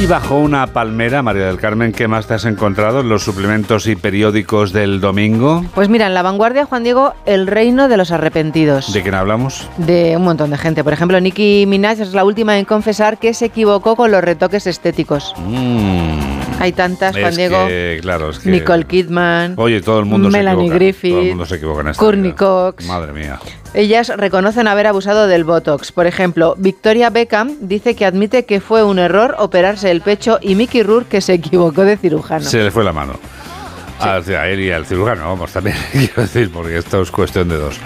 Y 0.00 0.06
bajo 0.06 0.36
una 0.38 0.68
palmera, 0.68 1.24
María 1.24 1.46
del 1.46 1.58
Carmen, 1.58 1.90
¿qué 1.90 2.06
más 2.06 2.28
te 2.28 2.34
has 2.34 2.44
encontrado 2.44 3.00
en 3.00 3.08
los 3.08 3.24
suplementos 3.24 3.88
y 3.88 3.96
periódicos 3.96 4.72
del 4.72 5.00
domingo? 5.00 5.64
Pues 5.74 5.88
mira, 5.88 6.06
en 6.06 6.14
la 6.14 6.22
vanguardia, 6.22 6.66
Juan 6.66 6.84
Diego, 6.84 7.14
el 7.26 7.48
reino 7.48 7.88
de 7.88 7.96
los 7.96 8.12
arrepentidos. 8.12 8.92
¿De 8.92 9.02
quién 9.02 9.16
hablamos? 9.16 9.68
de 9.76 10.16
un 10.16 10.22
montón 10.22 10.50
de 10.50 10.58
gente. 10.58 10.84
Por 10.84 10.92
ejemplo, 10.92 11.18
Nicki 11.20 11.64
Minaj 11.66 12.00
es 12.00 12.12
la 12.14 12.22
última 12.24 12.56
en 12.60 12.64
confesar 12.64 13.18
que 13.18 13.34
se 13.34 13.46
equivocó 13.46 13.96
con 13.96 14.12
los 14.12 14.22
retoques 14.22 14.68
estéticos. 14.68 15.34
Hay 16.60 16.70
tantas, 16.72 17.16
Juan 17.16 17.24
Mm. 17.24 17.28
Es 17.30 17.36
Diego. 17.36 17.66
que, 17.66 17.98
claro, 18.00 18.30
es 18.30 18.38
que... 18.38 18.50
Nicole 18.50 18.84
Kidman. 18.84 19.54
Oye, 19.56 19.80
todo 19.80 19.98
el 19.98 20.04
mundo 20.04 20.30
Melanie 20.30 20.68
se 20.68 20.76
equivoca. 20.76 20.78
Griffith, 20.78 21.10
Todo 21.12 21.22
el 21.22 21.28
mundo 21.30 21.46
se 21.46 21.54
equivoca 21.56 21.80
en 21.80 21.88
esta 21.88 22.00
Courtney. 22.04 22.32
Cox. 22.34 22.86
Madre 22.86 23.12
mía. 23.12 23.40
Ellas 23.74 24.08
reconocen 24.16 24.66
haber 24.66 24.86
abusado 24.86 25.26
del 25.26 25.44
Botox. 25.44 25.92
Por 25.92 26.06
ejemplo, 26.06 26.54
Victoria 26.58 27.10
Beckham 27.10 27.54
dice 27.60 27.94
que 27.94 28.06
admite 28.06 28.44
que 28.44 28.60
fue 28.60 28.82
un 28.82 28.98
error 28.98 29.36
operarse 29.38 29.90
el 29.90 30.00
pecho 30.00 30.38
y 30.40 30.54
Mickey 30.54 30.82
Rourke 30.82 31.08
que 31.08 31.20
se 31.20 31.34
equivocó 31.34 31.82
de 31.84 31.96
cirujano. 31.96 32.44
Se 32.44 32.62
le 32.62 32.70
fue 32.70 32.82
la 32.84 32.92
mano. 32.92 33.14
A, 34.00 34.14
a 34.16 34.48
él 34.48 34.60
y 34.60 34.70
al 34.70 34.86
cirujano, 34.86 35.24
vamos, 35.28 35.52
también 35.52 35.76
quiero 35.92 36.22
decir, 36.22 36.50
porque 36.52 36.78
esto 36.78 37.02
es 37.02 37.10
cuestión 37.10 37.48
de 37.48 37.56
dos. 37.58 37.78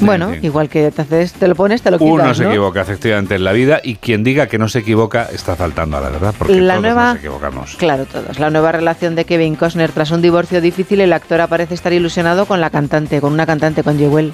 Bueno, 0.00 0.34
igual 0.42 0.68
que 0.68 0.90
te, 0.90 1.00
haces, 1.02 1.32
te 1.32 1.48
lo 1.48 1.54
pones, 1.54 1.80
te 1.80 1.90
lo 1.90 1.98
quitas, 1.98 2.12
Uno 2.12 2.34
se 2.34 2.44
equivoca 2.46 2.82
efectivamente 2.82 3.34
en 3.36 3.44
la 3.44 3.52
vida 3.52 3.80
y 3.82 3.94
quien 3.96 4.24
diga 4.24 4.46
que 4.46 4.58
no 4.58 4.68
se 4.68 4.80
equivoca 4.80 5.28
está 5.32 5.56
faltando 5.56 5.96
a 5.96 6.00
la 6.02 6.10
verdad, 6.10 6.34
porque 6.36 6.60
La 6.60 6.74
todos 6.74 6.82
nueva- 6.82 7.08
nos 7.14 7.16
equivocamos. 7.18 7.76
Claro, 7.76 8.04
todos. 8.04 8.38
La 8.38 8.50
nueva 8.50 8.72
relación 8.72 9.14
de 9.14 9.24
Kevin 9.24 9.54
Costner 9.56 9.92
tras 9.92 10.10
un 10.10 10.20
divorcio 10.20 10.60
difícil, 10.60 11.00
el 11.00 11.14
actor 11.14 11.48
parece 11.48 11.72
estar 11.72 11.94
ilusionado 11.94 12.44
con 12.44 12.60
la 12.60 12.68
cantante, 12.68 13.22
con 13.22 13.32
una 13.32 13.46
cantante, 13.46 13.82
con 13.82 13.96
Jewel. 13.98 14.32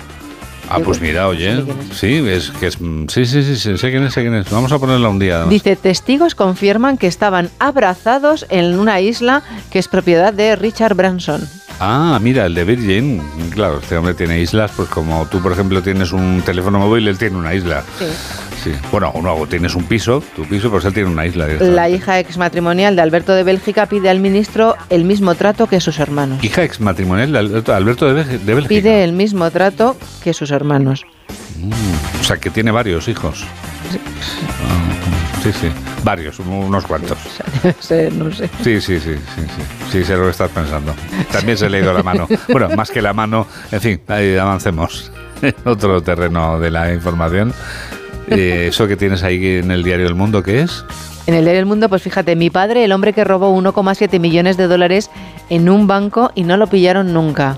Ah, 0.74 0.80
pues 0.82 1.02
mira, 1.02 1.28
oye, 1.28 1.62
sí, 1.92 2.24
es 2.26 2.50
que 2.50 2.68
es, 2.68 2.78
sí, 3.08 3.26
sí, 3.26 3.56
sí, 3.56 3.76
sé 3.76 3.90
quién 3.90 4.04
es, 4.04 4.14
sé 4.14 4.22
quién 4.22 4.34
es. 4.34 4.48
Vamos 4.48 4.72
a 4.72 4.78
ponerla 4.78 5.10
un 5.10 5.18
día. 5.18 5.44
Dice, 5.44 5.76
testigos 5.76 6.34
confirman 6.34 6.96
que 6.96 7.08
estaban 7.08 7.50
abrazados 7.58 8.46
en 8.48 8.78
una 8.78 8.98
isla 9.02 9.42
que 9.70 9.78
es 9.78 9.88
propiedad 9.88 10.32
de 10.32 10.56
Richard 10.56 10.94
Branson. 10.94 11.46
Ah, 11.78 12.18
mira, 12.22 12.46
el 12.46 12.54
de 12.54 12.64
Virgin. 12.64 13.22
Claro, 13.50 13.80
este 13.80 13.98
hombre 13.98 14.14
tiene 14.14 14.40
islas, 14.40 14.70
pues 14.74 14.88
como 14.88 15.26
tú, 15.26 15.42
por 15.42 15.52
ejemplo, 15.52 15.82
tienes 15.82 16.12
un 16.12 16.40
teléfono 16.42 16.78
móvil, 16.78 17.06
él 17.06 17.18
tiene 17.18 17.36
una 17.36 17.54
isla. 17.54 17.84
Sí. 17.98 18.06
Sí. 18.62 18.72
Bueno, 18.92 19.12
no, 19.22 19.46
tienes 19.48 19.74
un 19.74 19.84
piso, 19.84 20.22
tu 20.36 20.44
piso, 20.44 20.70
pues 20.70 20.84
él 20.84 20.94
tiene 20.94 21.10
una 21.10 21.26
isla. 21.26 21.48
La 21.48 21.88
hija 21.88 22.18
exmatrimonial 22.20 22.94
de 22.94 23.02
Alberto 23.02 23.32
de 23.32 23.42
Bélgica 23.42 23.86
pide 23.86 24.08
al 24.08 24.20
ministro 24.20 24.76
el 24.88 25.04
mismo 25.04 25.34
trato 25.34 25.66
que 25.66 25.80
sus 25.80 25.98
hermanos. 25.98 26.42
Hija 26.44 26.62
exmatrimonial 26.62 27.32
de 27.32 27.38
Alberto, 27.72 28.06
de, 28.06 28.12
Bélgica- 28.14 28.44
de 28.44 28.54
Bélgica. 28.54 28.68
Pide 28.68 29.02
el 29.04 29.12
mismo 29.12 29.50
trato 29.50 29.96
que 30.22 30.32
sus 30.32 30.50
hermanos. 30.52 31.04
Mm, 31.58 32.20
o 32.20 32.24
sea, 32.24 32.36
que 32.36 32.50
tiene 32.50 32.70
varios 32.70 33.08
hijos. 33.08 33.44
Ah, 34.64 35.40
sí, 35.42 35.50
sí. 35.52 35.68
Varios, 36.04 36.38
unos 36.40 36.84
cuantos. 36.86 37.18
Debe 37.62 37.74
ser, 37.80 38.12
no 38.12 38.32
sé. 38.32 38.48
Sí, 38.62 38.80
sí, 38.80 39.00
sí, 39.00 39.14
sí, 39.16 39.42
sí. 39.56 39.62
Sí, 39.90 40.04
sé 40.04 40.16
lo 40.16 40.24
que 40.24 40.30
estás 40.30 40.50
pensando. 40.50 40.94
También 41.32 41.58
se 41.58 41.68
le 41.68 41.78
ha 41.78 41.80
ido 41.80 41.92
la 41.92 42.02
mano. 42.02 42.28
Bueno, 42.48 42.68
más 42.76 42.90
que 42.90 43.02
la 43.02 43.12
mano, 43.12 43.46
en 43.70 43.80
fin, 43.80 44.00
ahí 44.08 44.36
avancemos. 44.36 45.10
En 45.42 45.54
otro 45.64 46.00
terreno 46.02 46.58
de 46.60 46.70
la 46.70 46.92
información. 46.92 47.52
Eh, 48.28 48.68
eso 48.68 48.86
que 48.86 48.96
tienes 48.96 49.22
ahí 49.24 49.58
en 49.58 49.70
el 49.70 49.82
diario 49.82 50.06
El 50.06 50.14
Mundo, 50.14 50.42
¿qué 50.42 50.62
es? 50.62 50.84
En 51.26 51.34
el 51.34 51.44
diario 51.44 51.60
El 51.60 51.66
Mundo, 51.66 51.88
pues 51.88 52.02
fíjate, 52.02 52.34
mi 52.36 52.50
padre, 52.50 52.84
el 52.84 52.92
hombre 52.92 53.12
que 53.12 53.24
robó 53.24 53.54
1,7 53.56 54.18
millones 54.20 54.56
de 54.56 54.66
dólares 54.68 55.10
en 55.50 55.68
un 55.68 55.86
banco 55.86 56.30
y 56.34 56.44
no 56.44 56.56
lo 56.56 56.66
pillaron 56.68 57.12
nunca. 57.12 57.56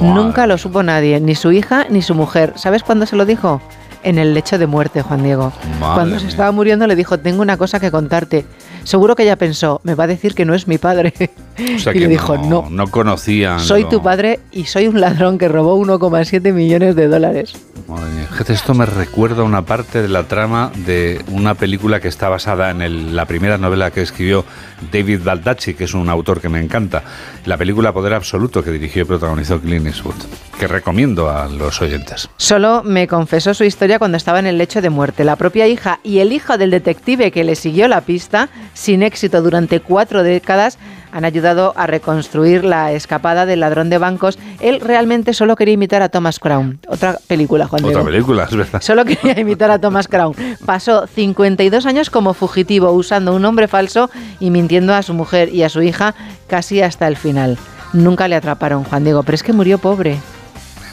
Nunca 0.00 0.46
lo 0.46 0.58
supo 0.58 0.82
nadie, 0.82 1.20
ni 1.20 1.34
su 1.34 1.52
hija 1.52 1.86
ni 1.90 2.02
su 2.02 2.14
mujer. 2.14 2.52
¿Sabes 2.56 2.82
cuándo 2.82 3.06
se 3.06 3.16
lo 3.16 3.26
dijo? 3.26 3.60
En 4.02 4.18
el 4.18 4.34
lecho 4.34 4.58
de 4.58 4.66
muerte, 4.66 5.02
Juan 5.02 5.22
Diego. 5.22 5.52
Madre 5.80 5.94
Cuando 5.94 6.16
se 6.16 6.22
mía. 6.24 6.30
estaba 6.30 6.52
muriendo 6.52 6.86
le 6.86 6.94
dijo, 6.96 7.18
tengo 7.18 7.42
una 7.42 7.56
cosa 7.56 7.80
que 7.80 7.90
contarte. 7.90 8.44
Seguro 8.84 9.16
que 9.16 9.24
ella 9.24 9.36
pensó, 9.36 9.80
me 9.84 9.94
va 9.94 10.04
a 10.04 10.06
decir 10.06 10.34
que 10.34 10.44
no 10.44 10.54
es 10.54 10.68
mi 10.68 10.78
padre. 10.78 11.12
O 11.18 11.78
sea, 11.78 11.92
y 11.94 11.94
que 11.94 12.00
le 12.00 12.08
dijo, 12.08 12.36
no, 12.38 12.68
no 12.70 12.86
conocían. 12.88 13.60
soy 13.60 13.82
lo- 13.82 13.88
tu 13.88 14.02
padre 14.02 14.40
y 14.52 14.64
soy 14.64 14.86
un 14.88 15.00
ladrón 15.00 15.38
que 15.38 15.48
robó 15.48 15.76
1,7 15.78 16.52
millones 16.52 16.94
de 16.96 17.08
dólares. 17.08 17.54
Madre 17.88 18.10
mía. 18.12 18.28
Esto 18.48 18.74
me 18.74 18.86
recuerda 18.86 19.42
una 19.42 19.62
parte 19.62 20.02
de 20.02 20.08
la 20.08 20.24
trama 20.24 20.70
de 20.86 21.22
una 21.30 21.54
película 21.54 22.00
que 22.00 22.08
está 22.08 22.28
basada 22.28 22.70
en 22.70 22.82
el- 22.82 23.14
la 23.16 23.26
primera 23.26 23.58
novela 23.58 23.90
que 23.90 24.02
escribió 24.02 24.44
David 24.92 25.20
Baldacci, 25.24 25.74
que 25.74 25.84
es 25.84 25.94
un 25.94 26.08
autor 26.08 26.40
que 26.40 26.48
me 26.48 26.60
encanta. 26.60 27.02
La 27.46 27.56
película 27.56 27.92
Poder 27.92 28.12
Absoluto, 28.14 28.62
que 28.62 28.70
dirigió 28.70 29.02
y 29.02 29.04
protagonizó 29.06 29.60
Clint 29.60 29.86
Eastwood, 29.86 30.14
que 30.58 30.66
recomiendo 30.66 31.30
a 31.30 31.48
los 31.48 31.80
oyentes. 31.80 32.28
Solo 32.36 32.82
me 32.84 33.06
confesó 33.06 33.54
su 33.54 33.64
historia 33.64 33.98
cuando 33.98 34.16
estaba 34.16 34.38
en 34.40 34.46
el 34.46 34.58
lecho 34.58 34.82
de 34.82 34.90
muerte. 34.90 35.24
La 35.24 35.36
propia 35.36 35.66
hija 35.66 36.00
y 36.02 36.18
el 36.18 36.32
hijo 36.32 36.58
del 36.58 36.70
detective 36.70 37.30
que 37.30 37.44
le 37.44 37.54
siguió 37.54 37.88
la 37.88 38.00
pista, 38.02 38.48
sin 38.74 39.02
éxito 39.02 39.40
durante 39.42 39.80
cuatro 39.80 40.22
décadas, 40.22 40.78
han 41.12 41.24
ayudado 41.24 41.72
a 41.76 41.86
reconstruir 41.86 42.64
la 42.64 42.90
escapada 42.92 43.46
del 43.46 43.60
ladrón 43.60 43.88
de 43.88 43.98
bancos. 43.98 44.36
Él 44.60 44.80
realmente 44.80 45.32
solo 45.32 45.54
quería 45.54 45.74
imitar 45.74 46.02
a 46.02 46.08
Thomas 46.08 46.40
Crown. 46.40 46.80
Otra 46.88 47.18
película, 47.28 47.66
Juan 47.68 47.84
Otra 47.84 47.90
Diego. 48.00 48.04
película, 48.04 48.44
es 48.50 48.56
verdad. 48.56 48.82
Solo 48.82 49.04
quería 49.04 49.38
imitar 49.38 49.70
a 49.70 49.78
Thomas 49.78 50.08
Crown. 50.08 50.34
Pasó 50.66 51.06
52 51.06 51.86
años 51.86 52.10
como 52.10 52.34
fugitivo, 52.34 52.90
usando 52.90 53.32
un 53.32 53.42
nombre 53.42 53.68
falso 53.68 54.10
y 54.40 54.50
mintiendo 54.50 54.92
a 54.92 55.02
su 55.02 55.14
mujer 55.14 55.54
y 55.54 55.62
a 55.62 55.68
su 55.68 55.82
hija 55.82 56.16
casi 56.48 56.82
hasta 56.82 57.06
el 57.06 57.16
final. 57.16 57.58
Nunca 57.92 58.26
le 58.26 58.34
atraparon, 58.34 58.82
Juan 58.82 59.04
Diego, 59.04 59.22
pero 59.22 59.36
es 59.36 59.44
que 59.44 59.52
murió 59.52 59.78
pobre. 59.78 60.18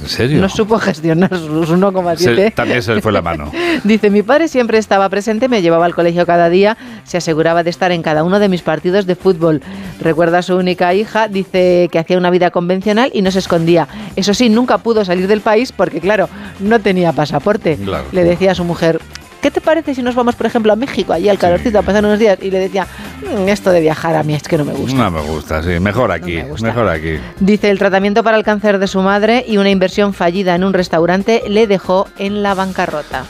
¿En 0.02 0.08
serio? 0.10 0.42
No 0.42 0.50
supo 0.50 0.80
gestionar 0.80 1.30
sus 1.30 1.68
Se- 1.68 1.74
1,7. 1.76 2.54
también 2.54 2.82
se 2.82 2.94
le 2.96 3.02
fue 3.02 3.12
la 3.12 3.22
mano. 3.22 3.52
Dice, 3.84 4.10
mi 4.10 4.24
padre 4.24 4.48
siempre 4.48 4.78
estaba 4.78 5.08
presente, 5.10 5.48
me 5.48 5.62
llevaba 5.62 5.86
al 5.86 5.94
colegio 5.96 6.26
cada 6.26 6.50
día, 6.50 6.78
se 7.04 7.18
aseguraba 7.18 7.64
de 7.64 7.70
estar 7.70 7.92
en 7.92 8.02
cada 8.02 8.24
uno 8.24 8.40
de 8.40 8.50
mis 8.50 8.62
partidos 8.62 9.06
de 9.06 9.16
fútbol. 9.16 9.62
Recuerda 10.00 10.40
a 10.40 10.42
su 10.42 10.56
única 10.56 10.94
hija, 10.94 11.28
dice 11.28 11.88
que 11.92 12.00
hacía 12.00 12.18
una 12.18 12.30
vida 12.30 12.50
convencional 12.52 13.12
y 13.14 13.22
no 13.22 13.32
se 13.32 13.40
escondía. 13.40 13.88
Eso 14.16 14.34
sí, 14.34 14.50
nunca 14.50 14.80
pudo 14.80 15.06
salir 15.06 15.28
del 15.28 15.42
país 15.42 15.72
porque, 15.72 16.00
claro, 16.02 16.28
no 16.60 16.80
tenía 16.80 17.12
pasaporte. 17.14 17.78
Claro. 17.78 18.06
Le 18.12 18.24
decía 18.24 18.52
a 18.52 18.56
su 18.56 18.64
mujer, 18.64 19.00
¿qué 19.42 19.52
te 19.52 19.60
parece 19.62 19.94
si 19.96 20.02
nos 20.04 20.16
vamos, 20.16 20.36
por 20.36 20.46
ejemplo, 20.46 20.72
a 20.72 20.76
México, 20.76 21.14
allí 21.14 21.28
al 21.30 21.38
calorcito, 21.38 21.80
a 21.80 21.82
pasar 21.82 22.06
unos 22.06 22.20
días? 22.20 22.38
Y 22.42 22.52
le 22.52 22.60
decía, 22.60 22.88
"Mm, 23.22 23.48
esto 23.50 23.72
de 23.72 23.82
viajar 23.82 24.16
a 24.16 24.24
mí 24.24 24.34
es 24.36 24.44
que 24.44 24.58
no 24.58 24.66
me 24.66 24.74
gusta. 24.74 24.98
No 24.98 25.12
me 25.12 25.22
gusta, 25.22 25.62
sí. 25.64 25.80
Mejor 25.80 26.12
aquí, 26.12 26.42
mejor 26.62 26.88
aquí. 26.90 27.20
Dice, 27.40 27.70
el 27.70 27.80
tratamiento 27.80 28.24
para 28.24 28.38
el 28.38 28.44
cáncer 28.44 28.80
de 28.80 28.88
su 28.88 29.02
madre 29.02 29.44
y 29.48 29.58
una 29.58 29.70
inversión 29.70 30.14
fallida 30.14 30.56
en 30.56 30.64
un 30.64 30.74
restaurante 30.74 31.44
le 31.48 31.68
dejó 31.68 32.08
en 32.18 32.44
la 32.44 32.54
bancarrota. 32.54 33.24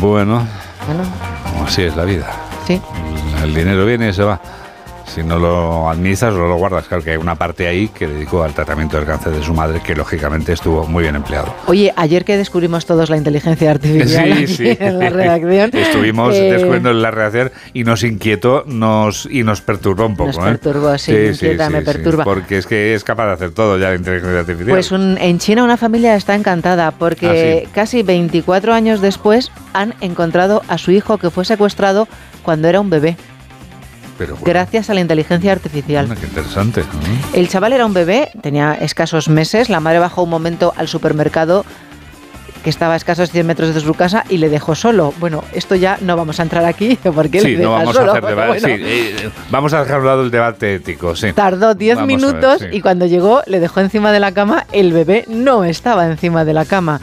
Bueno, 0.00 0.46
Bueno, 0.86 1.04
así 1.66 1.82
es 1.82 1.96
la 1.96 2.04
vida. 2.04 2.26
sí. 2.66 2.80
El 3.42 3.54
dinero 3.54 3.84
viene 3.86 4.08
y 4.08 4.12
se 4.12 4.22
va. 4.22 4.40
Si 5.14 5.22
no 5.22 5.38
lo 5.38 5.90
administras 5.90 6.32
o 6.34 6.38
no 6.38 6.48
lo 6.48 6.56
guardas, 6.56 6.86
claro 6.88 7.02
que 7.04 7.10
hay 7.10 7.16
una 7.18 7.34
parte 7.34 7.66
ahí 7.66 7.88
que 7.88 8.06
dedicó 8.06 8.42
al 8.42 8.54
tratamiento 8.54 8.96
del 8.96 9.04
cáncer 9.06 9.32
de 9.32 9.42
su 9.42 9.52
madre 9.52 9.80
que 9.84 9.94
lógicamente 9.94 10.52
estuvo 10.52 10.86
muy 10.86 11.02
bien 11.02 11.16
empleado. 11.16 11.54
Oye, 11.66 11.92
ayer 11.96 12.24
que 12.24 12.36
descubrimos 12.38 12.86
todos 12.86 13.10
la 13.10 13.16
inteligencia 13.18 13.70
artificial 13.72 14.24
Sí, 14.26 14.32
aquí 14.32 14.46
sí. 14.46 14.76
en 14.80 14.98
la 14.98 15.10
redacción, 15.10 15.70
Estuvimos 15.74 16.34
eh, 16.34 16.52
descubriendo 16.52 16.92
la 16.94 17.10
redacción 17.10 17.50
y 17.74 17.84
nos 17.84 18.04
inquietó 18.04 18.64
nos, 18.66 19.26
y 19.30 19.42
nos 19.42 19.60
perturbó 19.60 20.06
un 20.06 20.16
poco. 20.16 20.28
Nos 20.28 20.38
¿eh? 20.38 20.42
perturbó, 20.58 20.96
sí, 20.96 21.12
me 21.12 21.26
inquieta, 21.28 21.68
me 21.68 21.82
perturba. 21.82 22.24
porque 22.24 22.56
es 22.58 22.66
que 22.66 22.94
es 22.94 23.04
capaz 23.04 23.26
de 23.26 23.32
hacer 23.32 23.50
todo 23.52 23.78
ya 23.78 23.90
la 23.90 23.96
inteligencia 23.96 24.40
artificial. 24.40 24.70
Pues 24.70 24.92
un- 24.92 25.18
en 25.20 25.38
China 25.38 25.62
una 25.64 25.76
familia 25.76 26.14
está 26.16 26.34
encantada 26.34 26.90
porque 26.92 27.64
Ah, 27.66 27.70
casi 27.74 28.02
24 28.02 28.72
años 28.72 29.00
después 29.00 29.50
han 29.74 29.94
encontrado 30.00 30.62
a 30.68 30.78
su 30.78 30.90
hijo 30.90 31.18
que 31.18 31.30
fue 31.30 31.44
secuestrado 31.44 32.08
cuando 32.42 32.68
era 32.68 32.80
un 32.80 32.90
bebé, 32.90 33.16
Pero 34.22 34.36
bueno, 34.36 34.46
gracias 34.46 34.88
a 34.90 34.94
la 34.94 35.00
inteligencia 35.00 35.52
artificial. 35.52 36.08
qué 36.18 36.26
interesante. 36.26 36.80
¿no? 36.82 37.36
El 37.38 37.48
chaval 37.48 37.72
era 37.72 37.86
un 37.86 37.92
bebé, 37.94 38.30
tenía 38.40 38.74
escasos 38.74 39.28
meses, 39.28 39.68
la 39.68 39.80
madre 39.80 39.98
bajó 39.98 40.22
un 40.22 40.30
momento 40.30 40.72
al 40.76 40.88
supermercado 40.88 41.64
que 42.62 42.70
estaba 42.70 42.94
a 42.94 42.96
escasos 42.96 43.32
100 43.32 43.44
metros 43.44 43.74
de 43.74 43.80
su 43.80 43.92
casa 43.94 44.24
y 44.28 44.36
le 44.36 44.48
dejó 44.48 44.76
solo. 44.76 45.12
Bueno, 45.18 45.42
esto 45.52 45.74
ya 45.74 45.98
no 46.00 46.16
vamos 46.16 46.38
a 46.38 46.44
entrar 46.44 46.64
aquí 46.64 46.96
porque 47.14 47.40
Sí, 47.40 47.56
le 47.56 47.64
no 47.64 47.72
vamos 47.72 47.96
solo, 47.96 48.12
a 48.12 48.18
hacer 48.18 48.24
debate. 48.28 48.48
bueno. 48.60 48.66
sí, 48.68 48.82
eh, 48.86 49.30
vamos 49.50 49.72
a 49.72 49.80
dejar 49.80 49.96
a 49.96 49.98
un 49.98 50.06
lado 50.06 50.22
el 50.22 50.30
debate 50.30 50.76
ético, 50.76 51.16
sí. 51.16 51.32
Tardó 51.32 51.74
10 51.74 51.96
Vamos 51.96 52.02
a 52.04 52.06
ver, 52.06 52.16
minutos 52.16 52.60
sí. 52.60 52.66
y 52.70 52.80
cuando 52.80 53.06
llegó 53.06 53.42
le 53.46 53.58
dejó 53.58 53.80
encima 53.80 54.12
de 54.12 54.20
la 54.20 54.30
cama, 54.32 54.66
el 54.70 54.92
bebé 54.92 55.24
no 55.26 55.64
estaba 55.64 56.06
encima 56.06 56.44
de 56.44 56.52
la 56.54 56.64
cama. 56.64 57.00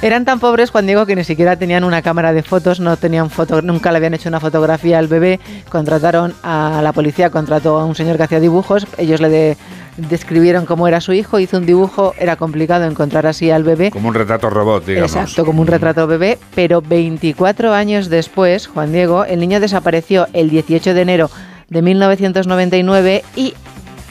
Eran 0.00 0.24
tan 0.24 0.38
pobres 0.38 0.70
Juan 0.70 0.86
Diego 0.86 1.06
que 1.06 1.16
ni 1.16 1.24
siquiera 1.24 1.56
tenían 1.56 1.82
una 1.82 2.02
cámara 2.02 2.32
de 2.32 2.44
fotos, 2.44 2.78
no 2.78 2.96
tenían 2.96 3.30
foto, 3.30 3.62
nunca 3.62 3.90
le 3.90 3.96
habían 3.96 4.14
hecho 4.14 4.28
una 4.28 4.38
fotografía 4.38 4.96
al 5.00 5.08
bebé. 5.08 5.40
Contrataron 5.68 6.34
a 6.44 6.80
la 6.84 6.92
policía, 6.92 7.30
contrató 7.30 7.78
a 7.80 7.84
un 7.84 7.96
señor 7.96 8.16
que 8.16 8.22
hacía 8.22 8.38
dibujos, 8.38 8.86
ellos 8.96 9.20
le 9.20 9.28
de- 9.28 9.56
describieron 9.96 10.66
cómo 10.66 10.86
era 10.86 11.00
su 11.00 11.12
hijo, 11.14 11.40
hizo 11.40 11.56
un 11.56 11.66
dibujo, 11.66 12.14
era 12.16 12.36
complicado 12.36 12.84
encontrar 12.84 13.26
así 13.26 13.50
al 13.50 13.64
bebé. 13.64 13.90
Como 13.90 14.06
un 14.06 14.14
retrato 14.14 14.48
robot, 14.48 14.86
digamos. 14.86 15.10
Exacto, 15.16 15.44
como 15.44 15.62
un 15.62 15.66
retrato 15.66 16.06
bebé, 16.06 16.38
pero 16.54 16.80
24 16.80 17.74
años 17.74 18.08
después, 18.08 18.68
Juan 18.68 18.92
Diego, 18.92 19.24
el 19.24 19.40
niño 19.40 19.58
desapareció 19.58 20.28
el 20.32 20.48
18 20.48 20.94
de 20.94 21.00
enero 21.02 21.30
de 21.70 21.82
1999 21.82 23.24
y 23.34 23.54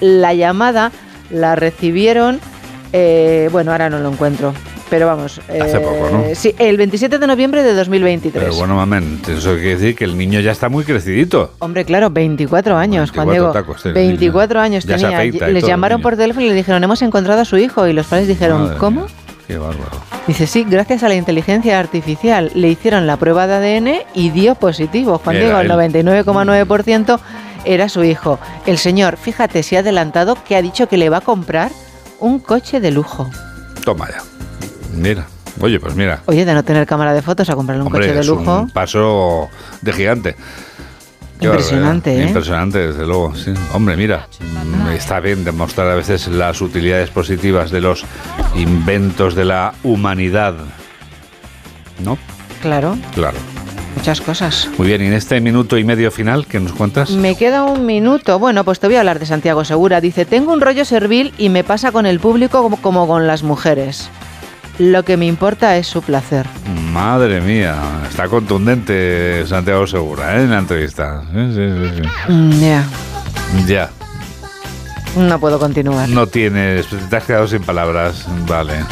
la 0.02 0.34
llamada 0.34 0.92
la 1.30 1.56
recibieron, 1.56 2.42
eh, 2.92 3.48
bueno, 3.54 3.72
ahora 3.72 3.90
no 3.90 4.00
lo 4.00 4.10
encuentro, 4.12 4.54
pero 4.90 5.08
vamos. 5.08 5.40
Hace 5.48 5.78
eh, 5.78 5.80
poco, 5.80 6.10
¿no? 6.12 6.24
Sí, 6.34 6.54
el 6.58 6.78
27 6.78 7.20
de 7.20 7.28
noviembre 7.28 7.64
de 7.64 7.74
2023. 7.74 8.44
Pero 8.44 8.56
bueno, 8.56 8.76
mamen, 8.76 9.22
eso 9.28 9.54
quiere 9.54 9.76
decir 9.76 9.96
que 9.96 10.06
el 10.06 10.18
niño 10.18 10.40
ya 10.40 10.52
está 10.52 10.70
muy 10.70 10.84
crecidito. 10.84 11.54
Hombre, 11.60 11.86
claro, 11.86 12.10
24 12.10 12.78
años, 12.78 13.12
Juan 13.12 13.28
24 13.28 13.32
Diego. 13.32 13.52
tacos 13.52 13.84
tiene 13.84 14.00
24 14.00 14.60
años 14.60 14.86
Ya 14.86 14.98
tenía. 14.98 15.48
Les 15.50 15.66
llamaron 15.66 15.98
niño. 15.98 16.04
por 16.04 16.18
teléfono 16.18 16.46
y 16.46 16.50
le 16.50 16.56
dijeron, 16.56 16.84
hemos 16.84 17.02
encontrado 17.02 17.42
a 17.42 17.46
su 17.46 17.58
hijo. 17.58 17.88
Y 17.88 17.94
los 17.94 18.08
padres 18.08 18.28
dijeron, 18.28 18.64
Madre 18.64 18.78
¿cómo? 18.78 19.02
mía, 19.02 19.10
Qué 19.48 19.58
bárbaro. 19.58 19.92
Dice, 20.28 20.46
sí, 20.46 20.66
gracias 20.70 21.04
a 21.04 21.08
la 21.08 21.16
inteligencia 21.16 21.80
artificial 21.80 22.52
le 22.54 22.68
hicieron 22.68 23.08
la 23.08 23.16
prueba 23.16 23.48
de 23.48 23.78
ADN 23.78 24.02
y 24.14 24.30
dio 24.32 24.56
positivo. 24.56 25.22
Juan 25.24 25.38
Diego, 25.38 25.58
el 25.60 25.72
él. 25.72 26.06
99,9% 26.06 27.20
era 27.64 27.88
su 27.88 28.04
hijo. 28.04 28.40
El 28.66 28.78
señor, 28.78 29.18
fíjate, 29.18 29.64
se 29.64 29.78
ha 29.78 29.80
adelantado 29.80 30.38
que 30.46 30.56
ha 30.56 30.62
dicho 30.62 30.88
que 30.88 30.98
le 30.98 31.10
va 31.10 31.18
a 31.18 31.22
comprar 31.22 31.72
un 32.20 32.40
coche 32.40 32.80
de 32.82 32.92
lujo. 32.92 33.30
Toma 33.86 34.10
ya. 34.10 34.22
Mira. 34.98 35.26
Oye, 35.60 35.80
pues 35.80 35.96
mira. 35.96 36.22
Oye, 36.26 36.46
de 36.46 36.54
no 36.54 36.64
tener 36.64 36.86
cámara 36.86 37.14
de 37.14 37.22
fotos 37.22 37.50
a 37.50 37.56
comprarle 37.56 37.82
un 37.82 37.88
Hombre, 37.88 38.02
coche 38.02 38.14
de 38.14 38.20
es 38.22 38.28
lujo. 38.28 38.60
un 38.62 38.70
paso 38.70 39.50
de 39.82 39.94
gigante. 39.94 40.36
Impresionante, 41.40 42.10
barbaridad. 42.10 42.26
¿eh? 42.26 42.28
Impresionante, 42.30 42.78
desde 42.88 43.06
luego. 43.06 43.36
sí. 43.36 43.54
Hombre, 43.74 43.96
mira, 43.96 44.28
mm, 44.40 44.90
está 44.92 45.20
bien 45.20 45.44
demostrar 45.44 45.88
a 45.90 45.96
veces 45.96 46.28
las 46.28 46.62
utilidades 46.62 47.10
positivas 47.12 47.70
de 47.72 47.82
los 47.82 48.06
inventos 48.56 49.36
de 49.36 49.46
la 49.46 49.74
humanidad. 49.84 50.56
¿No? 52.04 52.18
Claro, 52.62 52.98
Claro. 53.14 53.38
muchas 53.96 54.22
cosas. 54.22 54.68
Muy 54.78 54.88
bien, 54.88 55.02
y 55.02 55.06
en 55.06 55.14
este 55.14 55.40
minuto 55.42 55.78
y 55.78 55.84
medio 55.84 56.12
final, 56.12 56.46
¿qué 56.48 56.60
nos 56.60 56.74
cuentas? 56.74 57.12
Me 57.12 57.36
queda 57.36 57.64
un 57.64 57.86
minuto. 57.86 58.38
Bueno, 58.40 58.64
pues 58.64 58.80
te 58.80 58.88
voy 58.88 58.96
a 58.96 59.00
hablar 59.00 59.20
de 59.20 59.26
Santiago 59.28 59.64
Segura. 59.66 60.02
Dice, 60.02 60.26
tengo 60.26 60.54
un 60.54 60.62
rollo 60.62 60.86
servil 60.86 61.34
y 61.38 61.50
me 61.50 61.64
pasa 61.64 61.92
con 61.92 62.06
el 62.08 62.20
público 62.20 62.68
como 62.82 63.08
con 63.08 63.28
las 63.28 63.44
mujeres. 63.44 64.10
Lo 64.80 65.04
que 65.04 65.18
me 65.18 65.26
importa 65.26 65.76
es 65.78 65.88
su 65.88 66.02
placer. 66.02 66.46
Madre 66.92 67.42
mía, 67.42 67.76
está 68.10 68.28
contundente 68.28 69.44
Santiago 69.48 69.88
Segura 69.88 70.38
¿eh? 70.38 70.44
en 70.44 70.52
la 70.52 70.60
entrevista. 70.60 71.24
Sí, 71.34 71.54
sí, 71.54 71.70
sí, 71.72 72.02
sí. 72.04 72.32
Mm, 72.32 72.52
Ya, 72.60 72.84
Ya, 73.68 73.90
no 75.18 75.40
puedo 75.40 75.58
continuar. 75.58 76.08
no 76.10 76.28
tienes, 76.28 76.86
te 77.10 77.16
has 77.16 77.24
quedado 77.24 77.48
sin 77.48 77.64
palabras. 77.64 78.26
Vale. 78.48 78.84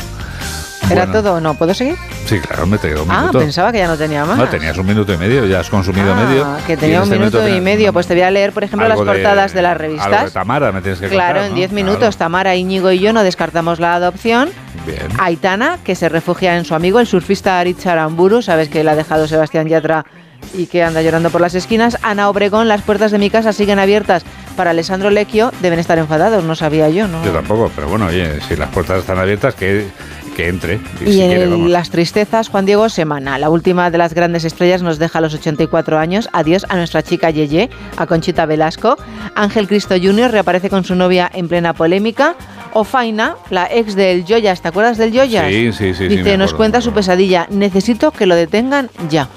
¿Era 0.89 1.05
Bueno, 1.05 1.11
todo 1.21 1.33
o 1.35 1.41
no? 1.41 1.53
¿Puedo 1.55 1.73
seguir? 1.73 1.95
Sí, 2.25 2.39
claro, 2.39 2.65
me 2.67 2.77
te 2.77 2.89
quedó 2.89 3.03
un 3.03 3.11
Ah, 3.11 3.21
minuto. 3.21 3.39
pensaba 3.39 3.71
que 3.71 3.79
ya 3.79 3.87
no 3.87 3.97
tenía 3.97 4.25
más. 4.25 4.37
No, 4.37 4.47
tenías 4.47 4.77
un 4.77 4.85
minuto 4.85 5.13
y 5.13 5.17
medio, 5.17 5.45
ya 5.45 5.59
has 5.59 5.69
consumido 5.69 6.13
Ah, 6.13 6.25
medio. 6.25 6.47
que 6.67 6.77
tenía 6.77 6.97
en 6.97 7.01
un 7.03 7.07
este 7.07 7.17
minuto 7.19 7.47
y 7.47 7.61
medio. 7.61 7.93
Pues 7.93 8.07
te 8.07 8.13
voy 8.13 8.23
a 8.23 8.31
leer, 8.31 8.51
por 8.51 8.63
ejemplo, 8.63 8.87
las 8.87 8.97
portadas 8.97 9.53
de, 9.53 9.61
las 9.61 9.71
Algo 9.73 9.83
de 9.83 9.87
revistas. 9.87 10.33
Tamara 10.33 10.71
me 10.71 10.81
tienes 10.81 10.99
que 10.99 11.07
Claro, 11.09 11.35
contar, 11.39 11.45
en 11.45 11.49
¿no? 11.51 11.55
10 11.57 11.69
Claro. 11.71 11.85
minutos 11.85 12.17
Tamara, 12.17 12.55
Íñigo 12.55 12.91
y 12.91 12.99
yo 12.99 13.13
no 13.13 13.23
descartamos 13.23 13.79
la 13.79 13.95
adopción. 13.95 14.49
Bien. 14.85 14.99
Aitana, 15.19 15.77
que 15.83 15.95
se 15.95 16.09
refugia 16.09 16.57
en 16.57 16.65
su 16.65 16.75
amigo, 16.75 16.99
el 16.99 17.07
surfista 17.07 17.59
Aritz 17.59 17.85
Aramburu, 17.87 18.41
sabes 18.41 18.69
que 18.69 18.83
la 18.83 18.91
ha 18.91 18.95
dejado 18.95 19.27
Sebastián 19.27 19.67
Yatra 19.67 20.05
y 20.53 20.67
que 20.67 20.83
anda 20.83 21.01
llorando 21.01 21.31
por 21.31 21.41
las 21.41 21.55
esquinas. 21.55 21.97
Ana 22.03 22.29
Obregón, 22.29 22.67
las 22.67 22.81
puertas 22.83 23.11
de 23.11 23.17
mi 23.17 23.29
casa 23.31 23.51
siguen 23.51 23.79
abiertas 23.79 24.23
para 24.55 24.69
Alessandro 24.71 25.09
Lecchio, 25.09 25.51
deben 25.61 25.79
estar 25.79 25.97
enfadados, 25.97 26.43
no 26.43 26.55
sabía 26.55 26.87
yo, 26.89 27.07
¿no? 27.07 27.23
Yo 27.25 27.31
tampoco, 27.31 27.71
pero 27.75 27.89
bueno, 27.89 28.05
oye, 28.05 28.39
si 28.47 28.55
las 28.55 28.69
puertas 28.69 28.99
están 28.99 29.17
abiertas, 29.17 29.55
que, 29.55 29.87
que 30.35 30.47
entre. 30.49 30.79
Y, 31.01 31.09
Y 31.09 31.13
si 31.13 31.21
en 31.21 31.27
quiere, 31.29 31.43
el- 31.43 31.49
vamos. 31.49 31.69
las 31.71 31.89
tristezas, 31.89 32.49
Juan 32.49 32.65
Diego 32.65 32.89
Semana, 32.89 33.39
la 33.39 33.49
última 33.49 33.89
de 33.89 33.97
las 33.97 34.13
grandes 34.13 34.43
estrellas, 34.45 34.81
nos 34.83 34.99
deja 34.99 35.17
a 35.19 35.21
los 35.21 35.33
84 35.33 35.97
años. 35.97 36.29
Adiós 36.33 36.65
a 36.69 36.75
nuestra 36.75 37.01
chica 37.01 37.29
Yeye, 37.31 37.69
a 37.97 38.05
Conchita 38.05 38.45
Velasco. 38.45 38.97
Ángel 39.35 39.67
Cristo 39.67 39.95
Jr. 40.01 40.29
reaparece 40.31 40.69
con 40.69 40.83
su 40.83 40.93
novia 40.95 41.31
en 41.33 41.47
plena 41.47 41.73
polémica. 41.73 42.35
Ofaina, 42.73 43.35
la 43.49 43.67
ex 43.71 43.95
del 43.95 44.25
Joyas, 44.27 44.61
¿te 44.61 44.67
acuerdas 44.67 44.97
del 44.97 45.11
Joyas? 45.17 45.47
Sí, 45.47 45.71
sí, 45.71 45.93
sí, 45.93 45.93
sí, 45.95 46.07
Dice, 46.09 46.23
me 46.23 46.37
nos 46.37 46.53
cuenta 46.53 46.81
su 46.81 46.91
pesadilla. 46.91 47.47
Necesito 47.49 48.11
que 48.11 48.25
lo 48.25 48.35
detengan 48.35 48.89
ya. 49.09 49.29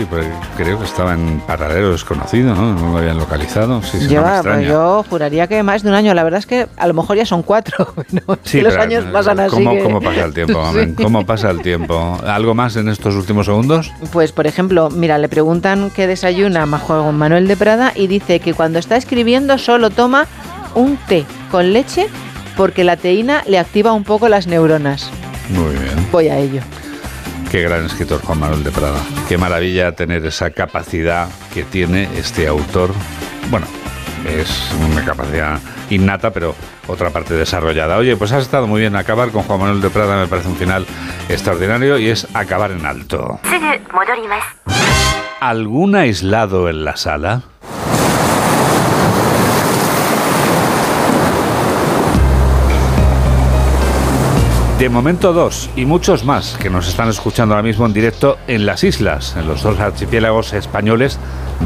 Sí, 0.00 0.06
pero 0.08 0.24
creo 0.56 0.78
que 0.78 0.86
estaba 0.86 1.12
en 1.12 1.40
paradero 1.46 1.92
desconocido, 1.92 2.54
¿no? 2.54 2.72
No 2.72 2.92
lo 2.92 2.98
habían 3.00 3.18
localizado. 3.18 3.82
Sí, 3.82 3.98
sí, 4.08 4.14
no 4.14 4.22
pues 4.42 4.66
yo 4.66 5.04
juraría 5.10 5.46
que 5.46 5.62
más 5.62 5.82
de 5.82 5.90
un 5.90 5.94
año. 5.94 6.14
La 6.14 6.24
verdad 6.24 6.38
es 6.38 6.46
que 6.46 6.68
a 6.78 6.86
lo 6.86 6.94
mejor 6.94 7.18
ya 7.18 7.26
son 7.26 7.42
cuatro. 7.42 7.92
¿no? 8.12 8.38
Sí, 8.42 8.58
que 8.58 8.62
los 8.62 8.76
años 8.76 9.04
eh, 9.04 9.10
pasan 9.12 9.40
así. 9.40 9.50
¿cómo, 9.56 9.72
que- 9.72 9.82
¿Cómo 9.82 10.00
pasa 10.00 10.24
el 10.24 10.32
tiempo? 10.32 10.62
Sí. 10.72 10.94
¿Cómo 11.02 11.26
pasa 11.26 11.50
el 11.50 11.60
tiempo? 11.60 12.18
¿Algo 12.26 12.54
más 12.54 12.76
en 12.76 12.88
estos 12.88 13.14
últimos 13.14 13.44
segundos? 13.44 13.92
Pues, 14.10 14.32
por 14.32 14.46
ejemplo, 14.46 14.88
mira, 14.88 15.18
le 15.18 15.28
preguntan 15.28 15.90
qué 15.94 16.06
desayuna 16.06 16.64
Majo 16.64 17.12
Manuel 17.12 17.46
de 17.46 17.58
Prada 17.58 17.92
y 17.94 18.06
dice 18.06 18.40
que 18.40 18.54
cuando 18.54 18.78
está 18.78 18.96
escribiendo 18.96 19.58
solo 19.58 19.90
toma 19.90 20.26
un 20.74 20.96
té 20.96 21.26
con 21.50 21.74
leche 21.74 22.06
porque 22.56 22.84
la 22.84 22.96
teína 22.96 23.42
le 23.46 23.58
activa 23.58 23.92
un 23.92 24.04
poco 24.04 24.30
las 24.30 24.46
neuronas. 24.46 25.10
Muy 25.50 25.72
bien. 25.72 26.08
Voy 26.10 26.28
a 26.28 26.38
ello. 26.38 26.62
Qué 27.50 27.62
gran 27.62 27.84
escritor 27.84 28.22
Juan 28.22 28.38
Manuel 28.38 28.62
de 28.62 28.70
Prada. 28.70 29.00
Qué 29.28 29.36
maravilla 29.36 29.90
tener 29.96 30.24
esa 30.24 30.50
capacidad 30.50 31.28
que 31.52 31.64
tiene 31.64 32.08
este 32.16 32.46
autor. 32.46 32.92
Bueno, 33.50 33.66
es 34.24 34.72
una 34.88 35.04
capacidad 35.04 35.58
innata, 35.90 36.30
pero 36.30 36.54
otra 36.86 37.10
parte 37.10 37.34
desarrollada. 37.34 37.96
Oye, 37.96 38.16
pues 38.16 38.30
has 38.30 38.44
estado 38.44 38.68
muy 38.68 38.80
bien. 38.80 38.94
Acabar 38.94 39.30
con 39.30 39.42
Juan 39.42 39.58
Manuel 39.58 39.80
de 39.80 39.90
Prada 39.90 40.20
me 40.20 40.28
parece 40.28 40.46
un 40.46 40.54
final 40.54 40.86
extraordinario 41.28 41.98
y 41.98 42.08
es 42.08 42.28
acabar 42.34 42.70
en 42.70 42.86
alto. 42.86 43.40
¿Algún 45.40 45.96
aislado 45.96 46.68
en 46.68 46.84
la 46.84 46.96
sala? 46.96 47.42
De 54.80 54.88
momento 54.88 55.34
dos 55.34 55.68
y 55.76 55.84
muchos 55.84 56.24
más 56.24 56.56
que 56.56 56.70
nos 56.70 56.88
están 56.88 57.10
escuchando 57.10 57.54
ahora 57.54 57.62
mismo 57.62 57.84
en 57.84 57.92
directo 57.92 58.38
en 58.46 58.64
las 58.64 58.82
islas, 58.82 59.36
en 59.36 59.46
los 59.46 59.62
dos 59.62 59.78
archipiélagos 59.78 60.54
españoles 60.54 61.18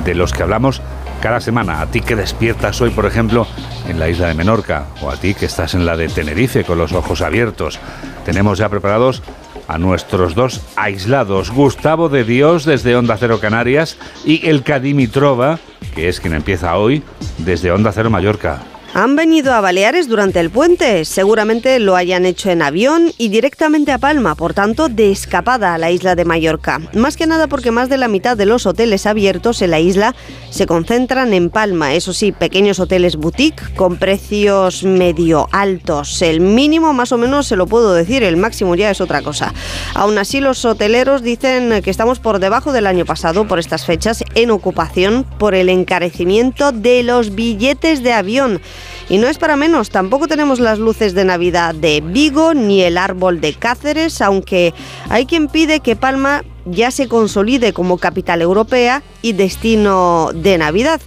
de 0.04 0.16
los 0.16 0.32
que 0.32 0.42
hablamos 0.42 0.82
cada 1.22 1.40
semana. 1.40 1.80
A 1.80 1.86
ti 1.86 2.00
que 2.00 2.16
despiertas 2.16 2.80
hoy, 2.80 2.90
por 2.90 3.06
ejemplo, 3.06 3.46
en 3.86 4.00
la 4.00 4.08
isla 4.08 4.26
de 4.26 4.34
Menorca 4.34 4.86
o 5.00 5.10
a 5.10 5.16
ti 5.16 5.34
que 5.34 5.46
estás 5.46 5.74
en 5.74 5.86
la 5.86 5.96
de 5.96 6.08
Tenerife 6.08 6.64
con 6.64 6.76
los 6.76 6.92
ojos 6.92 7.22
abiertos. 7.22 7.78
Tenemos 8.24 8.58
ya 8.58 8.68
preparados 8.68 9.22
a 9.68 9.78
nuestros 9.78 10.34
dos 10.34 10.62
aislados, 10.74 11.52
Gustavo 11.52 12.08
de 12.08 12.24
Dios 12.24 12.64
desde 12.64 12.96
Onda 12.96 13.16
Cero 13.16 13.38
Canarias 13.40 13.96
y 14.24 14.44
el 14.48 14.64
Cadimitrova, 14.64 15.60
que 15.94 16.08
es 16.08 16.18
quien 16.18 16.34
empieza 16.34 16.76
hoy 16.76 17.04
desde 17.38 17.70
Onda 17.70 17.92
Cero 17.92 18.10
Mallorca. 18.10 18.73
Han 18.96 19.16
venido 19.16 19.52
a 19.52 19.60
Baleares 19.60 20.08
durante 20.08 20.38
el 20.38 20.50
puente, 20.50 21.04
seguramente 21.04 21.80
lo 21.80 21.96
hayan 21.96 22.24
hecho 22.24 22.50
en 22.50 22.62
avión 22.62 23.10
y 23.18 23.28
directamente 23.28 23.90
a 23.90 23.98
Palma, 23.98 24.36
por 24.36 24.54
tanto 24.54 24.88
de 24.88 25.10
escapada 25.10 25.74
a 25.74 25.78
la 25.78 25.90
isla 25.90 26.14
de 26.14 26.24
Mallorca. 26.24 26.80
Más 26.92 27.16
que 27.16 27.26
nada 27.26 27.48
porque 27.48 27.72
más 27.72 27.88
de 27.88 27.96
la 27.96 28.06
mitad 28.06 28.36
de 28.36 28.46
los 28.46 28.66
hoteles 28.66 29.06
abiertos 29.06 29.62
en 29.62 29.72
la 29.72 29.80
isla 29.80 30.14
se 30.50 30.66
concentran 30.66 31.34
en 31.34 31.50
Palma, 31.50 31.94
eso 31.94 32.12
sí, 32.12 32.30
pequeños 32.30 32.78
hoteles 32.78 33.16
boutique 33.16 33.74
con 33.74 33.96
precios 33.96 34.84
medio 34.84 35.48
altos. 35.50 36.22
El 36.22 36.38
mínimo 36.38 36.92
más 36.92 37.10
o 37.10 37.18
menos 37.18 37.48
se 37.48 37.56
lo 37.56 37.66
puedo 37.66 37.94
decir, 37.94 38.22
el 38.22 38.36
máximo 38.36 38.76
ya 38.76 38.92
es 38.92 39.00
otra 39.00 39.22
cosa. 39.22 39.52
Aún 39.94 40.18
así 40.18 40.38
los 40.38 40.64
hoteleros 40.64 41.24
dicen 41.24 41.82
que 41.82 41.90
estamos 41.90 42.20
por 42.20 42.38
debajo 42.38 42.72
del 42.72 42.86
año 42.86 43.04
pasado 43.04 43.48
por 43.48 43.58
estas 43.58 43.86
fechas 43.86 44.22
en 44.36 44.52
ocupación 44.52 45.26
por 45.40 45.56
el 45.56 45.68
encarecimiento 45.68 46.70
de 46.70 47.02
los 47.02 47.34
billetes 47.34 48.04
de 48.04 48.12
avión. 48.12 48.60
Y 49.08 49.18
no 49.18 49.28
es 49.28 49.38
para 49.38 49.56
menos, 49.56 49.90
tampoco 49.90 50.28
tenemos 50.28 50.60
las 50.60 50.78
luces 50.78 51.14
de 51.14 51.24
Navidad 51.24 51.74
de 51.74 52.00
Vigo 52.00 52.54
ni 52.54 52.82
el 52.82 52.96
árbol 52.96 53.40
de 53.40 53.54
Cáceres, 53.54 54.20
aunque 54.20 54.72
hay 55.10 55.26
quien 55.26 55.48
pide 55.48 55.80
que 55.80 55.96
Palma 55.96 56.42
ya 56.64 56.90
se 56.90 57.08
consolide 57.08 57.72
como 57.72 57.98
capital 57.98 58.40
europea 58.40 59.02
y 59.22 59.32
destino 59.32 60.30
de 60.34 60.58
Navidad. 60.58 61.00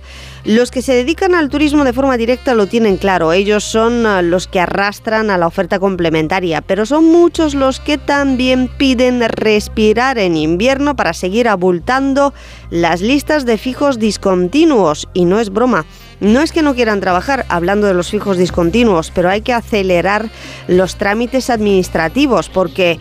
Los 0.48 0.72
que 0.72 0.82
se 0.82 0.94
dedican 0.94 1.36
al 1.36 1.50
turismo 1.50 1.84
de 1.84 1.92
forma 1.92 2.16
directa 2.16 2.54
lo 2.54 2.68
tienen 2.68 2.96
claro, 2.96 3.34
ellos 3.34 3.66
son 3.66 4.06
ah, 4.06 4.22
los 4.22 4.48
que 4.48 4.62
arrastran 4.62 5.30
a 5.30 5.38
la 5.38 5.46
oferta 5.46 5.78
complementaria, 5.78 6.62
pero 6.62 6.86
son 6.86 7.04
muchos 7.04 7.54
los 7.54 7.82
que 7.82 7.98
también 7.98 8.70
piden 8.78 9.20
respirar 9.28 10.18
en 10.18 10.38
invierno 10.38 10.96
para 10.96 11.12
seguir 11.12 11.50
abultando 11.50 12.34
las 12.70 13.02
listas 13.02 13.46
de 13.46 13.58
fijos 13.58 14.00
discontinuos, 14.00 15.10
y 15.14 15.26
no 15.26 15.42
es 15.42 15.50
broma. 15.50 15.86
No 16.20 16.41
es 16.41 16.51
que 16.51 16.61
no 16.61 16.74
quieran 16.74 16.99
trabajar, 16.99 17.45
hablando 17.49 17.88
de 17.88 17.93
los 17.93 18.09
fijos 18.09 18.38
discontinuos, 18.38 19.11
pero 19.13 19.30
hay 19.30 19.41
que 19.41 19.53
acelerar 19.53 20.30
los 20.68 20.95
trámites 20.95 21.49
administrativos 21.49 22.49
porque 22.49 22.99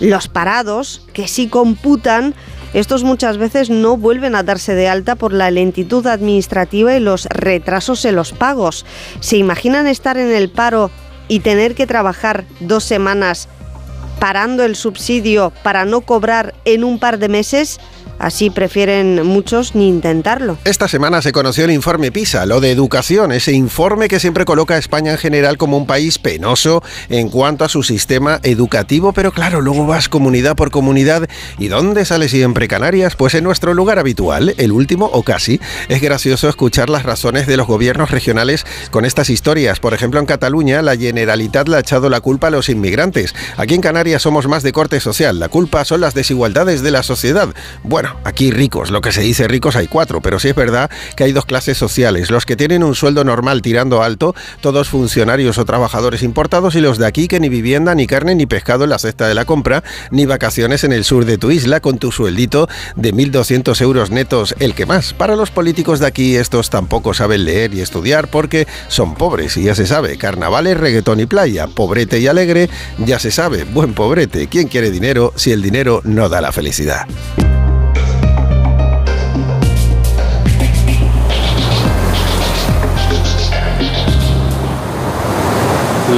los 0.00 0.28
parados, 0.28 1.02
que 1.12 1.28
sí 1.28 1.48
computan, 1.48 2.34
estos 2.72 3.04
muchas 3.04 3.38
veces 3.38 3.70
no 3.70 3.96
vuelven 3.96 4.34
a 4.34 4.42
darse 4.42 4.74
de 4.74 4.88
alta 4.88 5.14
por 5.14 5.32
la 5.32 5.50
lentitud 5.50 6.06
administrativa 6.06 6.96
y 6.96 7.00
los 7.00 7.26
retrasos 7.26 8.04
en 8.04 8.16
los 8.16 8.32
pagos. 8.32 8.84
¿Se 9.20 9.36
imaginan 9.36 9.86
estar 9.86 10.16
en 10.16 10.32
el 10.32 10.50
paro 10.50 10.90
y 11.28 11.40
tener 11.40 11.74
que 11.74 11.86
trabajar 11.86 12.44
dos 12.60 12.82
semanas 12.82 13.48
parando 14.18 14.64
el 14.64 14.74
subsidio 14.74 15.52
para 15.62 15.84
no 15.84 16.00
cobrar 16.00 16.54
en 16.64 16.82
un 16.82 16.98
par 16.98 17.18
de 17.18 17.28
meses? 17.28 17.78
Así 18.18 18.50
prefieren 18.50 19.26
muchos 19.26 19.74
ni 19.74 19.88
intentarlo. 19.88 20.56
Esta 20.64 20.88
semana 20.88 21.22
se 21.22 21.32
conoció 21.32 21.64
el 21.64 21.70
informe 21.70 22.12
PISA, 22.12 22.46
lo 22.46 22.60
de 22.60 22.70
educación, 22.70 23.32
ese 23.32 23.52
informe 23.52 24.08
que 24.08 24.20
siempre 24.20 24.44
coloca 24.44 24.74
a 24.74 24.78
España 24.78 25.12
en 25.12 25.18
general 25.18 25.58
como 25.58 25.76
un 25.76 25.86
país 25.86 26.18
penoso 26.18 26.82
en 27.08 27.28
cuanto 27.28 27.64
a 27.64 27.68
su 27.68 27.82
sistema 27.82 28.40
educativo, 28.42 29.12
pero 29.12 29.32
claro, 29.32 29.60
luego 29.60 29.86
vas 29.86 30.08
comunidad 30.08 30.56
por 30.56 30.70
comunidad 30.70 31.28
y 31.58 31.68
¿dónde 31.68 32.04
sale 32.04 32.28
siempre 32.28 32.68
Canarias? 32.68 33.16
Pues 33.16 33.34
en 33.34 33.44
nuestro 33.44 33.74
lugar 33.74 33.98
habitual, 33.98 34.54
el 34.58 34.72
último 34.72 35.06
o 35.12 35.22
casi. 35.22 35.60
Es 35.88 36.00
gracioso 36.00 36.48
escuchar 36.48 36.90
las 36.90 37.02
razones 37.02 37.46
de 37.46 37.56
los 37.56 37.66
gobiernos 37.66 38.10
regionales 38.10 38.64
con 38.90 39.04
estas 39.04 39.30
historias. 39.30 39.80
Por 39.80 39.94
ejemplo, 39.94 40.20
en 40.20 40.26
Cataluña 40.26 40.82
la 40.82 40.96
Generalitat 40.96 41.68
le 41.68 41.76
ha 41.76 41.80
echado 41.80 42.08
la 42.08 42.20
culpa 42.20 42.48
a 42.48 42.50
los 42.50 42.68
inmigrantes. 42.68 43.34
Aquí 43.56 43.74
en 43.74 43.80
Canarias 43.80 44.22
somos 44.22 44.48
más 44.48 44.62
de 44.62 44.72
corte 44.72 45.00
social, 45.00 45.38
la 45.38 45.48
culpa 45.48 45.84
son 45.84 46.00
las 46.00 46.14
desigualdades 46.14 46.82
de 46.82 46.90
la 46.90 47.02
sociedad. 47.02 47.48
Bueno, 47.82 48.03
aquí 48.24 48.50
ricos, 48.50 48.90
lo 48.90 49.00
que 49.00 49.12
se 49.12 49.20
dice 49.20 49.48
ricos 49.48 49.76
hay 49.76 49.86
cuatro, 49.86 50.20
pero 50.20 50.38
sí 50.38 50.48
es 50.48 50.54
verdad 50.54 50.90
que 51.16 51.24
hay 51.24 51.32
dos 51.32 51.44
clases 51.44 51.78
sociales, 51.78 52.30
los 52.30 52.46
que 52.46 52.56
tienen 52.56 52.82
un 52.82 52.94
sueldo 52.94 53.24
normal 53.24 53.62
tirando 53.62 54.02
alto, 54.02 54.34
todos 54.60 54.88
funcionarios 54.88 55.58
o 55.58 55.64
trabajadores 55.64 56.22
importados, 56.22 56.74
y 56.74 56.80
los 56.80 56.98
de 56.98 57.06
aquí 57.06 57.28
que 57.28 57.40
ni 57.40 57.48
vivienda, 57.48 57.94
ni 57.94 58.06
carne, 58.06 58.34
ni 58.34 58.46
pescado 58.46 58.84
en 58.84 58.90
la 58.90 58.98
cesta 58.98 59.28
de 59.28 59.34
la 59.34 59.44
compra, 59.44 59.82
ni 60.10 60.26
vacaciones 60.26 60.84
en 60.84 60.92
el 60.92 61.04
sur 61.04 61.24
de 61.24 61.38
tu 61.38 61.50
isla 61.50 61.80
con 61.80 61.98
tu 61.98 62.12
sueldito 62.12 62.68
de 62.96 63.14
1.200 63.14 63.80
euros 63.80 64.10
netos, 64.10 64.54
el 64.58 64.74
que 64.74 64.86
más. 64.86 65.14
Para 65.14 65.36
los 65.36 65.50
políticos 65.50 66.00
de 66.00 66.06
aquí 66.06 66.36
estos 66.36 66.70
tampoco 66.70 67.14
saben 67.14 67.44
leer 67.44 67.74
y 67.74 67.80
estudiar 67.80 68.28
porque 68.28 68.66
son 68.88 69.14
pobres 69.14 69.56
y 69.56 69.64
ya 69.64 69.74
se 69.74 69.86
sabe, 69.86 70.16
carnavales, 70.18 70.78
reggaetón 70.78 71.20
y 71.20 71.26
playa, 71.26 71.66
pobrete 71.66 72.20
y 72.20 72.26
alegre, 72.26 72.68
ya 72.98 73.18
se 73.18 73.30
sabe, 73.30 73.64
buen 73.64 73.94
pobrete, 73.94 74.48
¿quién 74.48 74.68
quiere 74.68 74.90
dinero 74.90 75.32
si 75.36 75.52
el 75.52 75.62
dinero 75.62 76.00
no 76.04 76.28
da 76.28 76.40
la 76.40 76.52
felicidad? 76.52 77.06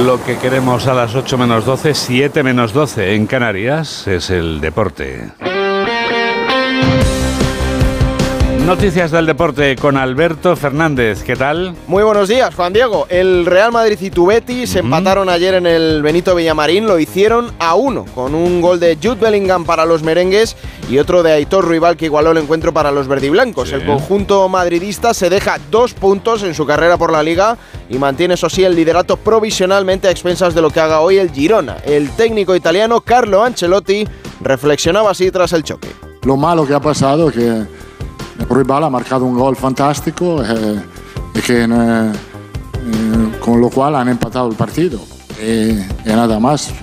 Lo 0.05 0.23
que 0.23 0.37
queremos 0.37 0.87
a 0.87 0.93
las 0.93 1.15
8 1.15 1.37
menos 1.37 1.65
12, 1.65 1.93
7 1.93 2.43
menos 2.43 2.71
12 2.71 3.15
en 3.15 3.25
Canarias 3.25 4.07
es 4.07 4.29
el 4.29 4.61
deporte. 4.61 5.31
Noticias 8.67 9.11
del 9.11 9.25
deporte 9.25 9.77
con 9.77 9.95
Alberto 9.95 10.53
Fernández. 10.57 11.23
¿Qué 11.23 11.37
tal? 11.37 11.73
Muy 11.87 12.03
buenos 12.03 12.27
días, 12.27 12.53
Juan 12.53 12.73
Diego. 12.73 13.05
El 13.07 13.45
Real 13.45 13.71
Madrid 13.71 13.97
y 14.01 14.09
tu 14.09 14.25
Betis 14.25 14.71
se 14.71 14.79
empataron 14.79 15.29
ayer 15.29 15.53
en 15.53 15.65
el 15.65 16.01
Benito 16.01 16.35
Villamarín. 16.35 16.85
Lo 16.85 16.99
hicieron 16.99 17.53
a 17.59 17.75
uno, 17.75 18.03
con 18.13 18.35
un 18.35 18.59
gol 18.59 18.81
de 18.81 18.97
Jude 19.01 19.21
Bellingham 19.21 19.63
para 19.63 19.85
los 19.85 20.03
merengues 20.03 20.57
y 20.89 20.97
otro 20.97 21.23
de 21.23 21.31
Aitor 21.31 21.63
Ruibal 21.63 21.95
que 21.95 22.07
igualó 22.07 22.31
el 22.31 22.39
encuentro 22.39 22.73
para 22.73 22.91
los 22.91 23.07
verdiblancos. 23.07 23.69
Sí. 23.69 23.75
El 23.75 23.85
conjunto 23.85 24.49
madridista 24.49 25.13
se 25.13 25.29
deja 25.29 25.59
dos 25.71 25.93
puntos 25.93 26.43
en 26.43 26.53
su 26.53 26.65
carrera 26.65 26.97
por 26.97 27.13
la 27.13 27.23
liga 27.23 27.57
y 27.89 27.97
mantiene, 27.97 28.33
eso 28.33 28.49
sí, 28.49 28.65
el 28.65 28.75
liderato 28.75 29.15
provisionalmente 29.15 30.09
a 30.09 30.11
expensas 30.11 30.53
de 30.53 30.61
lo 30.61 30.71
que 30.71 30.81
haga 30.81 30.99
hoy 30.99 31.19
el 31.19 31.31
Girona. 31.31 31.77
El 31.85 32.09
técnico 32.09 32.53
italiano 32.53 32.99
Carlo 32.99 33.45
Ancelotti 33.45 34.05
reflexionaba 34.41 35.11
así 35.11 35.31
tras 35.31 35.53
el 35.53 35.63
choque. 35.63 35.87
Lo 36.23 36.35
malo 36.35 36.67
que 36.67 36.73
ha 36.73 36.81
pasado 36.81 37.29
es 37.29 37.35
que 37.35 37.76
Ruibal 38.49 38.83
ha 38.83 38.89
marcado 38.89 39.25
un 39.25 39.37
gol 39.37 39.55
fantástico 39.55 40.41
eh, 40.43 40.79
y 41.35 41.39
que, 41.41 41.63
eh, 41.63 41.67
eh, 41.67 42.11
con 43.39 43.59
lo 43.61 43.69
cual 43.69 43.95
han 43.95 44.07
empatado 44.09 44.49
el 44.49 44.55
partido. 44.55 44.99
Y, 45.41 45.71
y 45.71 45.85
nada 46.05 46.39
más. 46.39 46.69
eh, 46.69 46.73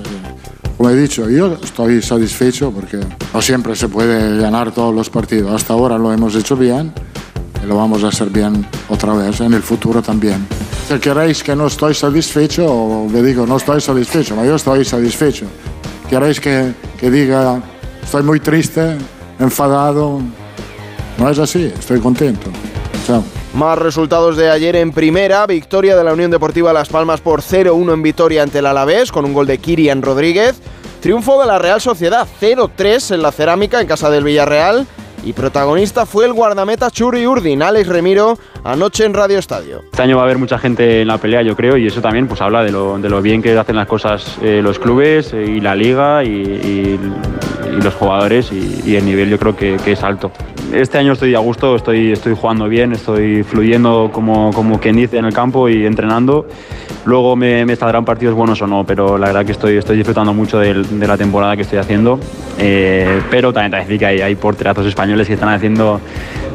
Como 0.76 0.90
he 0.90 0.96
dicho, 0.96 1.28
yo 1.30 1.55
estoy 1.62 2.02
satisfecho 2.02 2.70
porque 2.72 2.98
no 3.32 3.40
siempre 3.40 3.76
se 3.76 3.88
puede 3.88 4.38
ganar 4.40 4.72
todos 4.72 4.94
los 4.94 5.09
partidos. 5.09 5.52
Hasta 5.52 5.72
ahora 5.72 5.96
lo 5.98 6.12
hemos 6.12 6.34
hecho 6.34 6.57
bien 6.57 6.92
y 7.62 7.66
lo 7.66 7.76
vamos 7.76 8.02
a 8.05 8.09
hacer 8.09 8.28
bien 8.30 8.66
otra 8.88 9.14
vez 9.14 9.40
en 9.40 9.55
el 9.55 9.62
futuro 9.62 10.02
también. 10.02 10.46
Si 10.88 10.98
queréis 10.98 11.42
que 11.42 11.55
no 11.57 11.68
estoy 11.68 11.94
satisfecho, 11.94 13.07
le 13.11 13.22
digo 13.22 13.46
no 13.46 13.57
estoy 13.57 13.80
satisfecho, 13.80 14.34
pero 14.34 14.48
yo 14.48 14.57
estoy 14.57 14.84
satisfecho. 14.84 15.46
Queréis 16.11 16.40
que, 16.40 16.74
que 16.98 17.11
diga 17.11 17.62
estoy 18.02 18.22
muy 18.22 18.40
triste, 18.40 18.98
enfadado, 19.38 20.20
no 21.18 21.28
es 21.30 21.38
así, 21.38 21.72
estoy 21.78 22.00
contento. 22.00 22.48
Chao. 23.06 23.22
Más 23.54 23.78
resultados 23.78 24.36
de 24.36 24.50
ayer 24.50 24.74
en 24.76 24.90
primera, 24.92 25.46
victoria 25.46 25.96
de 25.96 26.02
la 26.04 26.12
Unión 26.12 26.30
Deportiva 26.30 26.72
Las 26.72 26.88
Palmas 26.88 27.20
por 27.20 27.40
0-1 27.42 27.92
en 27.92 28.02
Vitoria 28.02 28.42
ante 28.42 28.58
el 28.58 28.66
Alavés 28.66 29.12
con 29.12 29.24
un 29.24 29.32
gol 29.32 29.46
de 29.46 29.58
Kirian 29.58 30.02
Rodríguez. 30.02 30.56
Triunfo 31.00 31.40
de 31.40 31.46
la 31.46 31.58
Real 31.58 31.80
Sociedad 31.80 32.26
0-3 32.40 33.14
en 33.14 33.22
la 33.22 33.30
Cerámica 33.30 33.80
en 33.80 33.86
casa 33.86 34.08
del 34.10 34.24
Villarreal 34.24 34.86
y 35.22 35.32
protagonista 35.34 36.04
fue 36.06 36.24
el 36.24 36.32
guardameta 36.32 36.90
Churi 36.90 37.26
Urdin, 37.26 37.62
Alex 37.62 37.88
Remiro, 37.88 38.38
anoche 38.64 39.04
en 39.04 39.14
Radio 39.14 39.38
Estadio. 39.38 39.82
Este 39.84 40.02
año 40.02 40.16
va 40.16 40.22
a 40.22 40.24
haber 40.24 40.38
mucha 40.38 40.58
gente 40.58 41.02
en 41.02 41.08
la 41.08 41.18
pelea, 41.18 41.42
yo 41.42 41.54
creo, 41.56 41.76
y 41.76 41.86
eso 41.86 42.00
también 42.00 42.26
pues 42.26 42.40
habla 42.40 42.62
de 42.64 42.72
lo, 42.72 42.98
de 42.98 43.08
lo 43.08 43.22
bien 43.22 43.40
que 43.42 43.56
hacen 43.56 43.76
las 43.76 43.86
cosas 43.86 44.36
eh, 44.42 44.60
los 44.62 44.78
clubes 44.78 45.32
eh, 45.34 45.44
y 45.46 45.60
la 45.60 45.74
liga 45.76 46.24
y, 46.24 46.28
y- 46.28 47.00
y 47.66 47.82
los 47.82 47.94
jugadores 47.94 48.50
y, 48.52 48.82
y 48.86 48.96
el 48.96 49.04
nivel 49.06 49.28
yo 49.30 49.38
creo 49.38 49.56
que, 49.56 49.76
que 49.84 49.92
es 49.92 50.02
alto. 50.02 50.30
Este 50.75 50.99
año 50.99 51.12
estoy 51.12 51.37
a 51.37 51.39
gusto, 51.39 51.77
estoy, 51.77 52.11
estoy 52.11 52.35
jugando 52.35 52.68
bien, 52.68 52.93
estoy 52.93 53.45
fluyendo 53.45 54.11
como, 54.12 54.53
como 54.53 54.81
quien 54.81 54.97
dice 54.97 55.18
en 55.18 55.25
el 55.25 55.33
campo 55.33 55.68
y 55.68 55.87
entrenando 55.87 56.49
luego 57.05 57.36
me, 57.36 57.64
me 57.64 57.76
saldrán 57.76 58.05
partidos 58.05 58.34
buenos 58.34 58.61
o 58.62 58.66
no, 58.66 58.84
pero 58.84 59.18
la 59.18 59.28
verdad 59.28 59.44
que 59.44 59.52
estoy, 59.52 59.96
disfrutando 59.96 60.32
mucho 60.32 60.59
de, 60.59 60.74
la 61.07 61.16
temporada 61.16 61.57
que 61.57 61.62
estoy 61.62 61.78
haciendo. 61.78 62.18
Eh, 62.59 63.22
pero 63.30 63.52
también 63.52 63.72
te 63.72 63.78
decir 63.78 63.98
que 63.98 64.07
hay, 64.07 64.20
hay 64.20 64.34
porterazos 64.34 64.86
españoles 64.86 65.26
que 65.26 65.34
están 65.34 65.48
haciendo 65.48 66.00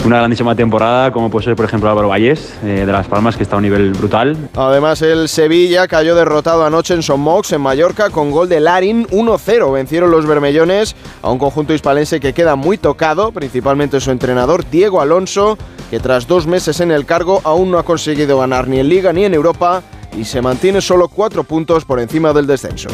una 0.05 0.17
grandísima 0.17 0.55
temporada, 0.55 1.11
como 1.11 1.29
puede 1.29 1.45
ser, 1.45 1.55
por 1.55 1.65
ejemplo, 1.65 1.89
Álvaro 1.89 2.07
Vallés, 2.07 2.53
eh, 2.63 2.83
de 2.85 2.91
Las 2.91 3.07
Palmas, 3.07 3.35
que 3.35 3.43
está 3.43 3.55
a 3.55 3.57
un 3.57 3.63
nivel 3.63 3.91
brutal. 3.91 4.37
Además, 4.55 5.01
el 5.01 5.27
Sevilla 5.27 5.87
cayó 5.87 6.15
derrotado 6.15 6.65
anoche 6.65 6.93
en 6.93 7.03
Son 7.03 7.19
Mox, 7.19 7.51
en 7.51 7.61
Mallorca, 7.61 8.09
con 8.09 8.31
gol 8.31 8.47
de 8.47 8.59
Larin 8.59 9.07
1-0. 9.07 9.73
Vencieron 9.73 10.11
los 10.11 10.25
bermellones 10.25 10.95
a 11.21 11.29
un 11.29 11.37
conjunto 11.37 11.73
hispalense 11.73 12.19
que 12.19 12.33
queda 12.33 12.55
muy 12.55 12.77
tocado, 12.77 13.31
principalmente 13.31 13.99
su 13.99 14.11
entrenador 14.11 14.69
Diego 14.69 15.01
Alonso, 15.01 15.57
que 15.89 15.99
tras 15.99 16.27
dos 16.27 16.47
meses 16.47 16.79
en 16.79 16.91
el 16.91 17.05
cargo 17.05 17.41
aún 17.43 17.71
no 17.71 17.77
ha 17.77 17.83
conseguido 17.83 18.39
ganar 18.39 18.67
ni 18.67 18.79
en 18.79 18.89
Liga 18.89 19.11
ni 19.11 19.25
en 19.25 19.33
Europa 19.33 19.83
y 20.17 20.25
se 20.25 20.41
mantiene 20.41 20.81
solo 20.81 21.07
cuatro 21.07 21.43
puntos 21.43 21.85
por 21.85 21.99
encima 21.99 22.33
del 22.33 22.47
descenso. 22.47 22.89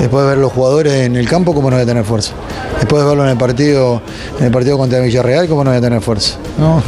Después 0.00 0.24
de 0.24 0.30
ver 0.30 0.38
los 0.38 0.52
jugadores 0.52 0.92
en 0.92 1.16
el 1.16 1.28
campo, 1.28 1.54
¿cómo 1.54 1.70
no 1.70 1.76
voy 1.76 1.84
a 1.84 1.86
tener 1.86 2.04
fuerza? 2.04 2.32
Después 2.78 3.02
de 3.02 3.08
verlo 3.08 3.24
en 3.24 3.30
el 3.30 3.38
partido, 3.38 4.02
en 4.38 4.46
el 4.46 4.52
partido 4.52 4.76
contra 4.76 5.00
Villarreal, 5.00 5.48
¿cómo 5.48 5.64
no 5.64 5.70
voy 5.70 5.78
a 5.78 5.80
tener 5.80 6.00
fuerza? 6.00 6.36
No. 6.58 6.82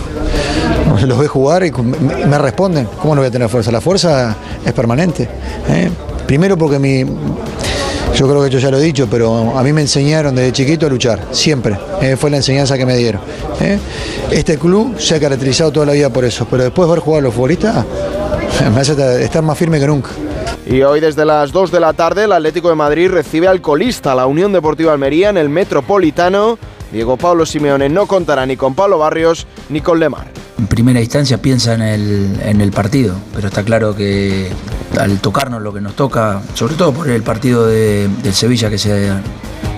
Los 1.07 1.19
ve 1.19 1.27
jugar 1.27 1.65
y 1.65 1.73
me, 1.73 2.39
responden, 2.39 2.89
¿cómo 3.01 3.15
no 3.15 3.21
voy 3.21 3.29
a 3.29 3.31
tener 3.31 3.49
fuerza? 3.49 3.71
La 3.71 3.81
fuerza 3.81 4.37
es 4.65 4.73
permanente. 4.73 5.29
¿eh? 5.69 5.91
Primero 6.27 6.57
porque 6.57 6.79
mi, 6.79 7.05
yo 8.17 8.27
creo 8.27 8.43
que 8.43 8.49
yo 8.49 8.59
ya 8.59 8.71
lo 8.71 8.79
he 8.79 8.83
dicho, 8.83 9.07
pero 9.11 9.59
a 9.59 9.63
mí 9.63 9.75
me 9.75 9.83
enseñaron 9.83 10.35
desde 10.35 10.51
chiquito 10.53 10.87
a 10.87 10.89
luchar, 10.89 11.21
siempre. 11.33 11.77
eh, 12.01 12.17
fue 12.17 12.31
la 12.31 12.39
enseñanza 12.39 12.79
que 12.79 12.87
me 12.87 12.97
dieron. 12.97 13.21
¿eh? 13.61 13.79
Este 14.31 14.57
club 14.57 14.99
se 14.99 15.17
ha 15.17 15.21
caracterizado 15.21 15.71
toda 15.71 15.85
la 15.85 15.93
vida 15.93 16.09
por 16.09 16.25
eso, 16.25 16.47
pero 16.51 16.65
después 16.65 16.89
de 16.89 16.95
ver 16.95 17.03
jugar 17.03 17.21
a 17.21 17.23
los 17.25 17.35
futbolistas, 17.35 17.85
me 18.73 18.81
hace 18.81 19.23
estar 19.25 19.43
más 19.43 19.59
firme 19.59 19.79
que 19.81 19.87
nunca. 19.87 20.11
Y 20.67 20.83
hoy 20.83 21.01
desde 21.01 21.25
las 21.25 21.53
2 21.53 21.71
de 21.71 21.81
la 21.81 21.93
tarde 21.93 22.25
el 22.25 22.33
Atlético 22.33 22.69
de 22.69 22.75
Madrid 22.75 23.09
recibe 23.11 23.47
al 23.49 23.61
colista, 23.61 24.15
la 24.15 24.27
Unión 24.27 24.53
Deportiva 24.53 24.93
Almería, 24.93 25.31
en 25.31 25.37
el 25.37 25.49
Metropolitano. 25.49 26.59
Diego 26.93 27.17
Pablo 27.17 27.45
Simeone 27.47 27.89
no 27.89 28.07
contará 28.07 28.47
ni 28.47 28.57
con 28.57 28.75
Pablo 28.75 28.99
Barrios 28.99 29.47
ni 29.69 29.81
con 29.81 29.99
Lemar. 30.01 30.27
En 30.59 30.67
primera 30.67 31.01
instancia 31.01 31.39
piensa 31.39 31.75
en 31.75 31.83
el, 31.83 32.41
en 32.43 32.61
el 32.61 32.71
partido, 32.73 33.15
pero 33.35 33.49
está 33.49 33.63
claro 33.63 33.95
que 33.95 34.49
al 34.99 35.19
tocarnos 35.19 35.61
lo 35.63 35.73
que 35.75 35.81
nos 35.81 35.95
toca, 35.95 36.41
sobre 36.55 36.75
todo 36.75 36.93
por 36.93 37.11
el 37.11 37.23
partido 37.23 37.67
de- 37.67 38.09
del 38.23 38.33
Sevilla 38.33 38.71
que 38.71 38.79
se, 38.79 39.11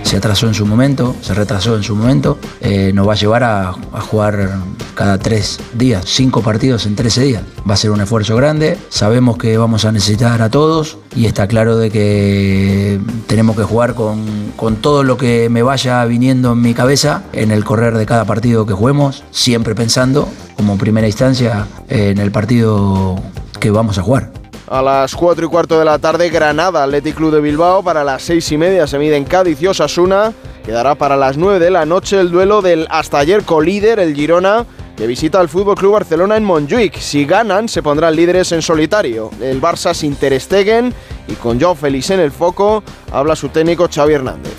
se 0.03 0.17
atrasó 0.17 0.47
en 0.47 0.53
su 0.53 0.65
momento, 0.65 1.15
se 1.21 1.33
retrasó 1.33 1.75
en 1.75 1.83
su 1.83 1.95
momento, 1.95 2.37
eh, 2.61 2.91
nos 2.93 3.07
va 3.07 3.13
a 3.13 3.15
llevar 3.15 3.43
a, 3.43 3.69
a 3.69 4.01
jugar 4.01 4.59
cada 4.95 5.17
tres 5.17 5.59
días, 5.73 6.03
cinco 6.07 6.41
partidos 6.41 6.85
en 6.85 6.95
13 6.95 7.21
días. 7.23 7.43
Va 7.67 7.75
a 7.75 7.77
ser 7.77 7.91
un 7.91 8.01
esfuerzo 8.01 8.35
grande, 8.35 8.77
sabemos 8.89 9.37
que 9.37 9.57
vamos 9.57 9.85
a 9.85 9.91
necesitar 9.91 10.41
a 10.41 10.49
todos 10.49 10.97
y 11.15 11.25
está 11.25 11.47
claro 11.47 11.77
de 11.77 11.89
que 11.89 12.99
tenemos 13.27 13.55
que 13.55 13.63
jugar 13.63 13.95
con, 13.95 14.51
con 14.57 14.75
todo 14.75 15.03
lo 15.03 15.17
que 15.17 15.47
me 15.49 15.63
vaya 15.63 16.03
viniendo 16.05 16.51
en 16.51 16.61
mi 16.61 16.73
cabeza 16.73 17.23
en 17.31 17.51
el 17.51 17.63
correr 17.63 17.97
de 17.97 18.05
cada 18.05 18.25
partido 18.25 18.65
que 18.65 18.73
juguemos, 18.73 19.23
siempre 19.31 19.73
pensando 19.73 20.27
como 20.57 20.77
primera 20.77 21.07
instancia 21.07 21.65
en 21.87 22.17
el 22.17 22.31
partido 22.31 23.15
que 23.59 23.71
vamos 23.71 23.97
a 23.97 24.01
jugar. 24.01 24.38
A 24.71 24.83
las 24.83 25.15
4 25.15 25.47
y 25.47 25.49
cuarto 25.49 25.79
de 25.79 25.85
la 25.85 25.97
tarde, 25.97 26.29
Granada, 26.29 26.83
Athletic 26.83 27.15
Club 27.15 27.33
de 27.33 27.41
Bilbao. 27.41 27.81
Para 27.81 28.03
las 28.03 28.21
6 28.21 28.51
y 28.51 28.57
media 28.57 28.85
se 28.85 28.99
miden 28.99 29.25
Cádiz 29.25 29.59
y 29.59 29.65
Osasuna. 29.65 30.31
Quedará 30.63 30.93
para 30.93 31.17
las 31.17 31.37
9 31.37 31.57
de 31.57 31.71
la 31.71 31.87
noche 31.87 32.19
el 32.19 32.29
duelo 32.29 32.61
del 32.61 32.85
hasta 32.91 33.17
ayer 33.17 33.41
colíder, 33.41 33.97
el 33.97 34.13
Girona, 34.13 34.67
que 34.95 35.07
visita 35.07 35.39
al 35.39 35.49
Club 35.49 35.91
Barcelona 35.91 36.37
en 36.37 36.43
Montjuic. 36.43 36.99
Si 36.99 37.25
ganan, 37.25 37.67
se 37.67 37.81
pondrán 37.81 38.15
líderes 38.15 38.51
en 38.51 38.61
solitario. 38.61 39.31
El 39.41 39.59
Barça 39.59 39.95
sin 39.95 40.15
Ter 40.15 40.39
Stegen 40.39 40.93
y 41.27 41.33
con 41.33 41.59
Joao 41.59 41.73
Félix 41.73 42.11
en 42.11 42.19
el 42.19 42.31
foco, 42.31 42.83
habla 43.11 43.35
su 43.35 43.49
técnico 43.49 43.89
Xavi 43.91 44.13
Hernández. 44.13 44.53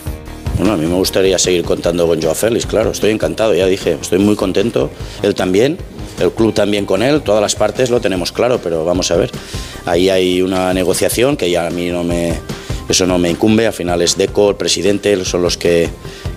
Bueno, 0.58 0.72
a 0.72 0.76
mí 0.76 0.86
me 0.86 0.96
gustaría 0.96 1.38
seguir 1.38 1.64
contando 1.64 2.08
con 2.08 2.20
Joao 2.20 2.34
Félix, 2.34 2.66
claro, 2.66 2.90
estoy 2.90 3.12
encantado, 3.12 3.54
ya 3.54 3.66
dije, 3.66 3.96
estoy 4.00 4.18
muy 4.18 4.34
contento, 4.34 4.90
él 5.22 5.36
también, 5.36 5.78
el 6.20 6.30
club 6.32 6.54
también 6.54 6.86
con 6.86 7.02
él, 7.02 7.22
todas 7.22 7.42
las 7.42 7.54
partes 7.54 7.90
lo 7.90 8.00
tenemos 8.00 8.30
claro, 8.30 8.60
pero 8.62 8.84
vamos 8.84 9.10
a 9.10 9.16
ver, 9.16 9.30
ahí 9.86 10.08
hay 10.08 10.42
una 10.42 10.72
negociación 10.72 11.36
que 11.36 11.50
ya 11.50 11.66
a 11.66 11.70
mí 11.70 11.88
no 11.88 12.04
me, 12.04 12.34
eso 12.88 13.06
no 13.06 13.18
me 13.18 13.30
incumbe, 13.30 13.66
al 13.66 13.72
final 13.72 14.02
es 14.02 14.16
Deco, 14.16 14.50
el 14.50 14.56
presidente, 14.56 15.24
son 15.24 15.42
los 15.42 15.56
que, 15.56 15.88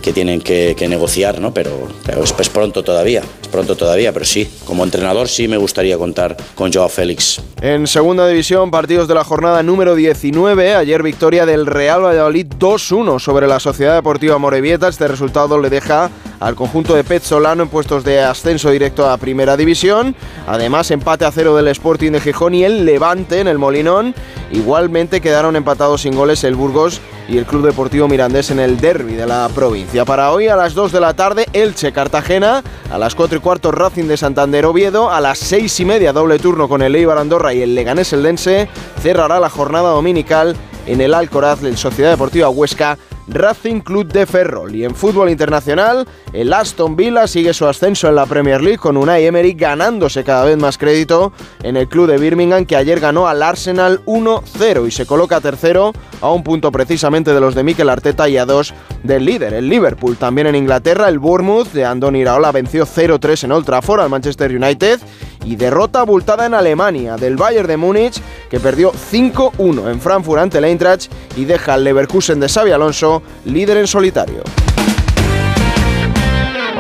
que 0.03 0.11
tienen 0.11 0.41
que, 0.41 0.75
negociar, 0.87 1.39
¿no? 1.39 1.53
Pero, 1.53 1.87
es, 2.21 2.49
pronto 2.49 2.83
todavía, 2.83 3.21
es 3.41 3.47
pronto 3.47 3.75
todavía, 3.77 4.11
pero 4.11 4.25
sí, 4.25 4.47
como 4.65 4.83
entrenador 4.83 5.29
sí 5.29 5.47
me 5.47 5.55
gustaría 5.55 5.97
contar 5.97 6.35
con 6.55 6.71
Joao 6.71 6.89
Félix. 6.89 7.41
En 7.61 7.87
segunda 7.87 8.27
división, 8.27 8.69
partidos 8.69 9.07
de 9.07 9.15
la 9.15 9.23
jornada 9.23 9.63
número 9.63 9.95
19. 9.95 10.75
Ayer 10.75 11.01
victoria 11.01 11.45
del 11.45 11.65
Real 11.65 12.03
Valladolid 12.03 12.47
2-1 12.59 13.19
sobre 13.19 13.47
la 13.47 13.61
Sociedad 13.61 13.95
Deportiva 13.95 14.37
Morevieta. 14.37 14.89
Este 14.89 15.07
resultado 15.07 15.57
le 15.57 15.69
deja 15.69 16.11
al 16.41 16.55
conjunto 16.55 16.93
de 16.93 17.05
Pet 17.05 17.23
Solano 17.23 17.63
en 17.63 17.69
puestos 17.69 18.03
de 18.03 18.19
ascenso 18.19 18.69
directo 18.69 19.09
a 19.09 19.17
Primera 19.17 19.55
División. 19.55 20.13
Además, 20.45 20.91
empate 20.91 21.23
a 21.23 21.31
cero 21.31 21.55
del 21.55 21.69
Sporting 21.69 22.11
de 22.11 22.19
Gijón 22.19 22.53
y 22.55 22.65
el 22.65 22.83
Levante 22.83 23.39
en 23.39 23.47
el 23.47 23.57
Molinón. 23.57 24.13
Igualmente 24.51 25.21
quedaron 25.21 25.55
empatados 25.55 26.01
sin 26.01 26.13
goles 26.13 26.43
el 26.43 26.55
Burgos 26.55 26.99
y 27.29 27.37
el 27.37 27.45
Club 27.45 27.65
Deportivo 27.65 28.09
Mirandés 28.09 28.51
en 28.51 28.59
el 28.59 28.79
derby 28.79 29.13
de 29.13 29.25
la 29.25 29.49
provincia. 29.55 29.92
Para 30.01 30.31
hoy 30.31 30.47
a 30.47 30.55
las 30.55 30.73
2 30.73 30.91
de 30.91 30.99
la 30.99 31.13
tarde, 31.13 31.45
Elche 31.53 31.93
Cartagena. 31.93 32.63
A 32.91 32.97
las 32.97 33.13
4 33.13 33.37
y 33.37 33.41
cuarto, 33.41 33.71
Racing 33.71 34.05
de 34.05 34.17
Santander 34.17 34.65
Oviedo. 34.65 35.11
A 35.11 35.21
las 35.21 35.37
6 35.37 35.79
y 35.79 35.85
media, 35.85 36.11
doble 36.11 36.39
turno 36.39 36.67
con 36.67 36.81
el 36.81 36.95
Eibar 36.95 37.19
Andorra 37.19 37.53
y 37.53 37.61
el 37.61 37.75
Leganés 37.75 38.11
Eldense. 38.11 38.67
Cerrará 39.01 39.39
la 39.39 39.51
jornada 39.51 39.91
dominical 39.91 40.55
en 40.87 40.99
el 40.99 41.13
Alcoraz 41.13 41.61
del 41.61 41.77
Sociedad 41.77 42.09
Deportiva 42.09 42.49
Huesca. 42.49 42.97
Racing 43.27 43.81
Club 43.81 44.07
de 44.11 44.25
Ferrol. 44.25 44.75
Y 44.75 44.83
en 44.83 44.95
fútbol 44.95 45.29
internacional, 45.29 46.07
el 46.33 46.53
Aston 46.53 46.95
Villa 46.95 47.27
sigue 47.27 47.53
su 47.53 47.65
ascenso 47.65 48.07
en 48.09 48.15
la 48.15 48.25
Premier 48.25 48.61
League 48.61 48.77
con 48.77 48.97
Unai 48.97 49.25
Emery 49.25 49.53
ganándose 49.53 50.23
cada 50.23 50.45
vez 50.45 50.57
más 50.57 50.77
crédito 50.77 51.31
en 51.61 51.77
el 51.77 51.87
club 51.87 52.07
de 52.07 52.17
Birmingham 52.17 52.65
que 52.65 52.75
ayer 52.75 52.99
ganó 52.99 53.27
al 53.27 53.43
Arsenal 53.43 54.03
1-0 54.05 54.87
y 54.87 54.91
se 54.91 55.05
coloca 55.05 55.41
tercero 55.41 55.93
a 56.21 56.31
un 56.31 56.43
punto 56.43 56.71
precisamente 56.71 57.33
de 57.33 57.39
los 57.39 57.55
de 57.55 57.63
Mikel 57.63 57.89
Arteta 57.89 58.29
y 58.29 58.37
a 58.37 58.45
dos 58.45 58.73
del 59.03 59.25
líder, 59.25 59.53
el 59.53 59.69
Liverpool. 59.69 60.17
También 60.17 60.47
en 60.47 60.55
Inglaterra, 60.55 61.09
el 61.09 61.19
Bournemouth 61.19 61.71
de 61.71 61.85
Andoni 61.85 62.19
Iraola 62.19 62.51
venció 62.51 62.85
0-3 62.85 63.43
en 63.43 63.51
Old 63.51 63.65
Trafford 63.65 64.01
al 64.01 64.09
Manchester 64.09 64.55
United 64.55 64.99
y 65.45 65.55
derrota 65.55 66.01
abultada 66.01 66.45
en 66.45 66.53
Alemania 66.53 67.15
del 67.17 67.35
Bayern 67.35 67.67
de 67.67 67.77
Múnich 67.77 68.21
que 68.49 68.59
perdió 68.59 68.91
5-1 68.91 69.91
en 69.91 69.99
Frankfurt 69.99 70.41
ante 70.41 70.57
el 70.57 70.65
Eintracht 70.65 71.11
y 71.35 71.45
deja 71.45 71.73
al 71.73 71.83
Leverkusen 71.83 72.39
de 72.39 72.47
Xavi 72.47 72.71
Alonso 72.71 73.21
líder 73.45 73.77
en 73.77 73.87
solitario. 73.87 74.43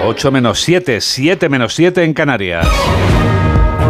8 0.05 0.31
menos 0.31 0.61
7, 0.61 0.99
7 0.99 1.49
menos 1.49 1.73
7 1.75 2.03
en 2.03 2.13
Canarias. 2.13 2.67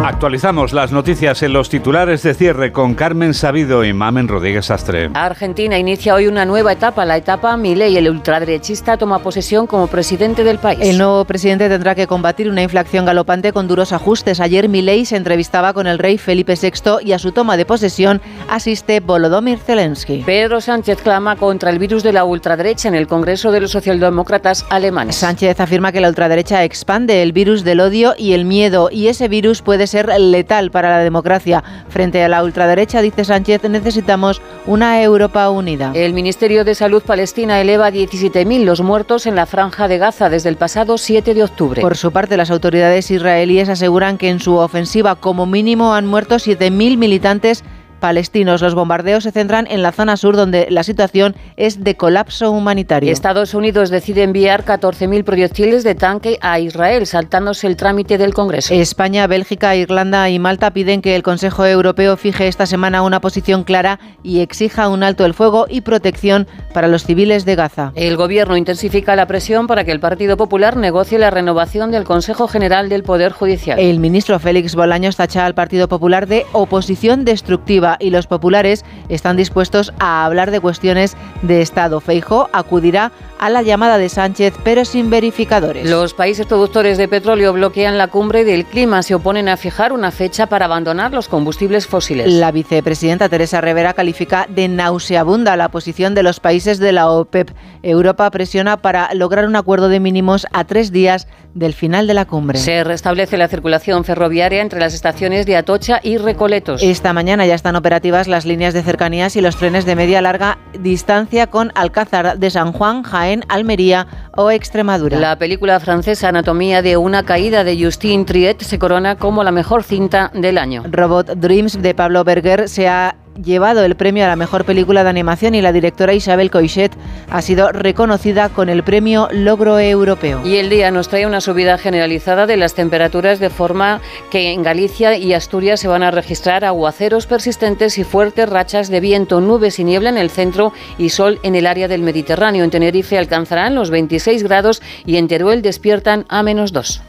Actualizamos 0.06 0.74
las 0.74 0.92
noticias 0.92 1.42
en 1.42 1.54
los 1.54 1.70
titulares 1.70 2.22
de 2.22 2.34
cierre 2.34 2.72
con 2.72 2.92
Carmen 2.92 3.32
Sabido 3.32 3.86
y 3.86 3.94
Mamen 3.94 4.28
Rodríguez 4.28 4.70
Astre. 4.70 5.08
Argentina 5.14 5.78
inicia 5.78 6.14
hoy 6.14 6.26
una 6.26 6.44
nueva 6.44 6.72
etapa, 6.72 7.06
la 7.06 7.16
etapa 7.16 7.56
Milei, 7.56 7.96
el 7.96 8.10
ultraderechista, 8.10 8.98
toma 8.98 9.20
posesión 9.20 9.66
como 9.66 9.86
presidente 9.86 10.44
del 10.44 10.58
país. 10.58 10.80
El 10.82 10.98
nuevo 10.98 11.24
presidente 11.24 11.70
tendrá 11.70 11.94
que 11.94 12.06
combatir 12.06 12.50
una 12.50 12.62
inflación 12.62 13.06
galopante 13.06 13.54
con 13.54 13.66
duros 13.66 13.94
ajustes. 13.94 14.40
Ayer 14.40 14.68
Milei 14.68 15.06
se 15.06 15.16
entrevistaba 15.16 15.72
con 15.72 15.86
el 15.86 15.98
rey 15.98 16.18
Felipe 16.18 16.52
VI 16.54 16.98
y 17.02 17.12
a 17.12 17.18
su 17.18 17.32
toma 17.32 17.56
de 17.56 17.64
posesión 17.64 18.20
asiste 18.50 19.00
Volodymyr 19.00 19.58
Zelensky. 19.58 20.22
Pedro 20.26 20.60
Sánchez 20.60 21.00
clama 21.00 21.36
contra 21.36 21.70
el 21.70 21.78
virus 21.78 22.02
de 22.02 22.12
la 22.12 22.26
ultraderecha 22.26 22.88
en 22.88 22.94
el 22.94 23.06
Congreso 23.06 23.52
de 23.52 23.60
los 23.60 23.70
Socialdemócratas 23.70 24.66
alemanes. 24.68 25.16
Sánchez 25.16 25.60
afirma 25.60 25.92
que 25.92 26.02
la 26.02 26.10
ultraderecha 26.10 26.62
expande 26.62 27.22
el 27.22 27.32
virus 27.32 27.64
del 27.64 27.80
odio 27.80 28.12
y 28.18 28.34
el 28.34 28.44
miedo 28.44 28.90
y 28.92 29.08
ese 29.08 29.28
virus 29.28 29.62
puede 29.62 29.86
ser 29.86 29.93
letal 30.02 30.70
para 30.70 30.90
la 30.90 30.98
democracia. 30.98 31.62
Frente 31.88 32.22
a 32.22 32.28
la 32.28 32.42
ultraderecha, 32.42 33.02
dice 33.02 33.24
Sánchez, 33.24 33.62
necesitamos 33.68 34.42
una 34.66 35.02
Europa 35.02 35.48
unida. 35.50 35.92
El 35.94 36.14
Ministerio 36.14 36.64
de 36.64 36.74
Salud 36.74 37.02
palestina 37.02 37.60
eleva 37.60 37.86
a 37.86 37.90
17.000 37.92 38.64
los 38.64 38.80
muertos 38.80 39.26
en 39.26 39.36
la 39.36 39.46
franja 39.46 39.88
de 39.88 39.98
Gaza 39.98 40.28
desde 40.28 40.48
el 40.48 40.56
pasado 40.56 40.98
7 40.98 41.34
de 41.34 41.44
octubre. 41.44 41.82
Por 41.82 41.96
su 41.96 42.12
parte, 42.12 42.36
las 42.36 42.50
autoridades 42.50 43.10
israelíes 43.10 43.68
aseguran 43.68 44.18
que 44.18 44.28
en 44.28 44.40
su 44.40 44.56
ofensiva 44.56 45.14
como 45.16 45.46
mínimo 45.46 45.94
han 45.94 46.06
muerto 46.06 46.36
7.000 46.36 46.96
militantes 46.96 47.64
palestinos. 48.04 48.60
Los 48.60 48.74
bombardeos 48.74 49.24
se 49.24 49.32
centran 49.32 49.66
en 49.66 49.80
la 49.80 49.90
zona 49.90 50.18
sur 50.18 50.36
donde 50.36 50.66
la 50.68 50.82
situación 50.82 51.34
es 51.56 51.82
de 51.84 51.96
colapso 51.96 52.50
humanitario. 52.50 53.10
Estados 53.10 53.54
Unidos 53.54 53.88
decide 53.88 54.24
enviar 54.24 54.62
14.000 54.62 55.24
proyectiles 55.24 55.84
de 55.84 55.94
tanque 55.94 56.36
a 56.42 56.60
Israel, 56.60 57.06
saltándose 57.06 57.66
el 57.66 57.76
trámite 57.76 58.18
del 58.18 58.34
Congreso. 58.34 58.74
España, 58.74 59.26
Bélgica, 59.26 59.74
Irlanda 59.74 60.28
y 60.28 60.38
Malta 60.38 60.72
piden 60.72 61.00
que 61.00 61.16
el 61.16 61.22
Consejo 61.22 61.64
Europeo 61.64 62.18
fije 62.18 62.46
esta 62.46 62.66
semana 62.66 63.00
una 63.00 63.22
posición 63.22 63.64
clara 63.64 63.98
y 64.22 64.40
exija 64.40 64.88
un 64.88 65.02
alto 65.02 65.24
el 65.24 65.32
fuego 65.32 65.64
y 65.66 65.80
protección 65.80 66.46
para 66.74 66.88
los 66.88 67.04
civiles 67.04 67.46
de 67.46 67.54
Gaza. 67.54 67.92
El 67.94 68.18
Gobierno 68.18 68.58
intensifica 68.58 69.16
la 69.16 69.26
presión 69.26 69.66
para 69.66 69.84
que 69.84 69.92
el 69.92 70.00
Partido 70.00 70.36
Popular 70.36 70.76
negocie 70.76 71.18
la 71.18 71.30
renovación 71.30 71.90
del 71.90 72.04
Consejo 72.04 72.48
General 72.48 72.90
del 72.90 73.02
Poder 73.02 73.32
Judicial. 73.32 73.78
El 73.78 73.98
ministro 73.98 74.38
Félix 74.38 74.74
Bolaños 74.74 75.16
tacha 75.16 75.46
al 75.46 75.54
Partido 75.54 75.88
Popular 75.88 76.26
de 76.26 76.44
oposición 76.52 77.24
destructiva 77.24 77.93
Y 78.00 78.10
los 78.10 78.26
populares 78.26 78.84
están 79.08 79.36
dispuestos 79.36 79.92
a 79.98 80.24
hablar 80.24 80.50
de 80.50 80.60
cuestiones 80.60 81.16
de 81.42 81.62
Estado. 81.62 82.00
Feijo 82.00 82.48
acudirá 82.52 83.12
a 83.44 83.50
la 83.50 83.60
llamada 83.60 83.98
de 83.98 84.08
Sánchez, 84.08 84.54
pero 84.64 84.86
sin 84.86 85.10
verificadores. 85.10 85.86
Los 85.90 86.14
países 86.14 86.46
productores 86.46 86.96
de 86.96 87.08
petróleo 87.08 87.52
bloquean 87.52 87.98
la 87.98 88.08
cumbre 88.08 88.42
del 88.42 88.64
clima. 88.64 89.02
Se 89.02 89.14
oponen 89.14 89.50
a 89.50 89.58
fijar 89.58 89.92
una 89.92 90.10
fecha 90.10 90.46
para 90.46 90.64
abandonar 90.64 91.12
los 91.12 91.28
combustibles 91.28 91.86
fósiles. 91.86 92.32
La 92.32 92.52
vicepresidenta 92.52 93.28
Teresa 93.28 93.60
Rivera 93.60 93.92
califica 93.92 94.46
de 94.48 94.68
nauseabunda 94.68 95.58
la 95.58 95.68
posición 95.68 96.14
de 96.14 96.22
los 96.22 96.40
países 96.40 96.78
de 96.78 96.92
la 96.92 97.10
OPEP. 97.10 97.50
Europa 97.82 98.30
presiona 98.30 98.78
para 98.78 99.12
lograr 99.12 99.46
un 99.46 99.56
acuerdo 99.56 99.90
de 99.90 100.00
mínimos 100.00 100.46
a 100.50 100.64
tres 100.64 100.90
días 100.90 101.28
del 101.54 101.72
final 101.72 102.06
de 102.06 102.14
la 102.14 102.24
cumbre. 102.24 102.58
Se 102.58 102.82
restablece 102.82 103.36
la 103.36 103.48
circulación 103.48 104.04
ferroviaria 104.04 104.60
entre 104.60 104.80
las 104.80 104.94
estaciones 104.94 105.46
de 105.46 105.56
Atocha 105.56 106.00
y 106.02 106.16
Recoletos. 106.16 106.82
Esta 106.82 107.12
mañana 107.12 107.46
ya 107.46 107.54
están 107.54 107.76
operativas 107.76 108.26
las 108.26 108.44
líneas 108.44 108.74
de 108.74 108.82
cercanías 108.82 109.36
y 109.36 109.40
los 109.40 109.56
trenes 109.56 109.84
de 109.84 109.96
media 109.96 110.20
larga 110.20 110.58
distancia 110.78 111.46
con 111.46 111.72
Alcázar 111.74 112.38
de 112.38 112.50
San 112.50 112.72
Juan, 112.72 113.02
Jaén, 113.02 113.33
Almería 113.48 114.06
o 114.36 114.50
Extremadura. 114.50 115.18
La 115.18 115.38
película 115.38 115.80
francesa 115.80 116.28
Anatomía 116.28 116.82
de 116.82 116.96
una 116.96 117.24
caída 117.24 117.64
de 117.64 117.82
Justine 117.82 118.24
Triet 118.24 118.62
se 118.62 118.78
corona 118.78 119.16
como 119.16 119.42
la 119.42 119.50
mejor 119.50 119.82
cinta 119.82 120.30
del 120.34 120.58
año. 120.58 120.84
Robot 120.90 121.32
Dreams 121.36 121.82
de 121.82 121.94
Pablo 121.94 122.22
Berger 122.24 122.68
se 122.68 122.88
ha 122.88 123.16
llevado 123.42 123.84
el 123.84 123.96
premio 123.96 124.24
a 124.24 124.28
la 124.28 124.36
mejor 124.36 124.64
película 124.64 125.04
de 125.04 125.10
animación 125.10 125.54
y 125.54 125.62
la 125.62 125.72
directora 125.72 126.14
Isabel 126.14 126.50
Coixet 126.50 126.92
ha 127.30 127.42
sido 127.42 127.72
reconocida 127.72 128.48
con 128.48 128.68
el 128.68 128.82
premio 128.82 129.28
Logro 129.32 129.78
Europeo. 129.78 130.40
Y 130.44 130.56
el 130.56 130.70
día 130.70 130.90
nos 130.90 131.08
trae 131.08 131.26
una 131.26 131.40
subida 131.40 131.78
generalizada 131.78 132.46
de 132.46 132.56
las 132.56 132.74
temperaturas 132.74 133.40
de 133.40 133.50
forma 133.50 134.00
que 134.30 134.52
en 134.52 134.62
Galicia 134.62 135.16
y 135.16 135.32
Asturias 135.32 135.80
se 135.80 135.88
van 135.88 136.02
a 136.02 136.10
registrar 136.10 136.64
aguaceros 136.64 137.26
persistentes 137.26 137.98
y 137.98 138.04
fuertes 138.04 138.48
rachas 138.48 138.88
de 138.88 139.00
viento, 139.00 139.40
nubes 139.40 139.78
y 139.78 139.84
niebla 139.84 140.10
en 140.10 140.18
el 140.18 140.30
centro 140.30 140.72
y 140.98 141.10
sol 141.10 141.40
en 141.42 141.54
el 141.54 141.66
área 141.66 141.88
del 141.88 142.02
Mediterráneo. 142.02 142.64
En 142.64 142.70
Tenerife 142.70 143.18
alcanzarán 143.18 143.74
los 143.74 143.90
26 143.90 144.42
grados 144.42 144.82
y 145.04 145.16
en 145.16 145.28
Teruel 145.28 145.62
despiertan 145.62 146.24
a 146.28 146.42
menos 146.42 146.72
2. 146.72 147.02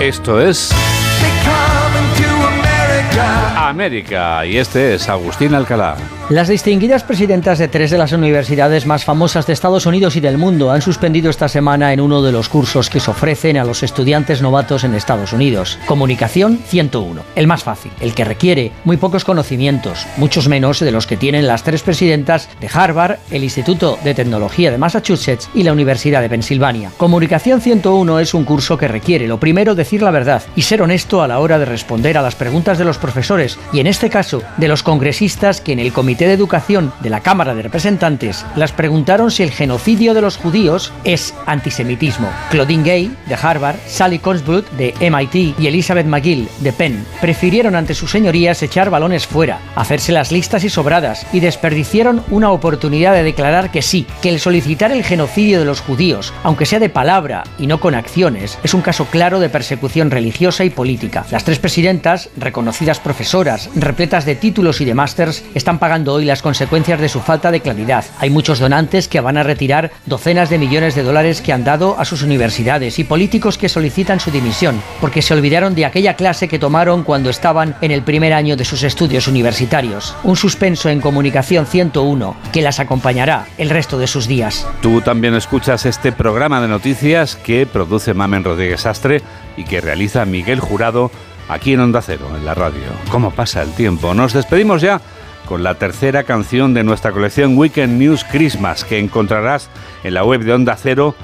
Esto 0.00 0.40
es 0.40 0.74
América 3.20 4.44
y 4.44 4.56
este 4.56 4.94
es 4.94 5.08
Agustín 5.08 5.54
Alcalá. 5.54 5.96
Las 6.30 6.48
distinguidas 6.48 7.04
presidentas 7.04 7.58
de 7.58 7.68
tres 7.68 7.90
de 7.90 7.98
las 7.98 8.12
universidades 8.12 8.86
más 8.86 9.04
famosas 9.04 9.46
de 9.46 9.52
Estados 9.52 9.84
Unidos 9.84 10.16
y 10.16 10.20
del 10.20 10.38
mundo 10.38 10.70
han 10.70 10.80
suspendido 10.80 11.28
esta 11.28 11.48
semana 11.48 11.92
en 11.92 12.00
uno 12.00 12.22
de 12.22 12.32
los 12.32 12.48
cursos 12.48 12.88
que 12.88 12.98
se 12.98 13.10
ofrecen 13.10 13.58
a 13.58 13.64
los 13.64 13.82
estudiantes 13.82 14.40
novatos 14.40 14.84
en 14.84 14.94
Estados 14.94 15.34
Unidos. 15.34 15.78
Comunicación 15.86 16.58
101, 16.66 17.22
el 17.36 17.46
más 17.46 17.62
fácil, 17.62 17.92
el 18.00 18.14
que 18.14 18.24
requiere 18.24 18.72
muy 18.84 18.96
pocos 18.96 19.24
conocimientos, 19.24 20.06
muchos 20.16 20.48
menos 20.48 20.80
de 20.80 20.92
los 20.92 21.06
que 21.06 21.18
tienen 21.18 21.46
las 21.46 21.62
tres 21.62 21.82
presidentas 21.82 22.48
de 22.58 22.70
Harvard, 22.72 23.18
el 23.30 23.44
Instituto 23.44 23.98
de 24.02 24.14
Tecnología 24.14 24.70
de 24.70 24.78
Massachusetts 24.78 25.50
y 25.54 25.62
la 25.62 25.72
Universidad 25.72 26.22
de 26.22 26.30
Pensilvania. 26.30 26.90
Comunicación 26.96 27.60
101 27.60 28.20
es 28.20 28.32
un 28.32 28.44
curso 28.44 28.78
que 28.78 28.88
requiere, 28.88 29.28
lo 29.28 29.38
primero, 29.38 29.74
decir 29.74 30.00
la 30.00 30.10
verdad 30.10 30.42
y 30.56 30.62
ser 30.62 30.80
honesto 30.80 31.22
a 31.22 31.28
la 31.28 31.38
hora 31.38 31.58
de 31.58 31.66
responder 31.66 32.16
a 32.16 32.22
las 32.22 32.34
preguntas 32.34 32.78
de 32.78 32.84
los 32.86 32.96
profesores 33.04 33.58
y, 33.70 33.80
en 33.80 33.86
este 33.86 34.08
caso, 34.08 34.42
de 34.56 34.66
los 34.66 34.82
congresistas 34.82 35.60
que 35.60 35.72
en 35.72 35.78
el 35.78 35.92
Comité 35.92 36.26
de 36.26 36.32
Educación 36.32 36.90
de 37.00 37.10
la 37.10 37.20
Cámara 37.20 37.54
de 37.54 37.60
Representantes 37.60 38.46
las 38.56 38.72
preguntaron 38.72 39.30
si 39.30 39.42
el 39.42 39.50
genocidio 39.50 40.14
de 40.14 40.22
los 40.22 40.38
judíos 40.38 40.90
es 41.04 41.34
antisemitismo. 41.44 42.30
Claudine 42.50 42.82
Gay, 42.82 43.16
de 43.26 43.34
Harvard, 43.34 43.76
Sally 43.86 44.18
Consbrook, 44.18 44.70
de 44.70 44.94
MIT 45.00 45.60
y 45.60 45.66
Elizabeth 45.66 46.06
McGill, 46.06 46.48
de 46.60 46.72
Penn, 46.72 47.04
prefirieron 47.20 47.74
ante 47.76 47.94
sus 47.94 48.10
señorías 48.10 48.62
echar 48.62 48.88
balones 48.88 49.26
fuera, 49.26 49.58
hacerse 49.76 50.10
las 50.10 50.32
listas 50.32 50.64
y 50.64 50.70
sobradas 50.70 51.26
y 51.34 51.40
desperdiciaron 51.40 52.24
una 52.30 52.52
oportunidad 52.52 53.12
de 53.12 53.22
declarar 53.22 53.70
que 53.70 53.82
sí, 53.82 54.06
que 54.22 54.30
el 54.30 54.40
solicitar 54.40 54.92
el 54.92 55.04
genocidio 55.04 55.58
de 55.58 55.66
los 55.66 55.82
judíos, 55.82 56.32
aunque 56.42 56.64
sea 56.64 56.78
de 56.78 56.88
palabra 56.88 57.44
y 57.58 57.66
no 57.66 57.80
con 57.80 57.94
acciones, 57.94 58.58
es 58.62 58.72
un 58.72 58.80
caso 58.80 59.04
claro 59.06 59.40
de 59.40 59.50
persecución 59.50 60.10
religiosa 60.10 60.64
y 60.64 60.70
política. 60.70 61.26
Las 61.30 61.44
tres 61.44 61.58
presidentas, 61.58 62.30
reconocidas 62.38 62.93
profesoras, 63.00 63.70
repletas 63.74 64.24
de 64.24 64.34
títulos 64.34 64.80
y 64.80 64.84
de 64.84 64.94
másters, 64.94 65.44
están 65.54 65.78
pagando 65.78 66.12
hoy 66.14 66.24
las 66.24 66.42
consecuencias 66.42 67.00
de 67.00 67.08
su 67.08 67.20
falta 67.20 67.50
de 67.50 67.60
claridad. 67.60 68.04
Hay 68.18 68.30
muchos 68.30 68.58
donantes 68.58 69.08
que 69.08 69.20
van 69.20 69.36
a 69.36 69.42
retirar 69.42 69.92
docenas 70.06 70.50
de 70.50 70.58
millones 70.58 70.94
de 70.94 71.02
dólares 71.02 71.40
que 71.40 71.52
han 71.52 71.64
dado 71.64 71.98
a 71.98 72.04
sus 72.04 72.22
universidades 72.22 72.98
y 72.98 73.04
políticos 73.04 73.58
que 73.58 73.68
solicitan 73.68 74.20
su 74.20 74.30
dimisión 74.30 74.80
porque 75.00 75.22
se 75.22 75.34
olvidaron 75.34 75.74
de 75.74 75.84
aquella 75.84 76.14
clase 76.14 76.48
que 76.48 76.58
tomaron 76.58 77.02
cuando 77.02 77.30
estaban 77.30 77.76
en 77.80 77.90
el 77.90 78.02
primer 78.02 78.32
año 78.32 78.56
de 78.56 78.64
sus 78.64 78.82
estudios 78.82 79.28
universitarios. 79.28 80.14
Un 80.22 80.36
suspenso 80.36 80.88
en 80.88 81.00
Comunicación 81.00 81.66
101 81.66 82.36
que 82.52 82.62
las 82.62 82.80
acompañará 82.80 83.46
el 83.58 83.70
resto 83.70 83.98
de 83.98 84.06
sus 84.06 84.26
días. 84.26 84.66
Tú 84.80 85.00
también 85.00 85.34
escuchas 85.34 85.86
este 85.86 86.12
programa 86.12 86.60
de 86.60 86.68
noticias 86.68 87.36
que 87.36 87.66
produce 87.66 88.14
Mamen 88.14 88.44
Rodríguez 88.44 88.86
Astre 88.86 89.22
y 89.56 89.64
que 89.64 89.80
realiza 89.80 90.24
Miguel 90.24 90.60
Jurado 90.60 91.10
aquí 91.48 91.72
en 91.72 91.80
Onda 91.80 92.02
Cero, 92.02 92.26
en 92.36 92.44
la 92.44 92.54
radio. 92.54 92.82
¿Cómo 93.10 93.30
pasa 93.30 93.62
el 93.62 93.72
tiempo? 93.72 94.14
Nos 94.14 94.32
despedimos 94.32 94.82
ya 94.82 95.00
con 95.46 95.62
la 95.62 95.74
tercera 95.74 96.24
canción 96.24 96.74
de 96.74 96.84
nuestra 96.84 97.12
colección 97.12 97.56
Weekend 97.56 97.98
News 97.98 98.24
Christmas 98.24 98.84
que 98.84 98.98
encontrarás 98.98 99.68
en 100.02 100.14
la 100.14 100.24
web 100.24 100.42
de 100.42 100.52
Onda 100.52 100.76
Cero, 100.76 101.14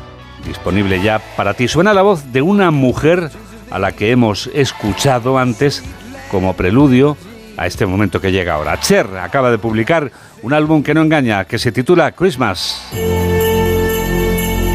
disponible 0.46 1.00
ya 1.02 1.20
para 1.36 1.54
ti. 1.54 1.68
Suena 1.68 1.94
la 1.94 2.02
voz 2.02 2.32
de 2.32 2.42
una 2.42 2.70
mujer 2.70 3.30
a 3.70 3.78
la 3.78 3.92
que 3.92 4.10
hemos 4.10 4.48
escuchado 4.52 5.38
antes 5.38 5.82
como 6.30 6.54
preludio 6.54 7.16
a 7.56 7.66
este 7.66 7.86
momento 7.86 8.20
que 8.20 8.32
llega 8.32 8.54
ahora. 8.54 8.78
Cher 8.80 9.06
acaba 9.18 9.50
de 9.50 9.58
publicar 9.58 10.10
un 10.42 10.52
álbum 10.52 10.82
que 10.82 10.94
no 10.94 11.02
engaña, 11.02 11.44
que 11.44 11.58
se 11.58 11.72
titula 11.72 12.12
Christmas. 12.12 12.88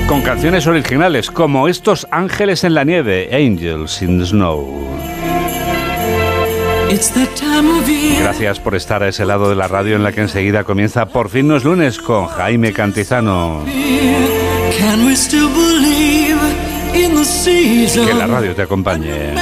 Con 0.07 0.21
canciones 0.21 0.67
originales 0.67 1.31
como 1.31 1.67
Estos 1.67 2.05
ángeles 2.11 2.63
en 2.63 2.75
la 2.75 2.83
nieve, 2.83 3.29
Angels 3.33 4.01
in 4.03 4.19
the 4.19 4.25
Snow. 4.25 5.14
Gracias 8.19 8.59
por 8.59 8.75
estar 8.75 9.03
a 9.03 9.09
ese 9.09 9.25
lado 9.25 9.49
de 9.49 9.55
la 9.55 9.67
radio 9.67 9.95
en 9.95 10.03
la 10.03 10.11
que 10.11 10.21
enseguida 10.21 10.63
comienza 10.63 11.07
Por 11.07 11.29
fin 11.29 11.47
no 11.47 11.57
es 11.57 11.63
lunes 11.63 11.99
con 11.99 12.27
Jaime 12.27 12.73
Cantizano. 12.73 13.63
Que 18.05 18.13
la 18.13 18.27
radio 18.27 18.55
te 18.55 18.61
acompañe. 18.61 19.33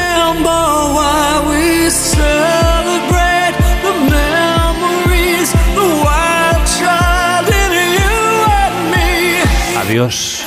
Adiós. 9.77 10.42